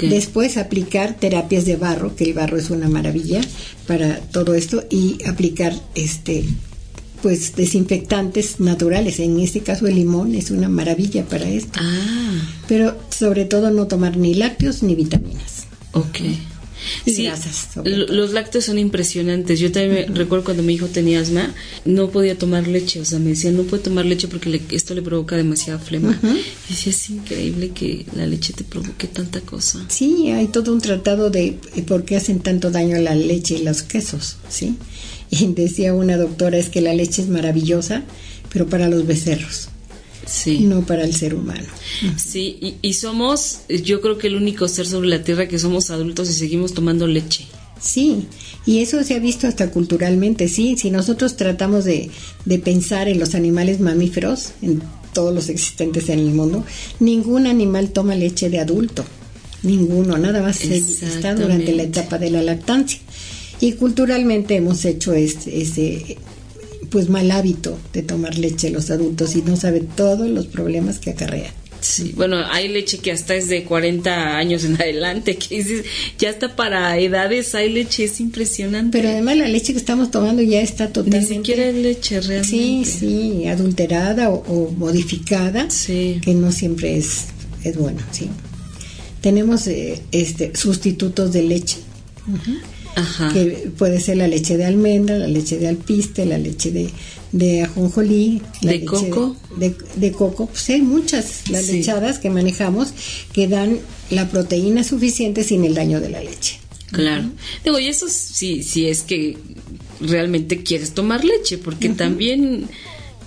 Después 0.00 0.56
aplicar 0.56 1.14
terapias 1.14 1.64
de 1.64 1.76
barro, 1.76 2.14
que 2.16 2.24
el 2.24 2.34
barro 2.34 2.56
es 2.58 2.70
una 2.70 2.88
maravilla 2.88 3.40
para 3.86 4.18
todo 4.20 4.54
esto 4.54 4.84
y 4.90 5.18
aplicar 5.26 5.72
este 5.94 6.44
pues 7.22 7.54
desinfectantes 7.54 8.60
naturales. 8.60 9.20
En 9.20 9.38
este 9.40 9.60
caso 9.60 9.86
el 9.86 9.96
limón 9.96 10.34
es 10.34 10.50
una 10.50 10.68
maravilla 10.68 11.24
para 11.24 11.48
esto. 11.48 11.78
Ah, 11.82 12.40
Pero 12.66 12.96
sobre 13.10 13.44
todo 13.44 13.70
no 13.70 13.86
tomar 13.86 14.16
ni 14.16 14.34
lácteos 14.34 14.82
ni 14.82 14.94
vitaminas. 14.94 15.66
ok. 15.92 16.18
Y 17.06 17.24
grasas, 17.24 17.68
todo. 17.74 17.84
los 17.84 18.32
lácteos 18.32 18.64
son 18.64 18.78
impresionantes. 18.78 19.58
Yo 19.60 19.70
también 19.72 19.92
me 20.10 20.14
recuerdo 20.16 20.44
cuando 20.44 20.62
mi 20.62 20.74
hijo 20.74 20.86
tenía 20.86 21.20
asma, 21.20 21.54
no 21.84 22.10
podía 22.10 22.36
tomar 22.38 22.66
leche. 22.66 23.00
O 23.00 23.04
sea, 23.04 23.18
me 23.18 23.30
decían, 23.30 23.56
no 23.56 23.62
puede 23.64 23.82
tomar 23.82 24.04
leche 24.06 24.28
porque 24.28 24.48
le- 24.50 24.62
esto 24.70 24.94
le 24.94 25.02
provoca 25.02 25.36
demasiada 25.36 25.78
flema. 25.78 26.18
Y 26.22 26.72
decía, 26.72 26.90
es 26.92 27.10
increíble 27.10 27.70
que 27.70 28.06
la 28.16 28.26
leche 28.26 28.52
te 28.52 28.64
provoque 28.64 29.06
tanta 29.06 29.40
cosa. 29.40 29.84
Sí, 29.88 30.30
hay 30.30 30.46
todo 30.48 30.72
un 30.72 30.80
tratado 30.80 31.30
de 31.30 31.58
eh, 31.76 31.82
por 31.86 32.04
qué 32.04 32.16
hacen 32.16 32.40
tanto 32.40 32.70
daño 32.70 32.96
la 32.98 33.14
leche 33.14 33.56
y 33.58 33.62
los 33.62 33.82
quesos, 33.82 34.36
¿sí? 34.48 34.76
Y 35.30 35.46
decía 35.52 35.94
una 35.94 36.16
doctora 36.16 36.58
es 36.58 36.68
que 36.70 36.80
la 36.80 36.92
leche 36.94 37.22
es 37.22 37.28
maravillosa, 37.28 38.02
pero 38.52 38.66
para 38.68 38.88
los 38.88 39.06
becerros, 39.06 39.68
Sí. 40.30 40.60
no 40.60 40.82
para 40.86 41.04
el 41.04 41.14
ser 41.14 41.34
humano. 41.34 41.66
Sí, 42.16 42.56
y, 42.60 42.74
y 42.82 42.94
somos, 42.94 43.60
yo 43.68 44.00
creo 44.00 44.16
que 44.16 44.28
el 44.28 44.36
único 44.36 44.68
ser 44.68 44.86
sobre 44.86 45.08
la 45.08 45.24
tierra 45.24 45.48
que 45.48 45.58
somos 45.58 45.90
adultos 45.90 46.30
y 46.30 46.34
seguimos 46.34 46.72
tomando 46.72 47.06
leche. 47.06 47.46
Sí, 47.80 48.26
y 48.66 48.78
eso 48.80 49.02
se 49.02 49.14
ha 49.14 49.18
visto 49.18 49.46
hasta 49.48 49.70
culturalmente, 49.70 50.48
sí. 50.48 50.76
Si 50.76 50.90
nosotros 50.90 51.36
tratamos 51.36 51.84
de, 51.84 52.10
de 52.44 52.58
pensar 52.58 53.08
en 53.08 53.18
los 53.18 53.34
animales 53.34 53.80
mamíferos, 53.80 54.50
en 54.62 54.82
todos 55.12 55.34
los 55.34 55.48
existentes 55.48 56.08
en 56.10 56.20
el 56.20 56.32
mundo, 56.32 56.64
ningún 57.00 57.46
animal 57.46 57.90
toma 57.90 58.14
leche 58.14 58.50
de 58.50 58.60
adulto. 58.60 59.04
Ninguno, 59.62 60.16
nada 60.16 60.42
más 60.42 60.62
está 60.62 61.34
durante 61.34 61.72
la 61.72 61.82
etapa 61.82 62.18
de 62.18 62.30
la 62.30 62.42
lactancia. 62.42 63.00
Y 63.60 63.72
culturalmente 63.72 64.56
hemos 64.56 64.84
hecho 64.84 65.12
este, 65.12 65.60
ese 65.60 66.16
pues 66.90 67.08
mal 67.08 67.30
hábito 67.30 67.78
de 67.92 68.02
tomar 68.02 68.36
leche 68.38 68.70
los 68.70 68.90
adultos 68.90 69.34
y 69.36 69.42
no 69.42 69.56
sabe 69.56 69.80
todos 69.80 70.28
los 70.28 70.46
problemas 70.46 70.98
que 70.98 71.10
acarrea. 71.10 71.52
Sí, 71.80 72.12
bueno, 72.14 72.36
hay 72.50 72.68
leche 72.68 72.98
que 72.98 73.10
hasta 73.10 73.34
es 73.34 73.48
de 73.48 73.64
40 73.64 74.36
años 74.36 74.64
en 74.64 74.74
adelante, 74.82 75.36
que 75.36 75.56
dices, 75.56 75.84
ya 76.18 76.28
está 76.28 76.54
para 76.54 76.98
edades, 76.98 77.54
hay 77.54 77.72
leche, 77.72 78.04
es 78.04 78.20
impresionante. 78.20 78.98
Pero 78.98 79.08
además 79.08 79.38
la 79.38 79.48
leche 79.48 79.72
que 79.72 79.78
estamos 79.78 80.10
tomando 80.10 80.42
ya 80.42 80.60
está 80.60 80.88
Ni 80.88 80.92
totalmente 80.92 81.34
siquiera 81.34 81.64
es 81.68 81.74
leche 81.76 82.20
Sí, 82.20 82.28
realmente. 82.28 82.90
sí, 82.90 83.46
adulterada 83.46 84.28
o, 84.28 84.34
o 84.46 84.70
modificada, 84.72 85.70
Sí. 85.70 86.18
que 86.22 86.34
no 86.34 86.52
siempre 86.52 86.98
es, 86.98 87.26
es 87.64 87.76
bueno, 87.78 88.00
sí. 88.12 88.28
Tenemos 89.22 89.66
eh, 89.66 90.02
este 90.12 90.54
sustitutos 90.56 91.32
de 91.32 91.42
leche, 91.44 91.78
Ajá. 92.96 93.32
que 93.32 93.70
puede 93.78 94.00
ser 94.00 94.16
la 94.18 94.26
leche 94.28 94.56
de 94.56 94.64
almendra, 94.64 95.16
la 95.18 95.28
leche 95.28 95.58
de 95.58 95.68
alpiste, 95.68 96.26
la 96.26 96.38
leche 96.38 96.70
de, 96.72 96.90
de 97.32 97.62
ajonjolí, 97.62 98.42
la 98.62 98.72
¿De 98.72 98.78
leche 98.78 98.86
coco? 98.86 99.36
De, 99.56 99.74
de 99.96 100.12
coco, 100.12 100.46
pues 100.46 100.68
hay 100.70 100.82
muchas, 100.82 101.48
las 101.50 101.66
Sí. 101.66 101.72
lechadas 101.78 102.18
que 102.18 102.30
manejamos 102.30 102.88
que 103.32 103.46
dan 103.48 103.78
la 104.10 104.28
proteína 104.28 104.82
suficiente 104.84 105.44
sin 105.44 105.64
el 105.64 105.74
daño 105.74 106.00
de 106.00 106.10
la 106.10 106.22
leche. 106.22 106.58
Claro. 106.90 107.30
Digo, 107.64 107.78
y 107.78 107.86
eso 107.86 108.06
sí, 108.08 108.64
sí 108.64 108.88
es 108.88 109.02
que 109.02 109.36
realmente 110.00 110.62
quieres 110.62 110.92
tomar 110.92 111.24
leche, 111.24 111.58
porque 111.58 111.88
también 111.90 112.66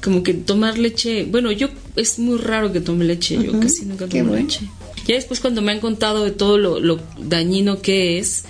como 0.04 0.22
que 0.24 0.34
tomar 0.34 0.78
leche, 0.78 1.24
bueno, 1.24 1.52
yo 1.54 1.70
es 1.96 2.20
muy 2.20 2.38
raro 2.38 2.74
que 2.74 2.82
tome 2.82 3.06
leche, 3.06 3.36
yo 3.42 3.58
casi 3.60 3.86
nunca 3.86 4.08
tomo 4.08 4.36
leche. 4.36 4.62
Ya 5.08 5.16
después 5.16 5.40
cuando 5.40 5.62
me 5.62 5.72
han 5.72 5.80
contado 5.80 6.26
de 6.26 6.32
todo 6.32 6.58
lo, 6.58 6.80
lo 6.80 7.00
dañino 7.22 7.82
que 7.82 8.20
es, 8.20 8.44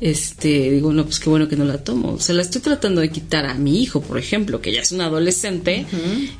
este, 0.00 0.70
digo, 0.70 0.92
no, 0.92 1.04
pues 1.04 1.20
qué 1.20 1.30
bueno 1.30 1.48
que 1.48 1.56
no 1.56 1.64
la 1.64 1.78
tomo. 1.78 2.12
O 2.12 2.20
sea, 2.20 2.34
la 2.34 2.42
estoy 2.42 2.60
tratando 2.60 3.00
de 3.00 3.10
quitar 3.10 3.46
a 3.46 3.54
mi 3.54 3.82
hijo, 3.82 4.02
por 4.02 4.18
ejemplo, 4.18 4.60
que 4.60 4.72
ya 4.72 4.82
es 4.82 4.92
un 4.92 5.00
adolescente 5.00 5.86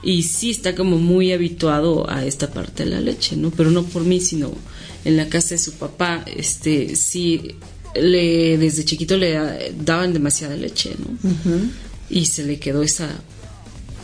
y 0.03 0.25
sí 0.25 0.51
está 0.51 0.75
como 0.75 0.99
muy 0.99 1.33
habituado 1.33 2.09
a 2.11 2.25
esta 2.25 2.51
parte 2.51 2.85
de 2.85 2.91
la 2.91 3.01
leche, 3.01 3.37
¿no? 3.37 3.51
Pero 3.51 3.71
no 3.71 3.85
por 3.85 4.05
mí, 4.05 4.21
sino 4.21 4.53
en 5.05 5.17
la 5.17 5.29
casa 5.29 5.51
de 5.51 5.59
su 5.59 5.73
papá, 5.73 6.25
este, 6.37 6.97
sí, 6.97 7.55
le, 7.95 8.59
desde 8.59 8.85
chiquito 8.85 9.17
le 9.17 9.73
daban 9.85 10.13
demasiada 10.13 10.57
leche, 10.57 10.95
¿no? 10.99 11.31
Y 12.11 12.27
se 12.27 12.45
le 12.45 12.59
quedó 12.59 12.83
esa 12.83 13.09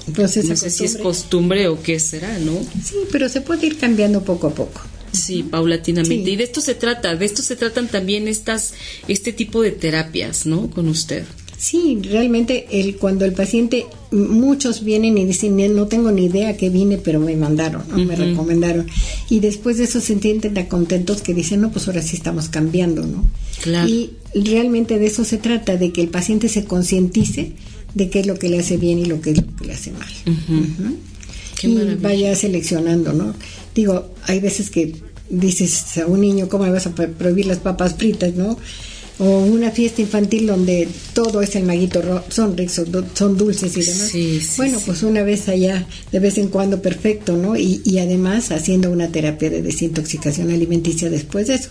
Entonces, 0.07 0.47
no 0.47 0.57
sé 0.57 0.71
si 0.71 0.85
es 0.85 0.97
costumbre 0.97 1.69
o 1.69 1.83
qué 1.83 2.01
será, 2.01 2.39
¿no? 2.39 2.53
Sí, 2.83 2.97
pero 3.11 3.29
se 3.29 3.43
puede 3.43 3.67
ir 3.67 3.79
cambiando 3.79 4.25
poco 4.25 4.47
a 4.47 4.55
poco. 4.55 4.81
Sí, 5.13 5.43
paulatinamente. 5.43 6.25
Sí. 6.25 6.33
Y 6.33 6.37
de 6.37 6.45
esto 6.45 6.61
se 6.61 6.75
trata, 6.75 7.15
de 7.15 7.25
esto 7.25 7.43
se 7.43 7.57
tratan 7.57 7.89
también 7.89 8.29
estas, 8.29 8.75
este 9.09 9.33
tipo 9.33 9.63
de 9.63 9.71
terapias, 9.71 10.47
¿no? 10.47 10.71
Con 10.71 10.89
usted. 10.89 11.25
Sí, 11.63 11.97
realmente 12.03 12.67
el, 12.73 12.97
cuando 12.97 13.25
el 13.25 13.35
paciente, 13.35 13.87
muchos 14.11 14.83
vienen 14.83 15.17
y 15.17 15.25
dicen, 15.25 15.57
no 15.77 15.87
tengo 15.87 16.11
ni 16.11 16.25
idea 16.25 16.57
que 16.57 16.71
vine, 16.71 16.99
pero 16.99 17.21
me 17.21 17.37
mandaron, 17.37 17.85
¿no? 17.89 17.99
me 17.99 18.17
recomendaron. 18.17 18.89
Y 19.31 19.39
después 19.39 19.79
de 19.79 19.85
eso 19.85 20.01
se 20.01 20.19
sienten 20.19 20.55
tan 20.55 20.67
contentos 20.67 21.23
que 21.23 21.35
dicen, 21.35 21.61
no, 21.61 21.71
pues 21.71 21.87
ahora 21.87 22.03
sí 22.03 22.17
estamos 22.17 22.49
cambiando, 22.49 23.07
¿no? 23.07 23.25
Claro. 23.61 23.89
Y 23.89 24.11
realmente 24.35 24.99
de 24.99 25.07
eso 25.07 25.25
se 25.25 25.39
trata, 25.39 25.77
de 25.77 25.93
que 25.93 26.03
el 26.03 26.09
paciente 26.09 26.49
se 26.49 26.65
concientice 26.65 27.53
de 27.95 28.11
qué 28.11 28.19
es 28.19 28.27
lo 28.27 28.41
que 28.41 28.49
le 28.49 28.59
hace 28.59 28.77
bien 28.77 28.99
y 28.99 29.05
lo 29.05 29.21
que 29.21 29.31
es 29.31 29.37
lo 29.37 29.55
que 29.55 29.67
le 29.67 29.75
hace 29.75 29.93
mal. 29.93 30.11
Qué 31.61 31.69
y 31.69 31.95
vaya 32.01 32.35
seleccionando, 32.35 33.13
¿no? 33.13 33.35
Digo, 33.75 34.13
hay 34.25 34.41
veces 34.41 34.71
que 34.71 34.95
dices 35.31 35.99
a 35.99 36.07
un 36.07 36.21
niño, 36.21 36.49
¿cómo 36.49 36.65
le 36.65 36.73
vas 36.73 36.87
a 36.87 36.95
pro- 36.95 37.11
prohibir 37.13 37.47
las 37.47 37.59
papas 37.59 37.95
fritas, 37.95 38.35
no? 38.35 38.59
O 39.19 39.39
una 39.45 39.71
fiesta 39.71 40.01
infantil 40.03 40.47
donde 40.47 40.89
todo 41.15 41.43
es 41.43 41.55
el 41.55 41.65
maguito 41.65 42.03
son, 42.31 42.57
du- 42.57 43.05
son 43.15 43.37
dulces 43.37 43.77
y 43.77 43.81
demás. 43.83 44.09
Sí, 44.11 44.41
sí, 44.41 44.55
bueno, 44.57 44.79
sí. 44.79 44.85
pues 44.87 45.03
una 45.03 45.23
vez 45.23 45.49
allá, 45.49 45.87
de 46.11 46.19
vez 46.19 46.39
en 46.39 46.49
cuando, 46.49 46.83
perfecto, 46.83 47.37
¿no? 47.37 47.57
Y, 47.57 47.81
y 47.85 47.99
además 47.99 48.51
haciendo 48.51 48.91
una 48.91 49.09
terapia 49.09 49.49
de 49.51 49.63
desintoxicación 49.63 50.51
alimenticia 50.51 51.09
después 51.11 51.47
de 51.49 51.55
eso. 51.55 51.69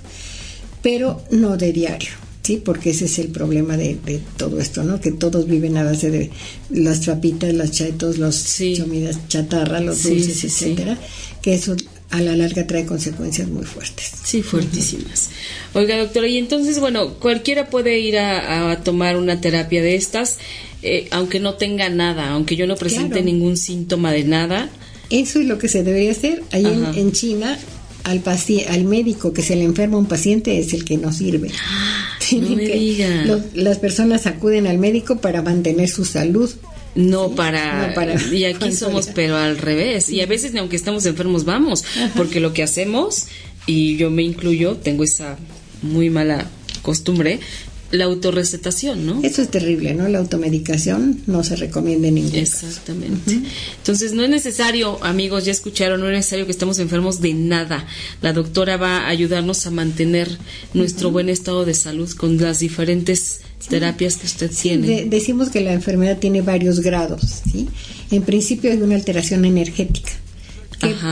Pero 0.81 1.21
no 1.31 1.57
de 1.57 1.73
diario. 1.73 2.09
Sí, 2.43 2.57
porque 2.63 2.89
ese 2.89 3.05
es 3.05 3.19
el 3.19 3.27
problema 3.27 3.77
de, 3.77 3.97
de 4.03 4.19
todo 4.37 4.59
esto, 4.59 4.83
¿no? 4.83 4.99
Que 4.99 5.11
todos 5.11 5.47
viven 5.47 5.77
a 5.77 5.83
base 5.83 6.09
de 6.09 6.31
las 6.71 7.01
trapitas, 7.01 7.53
las 7.53 7.69
chetos, 7.71 8.17
los 8.17 8.55
comidas 8.79 9.27
chatarra, 9.27 9.79
los 9.79 10.01
dulces, 10.03 10.43
etcétera, 10.43 10.97
que 11.43 11.53
eso 11.53 11.75
a 12.11 12.21
la 12.21 12.35
larga 12.35 12.67
trae 12.67 12.85
consecuencias 12.85 13.47
muy 13.47 13.63
fuertes. 13.65 14.11
Sí, 14.23 14.43
fuertísimas. 14.43 15.29
Oiga, 15.73 15.97
doctora, 15.97 16.27
y 16.27 16.37
entonces, 16.37 16.79
bueno, 16.79 17.13
cualquiera 17.15 17.69
puede 17.69 17.99
ir 17.99 18.17
a, 18.17 18.71
a 18.71 18.83
tomar 18.83 19.17
una 19.17 19.39
terapia 19.41 19.81
de 19.81 19.95
estas, 19.95 20.37
eh, 20.83 21.07
aunque 21.11 21.39
no 21.39 21.53
tenga 21.55 21.89
nada, 21.89 22.29
aunque 22.31 22.55
yo 22.55 22.67
no 22.67 22.75
presente 22.75 23.09
Claro. 23.15 23.25
ningún 23.25 23.55
síntoma 23.57 24.11
de 24.11 24.23
nada. 24.25 24.69
Eso 25.09 25.39
es 25.39 25.45
lo 25.45 25.57
que 25.57 25.67
se 25.67 25.83
debería 25.83 26.11
hacer. 26.11 26.43
Ahí 26.51 26.65
en, 26.95 27.11
China, 27.11 27.57
al, 28.03 28.23
paci- 28.23 28.65
al 28.67 28.83
médico 28.85 29.31
que 29.33 29.41
se 29.41 29.55
le 29.55 29.63
enferma 29.63 29.95
a 29.95 29.99
un 29.99 30.05
paciente 30.07 30.57
es 30.59 30.73
el 30.73 30.83
que 30.85 30.97
no 30.97 31.11
sirve. 31.13 31.49
Tienen 32.29 32.55
me 32.55 32.65
que- 32.65 32.75
diga. 32.77 33.25
los- 33.25 33.41
las 33.55 33.77
personas 33.79 34.25
acuden 34.25 34.67
al 34.67 34.77
médico 34.77 35.19
para 35.19 35.41
mantener 35.41 35.89
su 35.89 36.05
salud. 36.05 36.49
No 36.95 37.31
para, 37.31 37.87
no 37.87 37.93
para 37.93 38.15
y 38.33 38.45
aquí 38.45 38.71
somos 38.73 39.07
pero 39.13 39.37
al 39.37 39.57
revés 39.57 40.09
y 40.09 40.21
a 40.21 40.25
veces 40.25 40.53
ni 40.53 40.59
aunque 40.59 40.75
estamos 40.75 41.05
enfermos 41.05 41.45
vamos 41.45 41.85
porque 42.15 42.39
lo 42.39 42.53
que 42.53 42.63
hacemos 42.63 43.27
y 43.65 43.95
yo 43.97 44.09
me 44.09 44.23
incluyo 44.23 44.75
tengo 44.75 45.03
esa 45.03 45.37
muy 45.81 46.09
mala 46.09 46.49
costumbre 46.81 47.39
la 47.91 48.05
autorrecetación 48.05 49.05
no 49.05 49.19
Eso 49.21 49.41
es 49.41 49.49
terrible, 49.49 49.93
¿no? 49.93 50.07
La 50.07 50.19
automedicación 50.19 51.21
no 51.27 51.43
se 51.43 51.55
recomienda 51.55 52.07
en 52.07 52.15
ningún 52.15 52.31
caso. 52.31 52.65
Exactamente. 52.65 53.39
Entonces, 53.77 54.13
no 54.13 54.23
es 54.23 54.29
necesario, 54.29 55.03
amigos, 55.03 55.45
ya 55.45 55.51
escucharon, 55.51 55.99
no 55.99 56.07
es 56.07 56.13
necesario 56.13 56.45
que 56.45 56.51
estemos 56.51 56.79
enfermos 56.79 57.19
de 57.19 57.33
nada. 57.33 57.85
La 58.21 58.33
doctora 58.33 58.77
va 58.77 58.99
a 58.99 59.09
ayudarnos 59.09 59.67
a 59.67 59.71
mantener 59.71 60.37
nuestro 60.73 61.11
buen 61.11 61.29
estado 61.29 61.65
de 61.65 61.73
salud 61.73 62.09
con 62.11 62.37
las 62.37 62.59
diferentes 62.59 63.41
terapias 63.67 64.17
que 64.17 64.27
usted 64.27 64.51
tiene. 64.51 64.87
De- 64.87 65.05
decimos 65.05 65.49
que 65.49 65.61
la 65.61 65.73
enfermedad 65.73 66.17
tiene 66.17 66.41
varios 66.41 66.79
grados, 66.79 67.21
¿sí? 67.51 67.67
En 68.11 68.23
principio 68.23 68.71
hay 68.71 68.81
una 68.81 68.95
alteración 68.95 69.45
energética. 69.45 70.11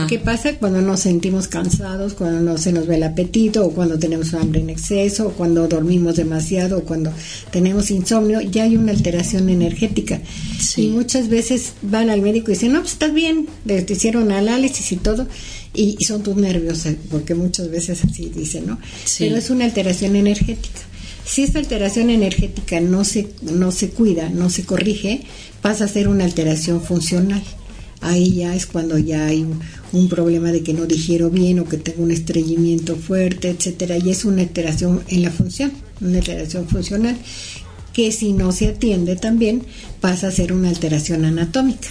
¿Qué, 0.08 0.18
pasa 0.18 0.54
cuando 0.54 0.80
nos 0.82 1.00
sentimos 1.00 1.46
cansados, 1.46 2.14
cuando 2.14 2.40
no 2.40 2.58
se 2.58 2.72
nos 2.72 2.86
ve 2.86 2.96
el 2.96 3.04
apetito, 3.04 3.64
o 3.64 3.70
cuando 3.70 3.98
tenemos 3.98 4.34
hambre 4.34 4.60
en 4.60 4.70
exceso, 4.70 5.28
o 5.28 5.30
cuando 5.30 5.68
dormimos 5.68 6.16
demasiado, 6.16 6.78
o 6.78 6.82
cuando 6.82 7.12
tenemos 7.52 7.90
insomnio? 7.92 8.40
Ya 8.40 8.64
hay 8.64 8.76
una 8.76 8.90
alteración 8.92 9.48
energética. 9.48 10.20
Sí. 10.58 10.86
Y 10.86 10.88
muchas 10.88 11.28
veces 11.28 11.74
van 11.82 12.10
al 12.10 12.20
médico 12.20 12.50
y 12.50 12.54
dicen, 12.54 12.72
no, 12.72 12.80
pues 12.80 12.94
estás 12.94 13.14
bien, 13.14 13.46
te 13.64 13.82
te 13.82 13.92
hicieron 13.92 14.32
análisis 14.32 14.90
y 14.90 14.96
todo, 14.96 15.28
y, 15.72 15.96
y 15.98 16.04
son 16.04 16.22
tus 16.22 16.34
nervios, 16.36 16.84
eh, 16.86 16.98
porque 17.10 17.34
muchas 17.36 17.70
veces 17.70 18.04
así 18.04 18.30
dicen, 18.34 18.66
¿no? 18.66 18.78
Sí. 19.04 19.24
Pero 19.24 19.36
es 19.36 19.50
una 19.50 19.64
alteración 19.66 20.16
energética. 20.16 20.80
Si 21.30 21.44
esta 21.44 21.60
alteración 21.60 22.10
energética 22.10 22.80
no 22.80 23.04
se, 23.04 23.28
no 23.40 23.70
se 23.70 23.90
cuida, 23.90 24.30
no 24.30 24.50
se 24.50 24.64
corrige, 24.64 25.22
pasa 25.62 25.84
a 25.84 25.88
ser 25.88 26.08
una 26.08 26.24
alteración 26.24 26.82
funcional. 26.82 27.40
Ahí 28.00 28.34
ya 28.34 28.56
es 28.56 28.66
cuando 28.66 28.98
ya 28.98 29.26
hay 29.26 29.42
un, 29.42 29.60
un 29.92 30.08
problema 30.08 30.50
de 30.50 30.64
que 30.64 30.74
no 30.74 30.86
digiero 30.86 31.30
bien 31.30 31.60
o 31.60 31.66
que 31.66 31.76
tengo 31.76 32.02
un 32.02 32.10
estreñimiento 32.10 32.96
fuerte, 32.96 33.50
etcétera, 33.50 33.96
y 33.96 34.10
es 34.10 34.24
una 34.24 34.42
alteración 34.42 35.04
en 35.06 35.22
la 35.22 35.30
función, 35.30 35.70
una 36.00 36.18
alteración 36.18 36.66
funcional, 36.66 37.16
que 37.92 38.10
si 38.10 38.32
no 38.32 38.50
se 38.50 38.66
atiende 38.66 39.14
también 39.14 39.62
pasa 40.00 40.26
a 40.26 40.32
ser 40.32 40.52
una 40.52 40.68
alteración 40.68 41.24
anatómica. 41.24 41.90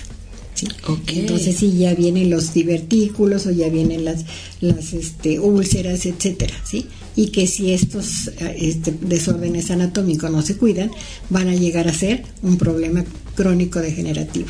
Entonces 1.08 1.56
sí 1.56 1.78
ya 1.78 1.94
vienen 1.94 2.30
los 2.30 2.54
divertículos 2.54 3.46
o 3.46 3.52
ya 3.52 3.70
vienen 3.70 4.06
las 4.06 4.26
las 4.62 4.94
este, 4.94 5.40
úlceras, 5.40 6.06
etcétera, 6.06 6.56
¿sí? 6.64 6.88
Y 7.16 7.28
que 7.28 7.48
si 7.48 7.72
estos 7.74 8.32
este, 8.56 8.94
desórdenes 9.02 9.72
anatómicos 9.72 10.32
no 10.32 10.42
se 10.42 10.58
cuidan, 10.58 10.92
van 11.30 11.48
a 11.48 11.56
llegar 11.56 11.88
a 11.88 11.94
ser 11.94 12.24
un 12.42 12.58
problema 12.58 13.04
crónico 13.36 13.80
degenerativo. 13.80 14.50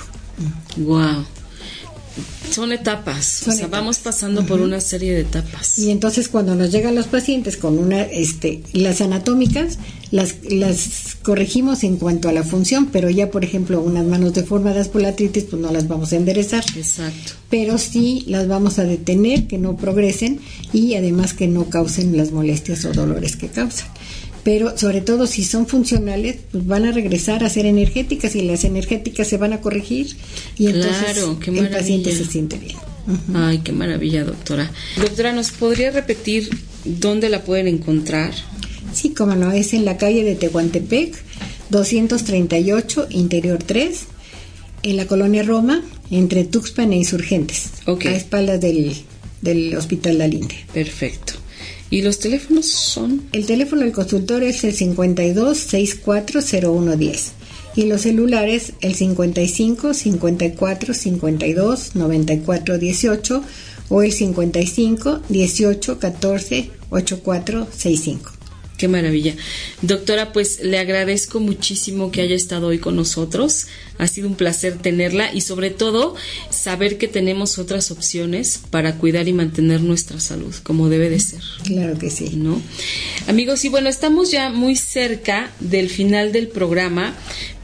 Wow. 0.78 1.26
Son 2.52 2.72
etapas, 2.72 3.26
Son 3.26 3.54
o 3.54 3.56
sea, 3.56 3.66
etapas. 3.66 3.80
vamos 3.80 3.98
pasando 4.00 4.46
por 4.46 4.60
una 4.62 4.82
serie 4.82 5.14
de 5.14 5.22
etapas. 5.22 5.78
Y 5.78 5.92
entonces 5.92 6.28
cuando 6.28 6.56
nos 6.56 6.72
llegan 6.72 6.96
los 6.96 7.08
pacientes 7.08 7.58
con 7.58 7.78
una, 7.78 8.02
este, 8.02 8.64
las 8.74 9.02
anatómicas, 9.02 9.78
las, 10.12 10.36
las 10.50 11.18
corregimos 11.22 11.84
en 11.84 11.98
cuanto 11.98 12.28
a 12.28 12.32
la 12.34 12.44
función, 12.44 12.88
pero 12.88 13.10
ya 13.10 13.30
por 13.30 13.44
ejemplo 13.44 13.82
unas 13.82 14.06
manos 14.06 14.34
deformadas 14.34 14.88
por 14.90 15.02
la 15.02 15.10
artritis, 15.10 15.44
pues 15.46 15.62
no 15.62 15.72
las 15.72 15.88
vamos 15.88 16.12
a 16.12 16.16
enderezar. 16.16 16.64
Exacto. 16.76 17.34
pero 17.50 17.78
sí 17.78 18.24
las 18.28 18.48
vamos 18.48 18.80
a 18.80 18.84
detener, 18.84 19.48
que 19.48 19.58
no 19.58 19.76
progresen 19.78 20.40
y 20.74 20.96
además 20.96 21.34
que 21.34 21.48
no 21.48 21.70
causen 21.70 22.16
las 22.18 22.32
molestias 22.32 22.86
o 22.86 22.94
dolores 22.94 23.36
que 23.36 23.48
causan. 23.50 23.88
Pero 24.44 24.78
sobre 24.78 25.02
todo 25.02 25.28
si 25.28 25.44
son 25.44 25.68
funcionales, 25.68 26.38
pues 26.52 26.66
van 26.66 26.86
a 26.86 26.92
regresar 26.92 27.44
a 27.44 27.50
ser 27.50 27.66
energéticas 27.66 28.36
y 28.36 28.42
las 28.42 28.64
energéticas 28.64 29.28
se 29.28 29.38
van 29.38 29.54
a 29.54 29.62
corregir 29.62 30.16
y 30.58 30.68
entonces 30.68 31.14
Claro, 31.14 31.40
qué 31.40 31.52
el 31.52 31.70
paciente 31.70 32.16
se 32.16 32.26
siente 32.26 32.58
bien. 32.58 32.78
Ay, 33.34 33.60
qué 33.60 33.72
maravilla, 33.72 34.24
doctora. 34.24 34.72
Doctora, 34.98 35.34
¿nos 35.34 35.52
podría 35.52 35.92
repetir 35.92 36.50
dónde 36.86 37.30
la 37.30 37.44
pueden 37.44 37.68
encontrar? 37.68 38.34
Sí, 38.94 39.10
como 39.10 39.36
no, 39.36 39.52
es 39.52 39.74
en 39.74 39.86
la 39.86 39.98
calle 39.98 40.24
de 40.24 40.36
Tehuantepec, 40.36 41.16
238, 41.70 43.08
Interior 43.12 43.62
3, 43.64 44.00
en 44.84 44.98
la 44.98 45.06
colonia 45.06 45.44
Roma, 45.44 45.84
entre 46.12 46.44
Tuxpan 46.44 46.94
e 46.94 46.98
Insurgentes, 46.98 47.70
a 47.86 48.12
espaldas 48.12 48.62
del, 48.62 48.96
del 49.42 49.76
Hospital 49.76 50.18
La 50.18 50.28
Linde. 50.28 50.56
Perfecto. 50.74 51.34
¿Y 51.92 52.02
los 52.02 52.20
teléfonos 52.20 52.68
son? 52.68 53.24
El 53.32 53.46
teléfono 53.46 53.82
del 53.82 53.92
consultorio 53.92 54.48
es 54.48 54.64
el 54.64 54.74
52 54.74 55.58
64 55.58 56.42
0110 56.42 57.32
y 57.76 57.86
los 57.86 58.02
celulares 58.02 58.74
el 58.82 58.94
55 58.94 59.94
54 59.94 60.94
52 60.94 61.96
94 61.96 62.78
18 62.78 63.44
o 63.90 64.04
el 64.04 64.12
55 64.12 65.22
18 65.30 66.00
14 66.00 66.72
84 66.92 67.68
65. 67.72 68.39
Qué 68.80 68.88
maravilla. 68.88 69.36
Doctora, 69.82 70.32
pues 70.32 70.62
le 70.64 70.80
agradezco 70.80 71.42
muchísimo 71.42 72.12
que 72.12 72.22
haya 72.22 72.36
estado 72.36 72.68
hoy 72.68 72.80
con 72.80 72.96
nosotros. 72.96 73.68
Ha 73.98 74.08
sido 74.08 74.30
un 74.30 74.36
placer 74.36 74.78
tenerla 74.78 75.34
y 75.34 75.42
sobre 75.42 75.70
todo 75.70 76.16
saber 76.50 76.98
que 76.98 77.10
tenemos 77.10 77.60
otras 77.60 77.92
opciones 77.92 78.62
para 78.72 78.96
cuidar 78.96 79.28
y 79.28 79.34
mantener 79.34 79.82
nuestra 79.82 80.22
salud, 80.22 80.56
como 80.64 80.88
debe 80.88 81.10
de 81.10 81.20
ser. 81.20 81.42
Claro 81.66 82.00
que 82.00 82.10
sí. 82.10 82.32
¿no? 82.36 82.62
Amigos, 83.28 83.66
y 83.66 83.70
bueno, 83.70 83.90
estamos 83.90 84.32
ya 84.32 84.50
muy 84.50 84.78
cerca 84.78 85.52
del 85.60 85.90
final 85.90 86.32
del 86.32 86.48
programa, 86.48 87.18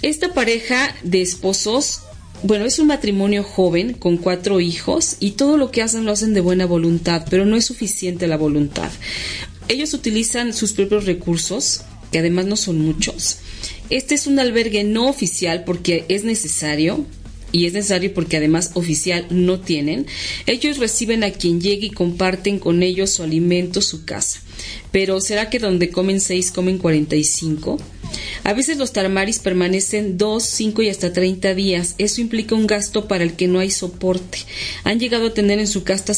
Esta 0.00 0.32
pareja 0.32 0.94
de 1.02 1.22
esposos 1.22 2.02
bueno, 2.42 2.64
es 2.64 2.78
un 2.78 2.86
matrimonio 2.86 3.42
joven 3.42 3.94
con 3.94 4.16
cuatro 4.16 4.60
hijos 4.60 5.16
y 5.20 5.32
todo 5.32 5.56
lo 5.56 5.70
que 5.70 5.82
hacen 5.82 6.04
lo 6.04 6.12
hacen 6.12 6.34
de 6.34 6.40
buena 6.40 6.66
voluntad, 6.66 7.26
pero 7.28 7.44
no 7.46 7.56
es 7.56 7.66
suficiente 7.66 8.26
la 8.26 8.36
voluntad. 8.36 8.90
Ellos 9.68 9.92
utilizan 9.92 10.52
sus 10.52 10.72
propios 10.72 11.04
recursos, 11.04 11.82
que 12.12 12.18
además 12.18 12.46
no 12.46 12.56
son 12.56 12.80
muchos. 12.80 13.38
Este 13.90 14.14
es 14.14 14.26
un 14.26 14.38
albergue 14.38 14.84
no 14.84 15.08
oficial 15.08 15.64
porque 15.64 16.04
es 16.08 16.24
necesario, 16.24 17.04
y 17.52 17.66
es 17.66 17.72
necesario 17.72 18.12
porque 18.14 18.36
además 18.36 18.72
oficial 18.74 19.26
no 19.30 19.60
tienen, 19.60 20.06
ellos 20.46 20.78
reciben 20.78 21.24
a 21.24 21.30
quien 21.30 21.60
llegue 21.60 21.86
y 21.86 21.90
comparten 21.90 22.58
con 22.58 22.82
ellos 22.82 23.10
su 23.10 23.22
alimento, 23.22 23.80
su 23.80 24.04
casa. 24.04 24.40
Pero 24.92 25.20
¿será 25.20 25.50
que 25.50 25.58
donde 25.58 25.90
comen 25.90 26.20
seis 26.20 26.50
comen 26.50 26.78
cuarenta 26.78 27.16
y 27.16 27.24
cinco? 27.24 27.78
A 28.44 28.52
veces 28.54 28.78
los 28.78 28.92
tarmaris 28.92 29.38
permanecen 29.38 30.16
dos, 30.16 30.44
cinco 30.44 30.82
y 30.82 30.88
hasta 30.88 31.12
treinta 31.12 31.54
días. 31.54 31.94
Eso 31.98 32.20
implica 32.20 32.54
un 32.54 32.66
gasto 32.66 33.06
para 33.08 33.24
el 33.24 33.34
que 33.34 33.48
no 33.48 33.58
hay 33.58 33.70
soporte. 33.70 34.38
Han 34.84 34.98
llegado 34.98 35.26
a 35.26 35.34
tener 35.34 35.58
en 35.58 35.66
su 35.66 35.84
casa, 35.84 36.12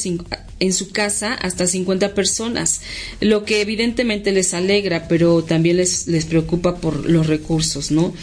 en 0.61 0.73
su 0.73 0.91
casa 0.91 1.35
hasta 1.35 1.67
50 1.67 2.15
personas, 2.15 2.83
lo 3.21 3.45
que 3.45 3.61
evidentemente 3.61 4.33
les 4.33 4.55
alegra, 4.55 5.09
pero 5.09 5.43
también 5.43 5.79
les, 5.79 6.07
les 6.07 6.27
preocupa 6.27 6.77
por 6.77 7.09
los 7.09 7.27
recursos, 7.27 7.91
¿no? 7.91 8.15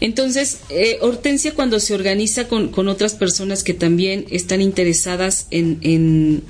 Entonces, 0.00 0.58
eh, 0.68 0.98
Hortensia 1.00 1.54
cuando 1.54 1.80
se 1.80 1.94
organiza 1.94 2.46
con, 2.46 2.68
con, 2.68 2.88
otras 2.88 3.14
personas 3.14 3.64
que 3.64 3.74
también 3.74 4.26
están 4.30 4.60
interesadas 4.60 5.46
en, 5.50 5.78
en 5.82 6.42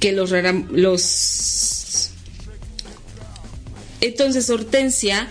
que 0.00 0.12
los, 0.12 0.32
los... 0.70 1.75
Entonces, 4.06 4.50
Hortensia 4.50 5.28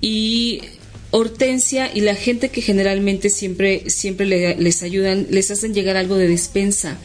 y 0.00 0.62
Hortensia 1.10 1.90
y 1.94 2.00
la 2.00 2.14
gente 2.14 2.50
que 2.50 2.60
generalmente 2.60 3.30
siempre, 3.30 3.88
siempre 3.88 4.26
les 4.56 4.82
ayudan, 4.82 5.26
les 5.30 5.50
hacen 5.50 5.72
llegar 5.72 5.96
algo 5.96 6.16
de 6.16 6.28
despensa. 6.28 6.98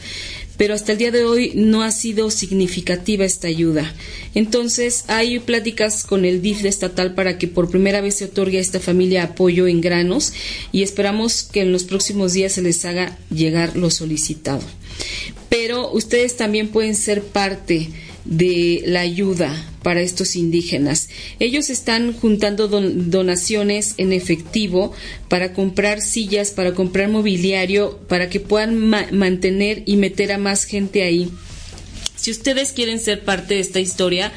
Pero 0.58 0.74
hasta 0.74 0.92
el 0.92 0.98
día 0.98 1.10
de 1.10 1.24
hoy 1.24 1.52
no 1.54 1.82
ha 1.82 1.90
sido 1.90 2.30
significativa 2.30 3.24
esta 3.24 3.48
ayuda. 3.48 3.92
Entonces 4.34 5.04
hay 5.08 5.38
pláticas 5.38 6.04
con 6.04 6.24
el 6.24 6.42
DIF 6.42 6.64
estatal 6.64 7.14
para 7.14 7.38
que 7.38 7.48
por 7.48 7.70
primera 7.70 8.00
vez 8.00 8.16
se 8.16 8.26
otorgue 8.26 8.58
a 8.58 8.60
esta 8.60 8.78
familia 8.78 9.22
apoyo 9.22 9.66
en 9.66 9.80
granos 9.80 10.32
y 10.70 10.82
esperamos 10.82 11.42
que 11.42 11.62
en 11.62 11.72
los 11.72 11.84
próximos 11.84 12.34
días 12.34 12.52
se 12.52 12.62
les 12.62 12.84
haga 12.84 13.18
llegar 13.30 13.76
lo 13.76 13.90
solicitado. 13.90 14.62
Pero 15.48 15.90
ustedes 15.90 16.36
también 16.36 16.68
pueden 16.68 16.94
ser 16.94 17.22
parte 17.22 17.88
de 18.24 18.82
la 18.86 19.00
ayuda 19.00 19.68
para 19.82 20.00
estos 20.00 20.36
indígenas. 20.36 21.08
Ellos 21.40 21.70
están 21.70 22.12
juntando 22.12 22.68
donaciones 22.68 23.94
en 23.96 24.12
efectivo 24.12 24.92
para 25.28 25.52
comprar 25.52 26.00
sillas, 26.00 26.50
para 26.50 26.74
comprar 26.74 27.08
mobiliario, 27.08 27.98
para 28.08 28.28
que 28.28 28.40
puedan 28.40 28.78
mantener 28.78 29.82
y 29.86 29.96
meter 29.96 30.32
a 30.32 30.38
más 30.38 30.64
gente 30.64 31.02
ahí. 31.02 31.30
Si 32.22 32.30
ustedes 32.30 32.72
quieren 32.72 33.00
ser 33.00 33.24
parte 33.24 33.54
de 33.54 33.60
esta 33.60 33.80
historia, 33.80 34.32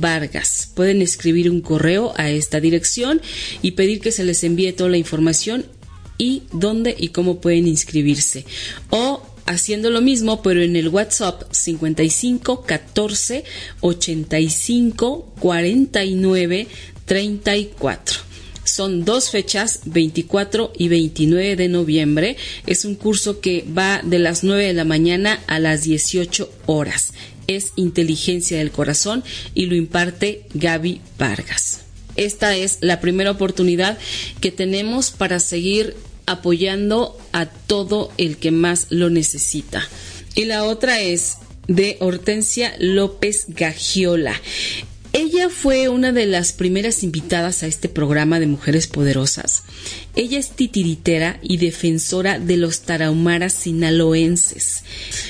Pueden 0.74 1.04
escribir 1.04 1.52
un 1.52 1.62
correo 1.62 2.14
a 2.18 2.32
esta 2.32 2.60
dirección 2.60 3.22
y 3.62 3.74
pedir 3.74 4.00
que 4.00 4.12
se 4.12 4.24
les 4.24 4.44
envíe 4.44 4.74
toda 4.74 4.90
la 4.90 4.98
información 4.98 5.68
y 6.18 6.42
dónde 6.52 6.96
y 6.98 7.10
cómo 7.10 7.42
pueden 7.42 7.68
inscribirse. 7.68 8.44
O 8.90 9.22
haciendo 9.46 9.92
lo 9.92 10.02
mismo, 10.02 10.42
pero 10.42 10.64
en 10.64 10.78
el 10.78 10.90
WhatsApp 10.90 11.44
55 11.52 12.64
14 12.64 13.44
85 13.82 15.32
49 15.40 16.68
34. 17.06 18.33
Son 18.64 19.06
dos 19.06 19.30
fechas, 19.30 19.82
24 19.86 20.74
y 20.78 20.88
29 20.88 21.56
de 21.56 21.68
noviembre. 21.68 22.38
Es 22.66 22.86
un 22.86 22.96
curso 22.96 23.40
que 23.40 23.66
va 23.78 24.02
de 24.04 24.20
las 24.20 24.44
9 24.44 24.66
de 24.66 24.74
la 24.74 24.86
mañana 24.86 25.42
a 25.48 25.60
las 25.60 25.84
18 25.84 26.50
horas. 26.66 27.14
Es 27.48 27.74
inteligencia 27.76 28.58
del 28.58 28.72
corazón 28.72 29.24
y 29.54 29.66
lo 29.66 29.76
imparte 29.76 30.46
Gaby 30.54 31.02
Vargas. 31.18 31.82
Esta 32.16 32.56
es 32.56 32.78
la 32.82 33.02
primera 33.02 33.32
oportunidad 33.32 33.98
que 34.40 34.52
tenemos 34.52 35.12
para 35.12 35.40
seguir 35.40 35.96
apoyando 36.26 37.18
a 37.32 37.48
todo 37.48 38.12
el 38.18 38.38
que 38.38 38.52
más 38.52 38.88
lo 38.90 39.10
necesita. 39.10 39.88
Y 40.36 40.46
la 40.46 40.64
otra 40.64 41.02
es 41.02 41.38
de 41.68 41.98
Hortensia 42.00 42.76
López 42.80 43.46
Gagiola. 43.50 44.40
Ella 45.16 45.50
fue 45.50 45.90
una 45.90 46.12
de 46.12 46.26
las 46.26 46.54
primeras 46.54 47.04
invitadas 47.04 47.62
a 47.62 47.68
este 47.68 47.88
programa 47.88 48.40
de 48.40 48.48
Mujeres 48.48 48.88
Poderosas. 48.88 49.62
Ella 50.16 50.38
es 50.38 50.52
titiritera 50.52 51.40
y 51.42 51.58
defensora 51.58 52.38
de 52.38 52.58
los 52.58 52.82
tarahumaras 52.82 53.54
sinaloenses. 53.54 54.84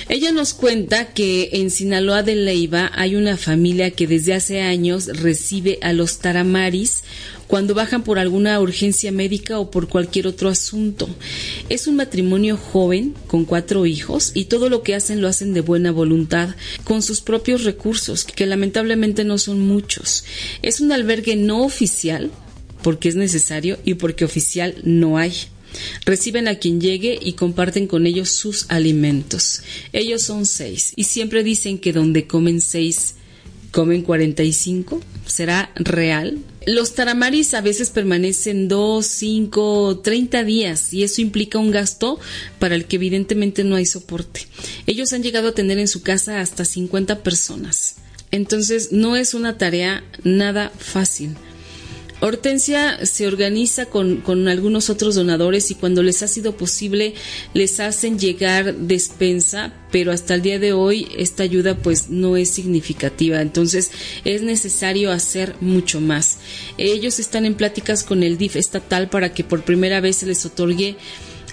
Ella 0.09 0.34
nos 0.34 0.53
cuenta 0.53 1.13
que 1.13 1.51
en 1.53 1.71
Sinaloa 1.71 2.21
de 2.21 2.36
Leiva 2.36 2.91
hay 2.93 3.15
una 3.15 3.38
familia 3.38 3.91
que 3.91 4.07
desde 4.07 4.34
hace 4.34 4.61
años 4.61 5.07
recibe 5.07 5.79
a 5.81 5.93
los 5.93 6.19
taramaris 6.19 7.03
cuando 7.47 7.75
bajan 7.75 8.03
por 8.03 8.19
alguna 8.19 8.59
urgencia 8.59 9.11
médica 9.11 9.59
o 9.59 9.69
por 9.69 9.88
cualquier 9.88 10.27
otro 10.27 10.49
asunto. 10.49 11.07
Es 11.69 11.88
un 11.88 11.95
matrimonio 11.95 12.57
joven 12.57 13.13
con 13.27 13.45
cuatro 13.45 13.86
hijos 13.86 14.31
y 14.34 14.45
todo 14.45 14.69
lo 14.69 14.84
que 14.84 14.95
hacen 14.95 15.21
lo 15.21 15.27
hacen 15.27 15.53
de 15.53 15.61
buena 15.61 15.91
voluntad, 15.91 16.55
con 16.84 17.01
sus 17.01 17.21
propios 17.21 17.63
recursos, 17.63 18.25
que 18.25 18.45
lamentablemente 18.45 19.23
no 19.23 19.38
son 19.38 19.59
muchos. 19.59 20.25
Es 20.61 20.81
un 20.81 20.91
albergue 20.91 21.36
no 21.36 21.63
oficial, 21.63 22.31
porque 22.84 23.09
es 23.09 23.15
necesario 23.15 23.79
y 23.84 23.95
porque 23.95 24.25
oficial 24.25 24.75
no 24.84 25.17
hay. 25.17 25.34
Reciben 26.05 26.47
a 26.47 26.55
quien 26.55 26.79
llegue 26.79 27.17
y 27.19 27.34
comparten 27.34 27.88
con 27.88 28.05
ellos 28.05 28.29
sus 28.29 28.65
alimentos. 28.69 29.61
Ellos 29.91 30.23
son 30.23 30.45
seis 30.45 30.93
y 30.95 31.05
siempre 31.05 31.43
dicen 31.43 31.79
que 31.79 31.93
donde 31.93 32.27
comen 32.27 32.61
seis, 32.61 33.15
comen 33.71 34.03
cuarenta 34.03 34.43
y 34.43 34.53
cinco. 34.53 35.01
¿Será 35.25 35.71
real? 35.75 36.39
Los 36.65 36.95
taramaris 36.95 37.53
a 37.53 37.61
veces 37.61 37.89
permanecen 37.89 38.67
dos, 38.67 39.05
cinco, 39.07 39.99
treinta 40.03 40.43
días 40.43 40.93
y 40.93 41.03
eso 41.03 41.21
implica 41.21 41.57
un 41.57 41.71
gasto 41.71 42.19
para 42.59 42.75
el 42.75 42.86
que 42.86 42.97
evidentemente 42.97 43.63
no 43.63 43.75
hay 43.75 43.86
soporte. 43.86 44.47
Ellos 44.86 45.11
han 45.11 45.23
llegado 45.23 45.49
a 45.49 45.53
tener 45.53 45.79
en 45.79 45.88
su 45.88 46.03
casa 46.03 46.39
hasta 46.39 46.65
50 46.65 47.23
personas. 47.23 47.95
Entonces 48.31 48.91
no 48.91 49.15
es 49.15 49.34
una 49.34 49.57
tarea 49.57 50.03
nada 50.23 50.71
fácil. 50.77 51.36
Hortensia 52.26 53.05
se 53.05 53.28
organiza 53.28 53.88
con, 53.88 54.47
algunos 54.47 54.89
otros 54.89 55.15
donadores 55.15 55.71
y 55.71 55.76
cuando 55.76 56.01
les 56.03 56.24
ha 56.24 56.30
sido 56.30 56.55
posible 56.55 57.15
les 57.53 57.82
hacen 57.82 58.17
llegar 58.17 58.76
despensa, 58.76 59.74
pero 59.91 60.13
hasta 60.13 60.36
el 60.36 60.41
día 60.41 60.57
de 60.57 60.71
hoy 60.71 61.09
esta 61.17 61.43
ayuda 61.43 61.76
pues 61.76 62.09
no 62.09 62.38
es 62.38 62.47
significativa. 62.47 63.41
Entonces 63.41 63.91
es 64.24 64.41
necesario 64.41 65.11
hacer 65.11 65.57
mucho 65.59 65.99
más. 65.99 66.38
Ellos 66.78 67.19
están 67.19 67.43
en 67.43 67.55
pláticas 67.55 68.05
con 68.05 68.24
el 68.24 68.38
DIF 68.38 68.55
estatal 68.55 69.09
para 69.09 69.34
que 69.34 69.43
por 69.43 69.63
primera 69.63 69.99
vez 69.99 70.15
se 70.15 70.26
les 70.26 70.45
otorgue 70.45 70.95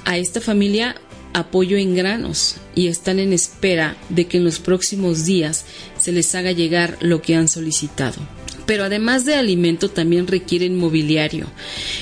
a 0.04 0.18
esta 0.18 0.40
familia 0.40 0.94
apoyo 1.32 1.78
en 1.78 1.96
granos 1.96 2.54
y 2.76 2.86
están 2.86 3.18
en 3.18 3.32
espera 3.32 3.96
de 4.08 4.28
que 4.28 4.36
en 4.36 4.44
los 4.44 4.60
próximos 4.60 5.24
días 5.24 5.64
se 5.98 6.12
les 6.12 6.32
haga 6.36 6.52
llegar 6.52 6.96
lo 7.00 7.22
que 7.22 7.34
han 7.34 7.48
solicitado 7.48 8.39
pero 8.70 8.84
además 8.84 9.24
de 9.24 9.34
alimento 9.34 9.90
también 9.90 10.28
requieren 10.28 10.76
mobiliario 10.76 11.48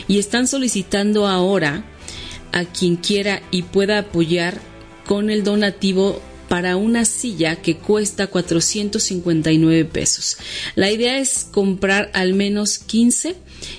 y 0.07 0.19
están 0.19 0.47
solicitando 0.47 1.27
ahora 1.27 1.83
a 2.53 2.67
quien 2.67 2.97
quiera 2.97 3.41
y 3.51 3.63
pueda 3.63 3.97
apoyar 3.97 4.61
con 5.07 5.31
el 5.31 5.45
donativo 5.45 6.21
para 6.47 6.77
una 6.77 7.07
silla 7.07 7.57
que 7.57 7.79
cuesta 7.79 8.27
459 8.27 9.87
pesos. 9.87 10.37
La 10.75 10.91
idea 10.91 11.19
es 11.19 11.47
comprar 11.51 12.11
al 12.13 12.35
menos 12.35 12.79
15 12.79 13.35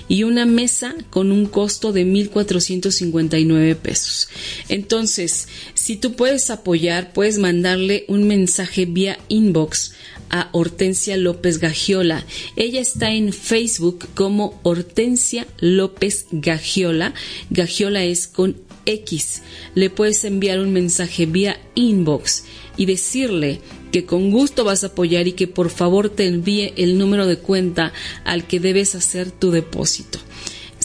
y 0.08 0.24
una 0.24 0.44
mesa 0.44 0.96
con 1.10 1.30
un 1.30 1.46
costo 1.46 1.92
de 1.92 2.04
1.459 2.04 3.76
pesos. 3.76 4.28
Entonces, 4.68 5.46
si 5.74 5.94
tú 5.94 6.14
puedes 6.14 6.50
apoyar, 6.50 7.12
puedes 7.12 7.38
mandarle 7.38 8.04
un 8.08 8.26
mensaje 8.26 8.84
vía 8.84 9.16
inbox 9.28 9.92
a 10.30 10.48
Hortensia 10.52 11.16
López 11.16 11.58
Gagiola. 11.58 12.24
Ella 12.56 12.80
está 12.80 13.12
en 13.12 13.32
Facebook 13.32 14.06
como 14.14 14.58
Hortensia 14.62 15.46
López 15.58 16.26
Gagiola. 16.30 17.14
Gagiola 17.50 18.04
es 18.04 18.26
con 18.26 18.56
X. 18.86 19.42
Le 19.74 19.90
puedes 19.90 20.24
enviar 20.24 20.60
un 20.60 20.72
mensaje 20.72 21.26
vía 21.26 21.60
inbox 21.74 22.44
y 22.76 22.86
decirle 22.86 23.60
que 23.92 24.06
con 24.06 24.30
gusto 24.30 24.64
vas 24.64 24.84
a 24.84 24.88
apoyar 24.88 25.28
y 25.28 25.32
que 25.32 25.48
por 25.48 25.70
favor 25.70 26.08
te 26.10 26.26
envíe 26.26 26.72
el 26.76 26.96
número 26.96 27.26
de 27.26 27.38
cuenta 27.38 27.92
al 28.24 28.46
que 28.46 28.60
debes 28.60 28.94
hacer 28.94 29.30
tu 29.30 29.50
depósito. 29.50 30.18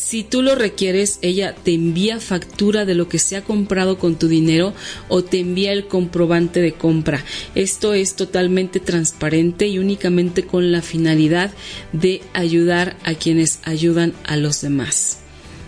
Si 0.06 0.22
tú 0.22 0.44
lo 0.44 0.54
requieres, 0.54 1.18
ella 1.24 1.56
te 1.56 1.74
envía 1.74 2.20
factura 2.20 2.86
de 2.86 2.94
lo 2.94 3.10
que 3.10 3.18
se 3.18 3.38
ha 3.38 3.44
comprado 3.44 3.98
con 3.98 4.20
tu 4.20 4.28
dinero 4.28 4.76
o 5.08 5.24
te 5.24 5.40
envía 5.40 5.72
el 5.72 5.88
comprobante 5.88 6.62
de 6.62 6.74
compra. 6.74 7.26
Esto 7.56 7.96
es 7.96 8.16
totalmente 8.16 8.80
transparente 8.80 9.66
y 9.66 9.80
únicamente 9.80 10.46
con 10.46 10.72
la 10.72 10.84
finalidad 10.84 11.52
de 11.92 12.22
ayudar 12.34 12.98
a 13.04 13.16
quienes 13.16 13.58
ayudan 13.64 14.14
a 14.26 14.38
los 14.38 14.62
demás. 14.62 15.22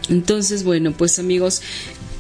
Entonces, 0.08 0.64
bueno, 0.64 0.94
pues 0.96 1.18
amigos, 1.18 1.64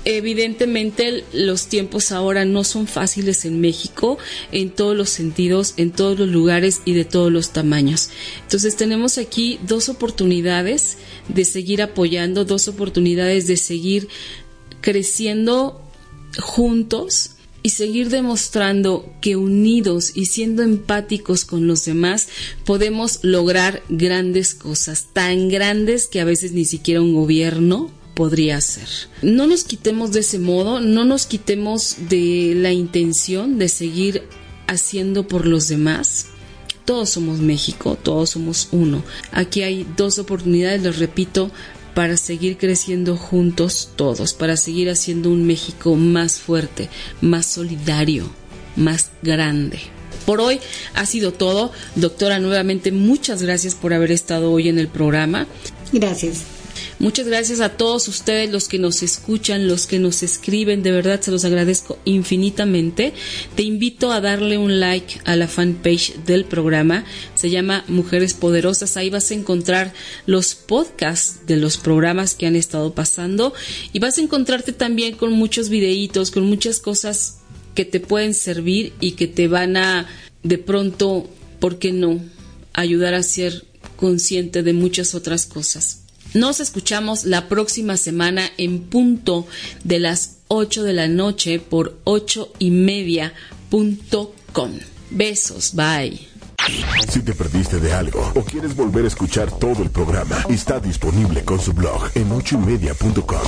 Evidentemente 0.09 1.25
los 1.33 1.67
tiempos 1.67 2.13
ahora 2.13 2.45
no 2.45 2.63
son 2.63 2.87
fáciles 2.87 3.43
en 3.43 3.59
México 3.59 4.17
en 4.53 4.69
todos 4.69 4.95
los 4.95 5.09
sentidos, 5.09 5.73
en 5.75 5.91
todos 5.91 6.17
los 6.17 6.29
lugares 6.29 6.79
y 6.85 6.93
de 6.93 7.03
todos 7.03 7.29
los 7.29 7.49
tamaños. 7.49 8.09
Entonces 8.43 8.77
tenemos 8.77 9.17
aquí 9.17 9.59
dos 9.67 9.89
oportunidades 9.89 10.97
de 11.27 11.43
seguir 11.43 11.81
apoyando, 11.81 12.45
dos 12.45 12.69
oportunidades 12.69 13.47
de 13.47 13.57
seguir 13.57 14.07
creciendo 14.79 15.81
juntos 16.39 17.31
y 17.61 17.71
seguir 17.71 18.07
demostrando 18.07 19.13
que 19.19 19.35
unidos 19.35 20.13
y 20.15 20.27
siendo 20.27 20.63
empáticos 20.63 21.43
con 21.43 21.67
los 21.67 21.83
demás 21.83 22.29
podemos 22.63 23.19
lograr 23.23 23.83
grandes 23.89 24.55
cosas, 24.55 25.07
tan 25.11 25.49
grandes 25.49 26.07
que 26.07 26.21
a 26.21 26.23
veces 26.23 26.53
ni 26.53 26.63
siquiera 26.63 27.01
un 27.01 27.13
gobierno 27.13 27.91
podría 28.17 28.59
ser. 28.61 28.87
No 29.21 29.45
nos 29.45 29.63
quitemos 29.63 30.11
de 30.11 30.21
ese 30.21 30.39
modo, 30.39 30.81
no 30.81 31.05
nos 31.05 31.27
quitemos 31.27 31.97
de 32.09 32.53
la 32.55 32.71
intención 32.71 33.59
de 33.59 33.69
seguir 33.69 34.23
haciendo 34.65 35.27
por 35.27 35.45
los 35.45 35.67
demás. 35.67 36.25
Todos 36.83 37.11
somos 37.11 37.37
México, 37.37 37.95
todos 38.01 38.31
somos 38.31 38.69
uno. 38.71 39.03
Aquí 39.31 39.61
hay 39.61 39.85
dos 39.95 40.17
oportunidades, 40.17 40.81
les 40.81 40.97
repito, 40.97 41.51
para 41.93 42.17
seguir 42.17 42.57
creciendo 42.57 43.17
juntos 43.17 43.89
todos, 43.95 44.33
para 44.33 44.57
seguir 44.57 44.89
haciendo 44.89 45.29
un 45.29 45.45
México 45.45 45.95
más 45.95 46.39
fuerte, 46.39 46.89
más 47.21 47.45
solidario, 47.45 48.27
más 48.75 49.11
grande. 49.21 49.79
Por 50.25 50.41
hoy 50.41 50.59
ha 50.95 51.05
sido 51.05 51.33
todo. 51.33 51.71
Doctora, 51.95 52.39
nuevamente 52.39 52.91
muchas 52.91 53.43
gracias 53.43 53.75
por 53.75 53.93
haber 53.93 54.11
estado 54.11 54.51
hoy 54.51 54.69
en 54.69 54.79
el 54.79 54.87
programa. 54.87 55.45
Gracias. 55.93 56.56
Muchas 56.99 57.27
gracias 57.27 57.59
a 57.59 57.77
todos 57.77 58.07
ustedes 58.07 58.51
los 58.51 58.67
que 58.67 58.79
nos 58.79 59.03
escuchan, 59.03 59.67
los 59.67 59.87
que 59.87 59.99
nos 59.99 60.23
escriben, 60.23 60.83
de 60.83 60.91
verdad 60.91 61.21
se 61.21 61.31
los 61.31 61.45
agradezco 61.45 61.99
infinitamente. 62.05 63.13
Te 63.55 63.63
invito 63.63 64.11
a 64.11 64.21
darle 64.21 64.57
un 64.57 64.79
like 64.79 65.19
a 65.25 65.35
la 65.35 65.47
fanpage 65.47 66.15
del 66.25 66.45
programa, 66.45 67.05
se 67.35 67.49
llama 67.49 67.85
Mujeres 67.87 68.33
Poderosas, 68.33 68.97
ahí 68.97 69.09
vas 69.09 69.31
a 69.31 69.35
encontrar 69.35 69.93
los 70.25 70.55
podcasts 70.55 71.45
de 71.47 71.57
los 71.57 71.77
programas 71.77 72.35
que 72.35 72.47
han 72.47 72.55
estado 72.55 72.93
pasando 72.93 73.53
y 73.93 73.99
vas 73.99 74.17
a 74.17 74.21
encontrarte 74.21 74.73
también 74.73 75.15
con 75.15 75.33
muchos 75.33 75.69
videitos, 75.69 76.31
con 76.31 76.45
muchas 76.45 76.79
cosas 76.79 77.39
que 77.75 77.85
te 77.85 77.99
pueden 77.99 78.33
servir 78.33 78.93
y 78.99 79.11
que 79.11 79.27
te 79.27 79.47
van 79.47 79.77
a 79.77 80.07
de 80.43 80.57
pronto, 80.57 81.29
¿por 81.59 81.77
qué 81.77 81.91
no?, 81.91 82.19
ayudar 82.73 83.13
a 83.13 83.23
ser 83.23 83.65
consciente 83.95 84.63
de 84.63 84.73
muchas 84.73 85.15
otras 85.15 85.45
cosas. 85.45 86.06
Nos 86.33 86.59
escuchamos 86.59 87.25
la 87.25 87.47
próxima 87.47 87.97
semana 87.97 88.49
en 88.57 88.83
punto 88.83 89.47
de 89.83 89.99
las 89.99 90.37
8 90.47 90.83
de 90.83 90.93
la 90.93 91.07
noche 91.07 91.59
por 91.59 91.97
8 92.03 92.53
y 92.59 92.71
media.com. 92.71 94.71
Besos, 95.09 95.73
bye. 95.73 96.27
Si 97.09 97.21
te 97.21 97.33
perdiste 97.33 97.79
de 97.79 97.93
algo 97.93 98.31
o 98.35 98.43
quieres 98.43 98.75
volver 98.75 99.05
a 99.05 99.07
escuchar 99.07 99.51
todo 99.51 99.83
el 99.83 99.89
programa, 99.89 100.37
está 100.49 100.79
disponible 100.79 101.43
con 101.43 101.59
su 101.59 101.73
blog 101.73 102.09
en 102.15 102.31
ochoymedia.com. 102.31 103.47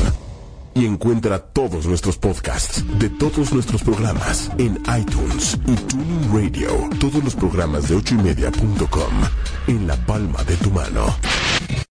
Y 0.75 0.85
encuentra 0.85 1.39
todos 1.39 1.87
nuestros 1.87 2.17
podcasts 2.17 2.83
de 2.99 3.09
todos 3.09 3.51
nuestros 3.51 3.81
programas 3.81 4.49
en 4.57 4.81
iTunes 4.97 5.57
y 5.67 5.75
Tuning 5.75 6.31
Radio. 6.31 6.69
Todos 6.99 7.23
los 7.23 7.35
programas 7.35 7.89
de 7.89 7.95
ochoymedia.com 7.95 9.13
en 9.67 9.87
la 9.87 9.97
palma 10.05 10.43
de 10.43 10.55
tu 10.57 10.71
mano. 10.71 11.15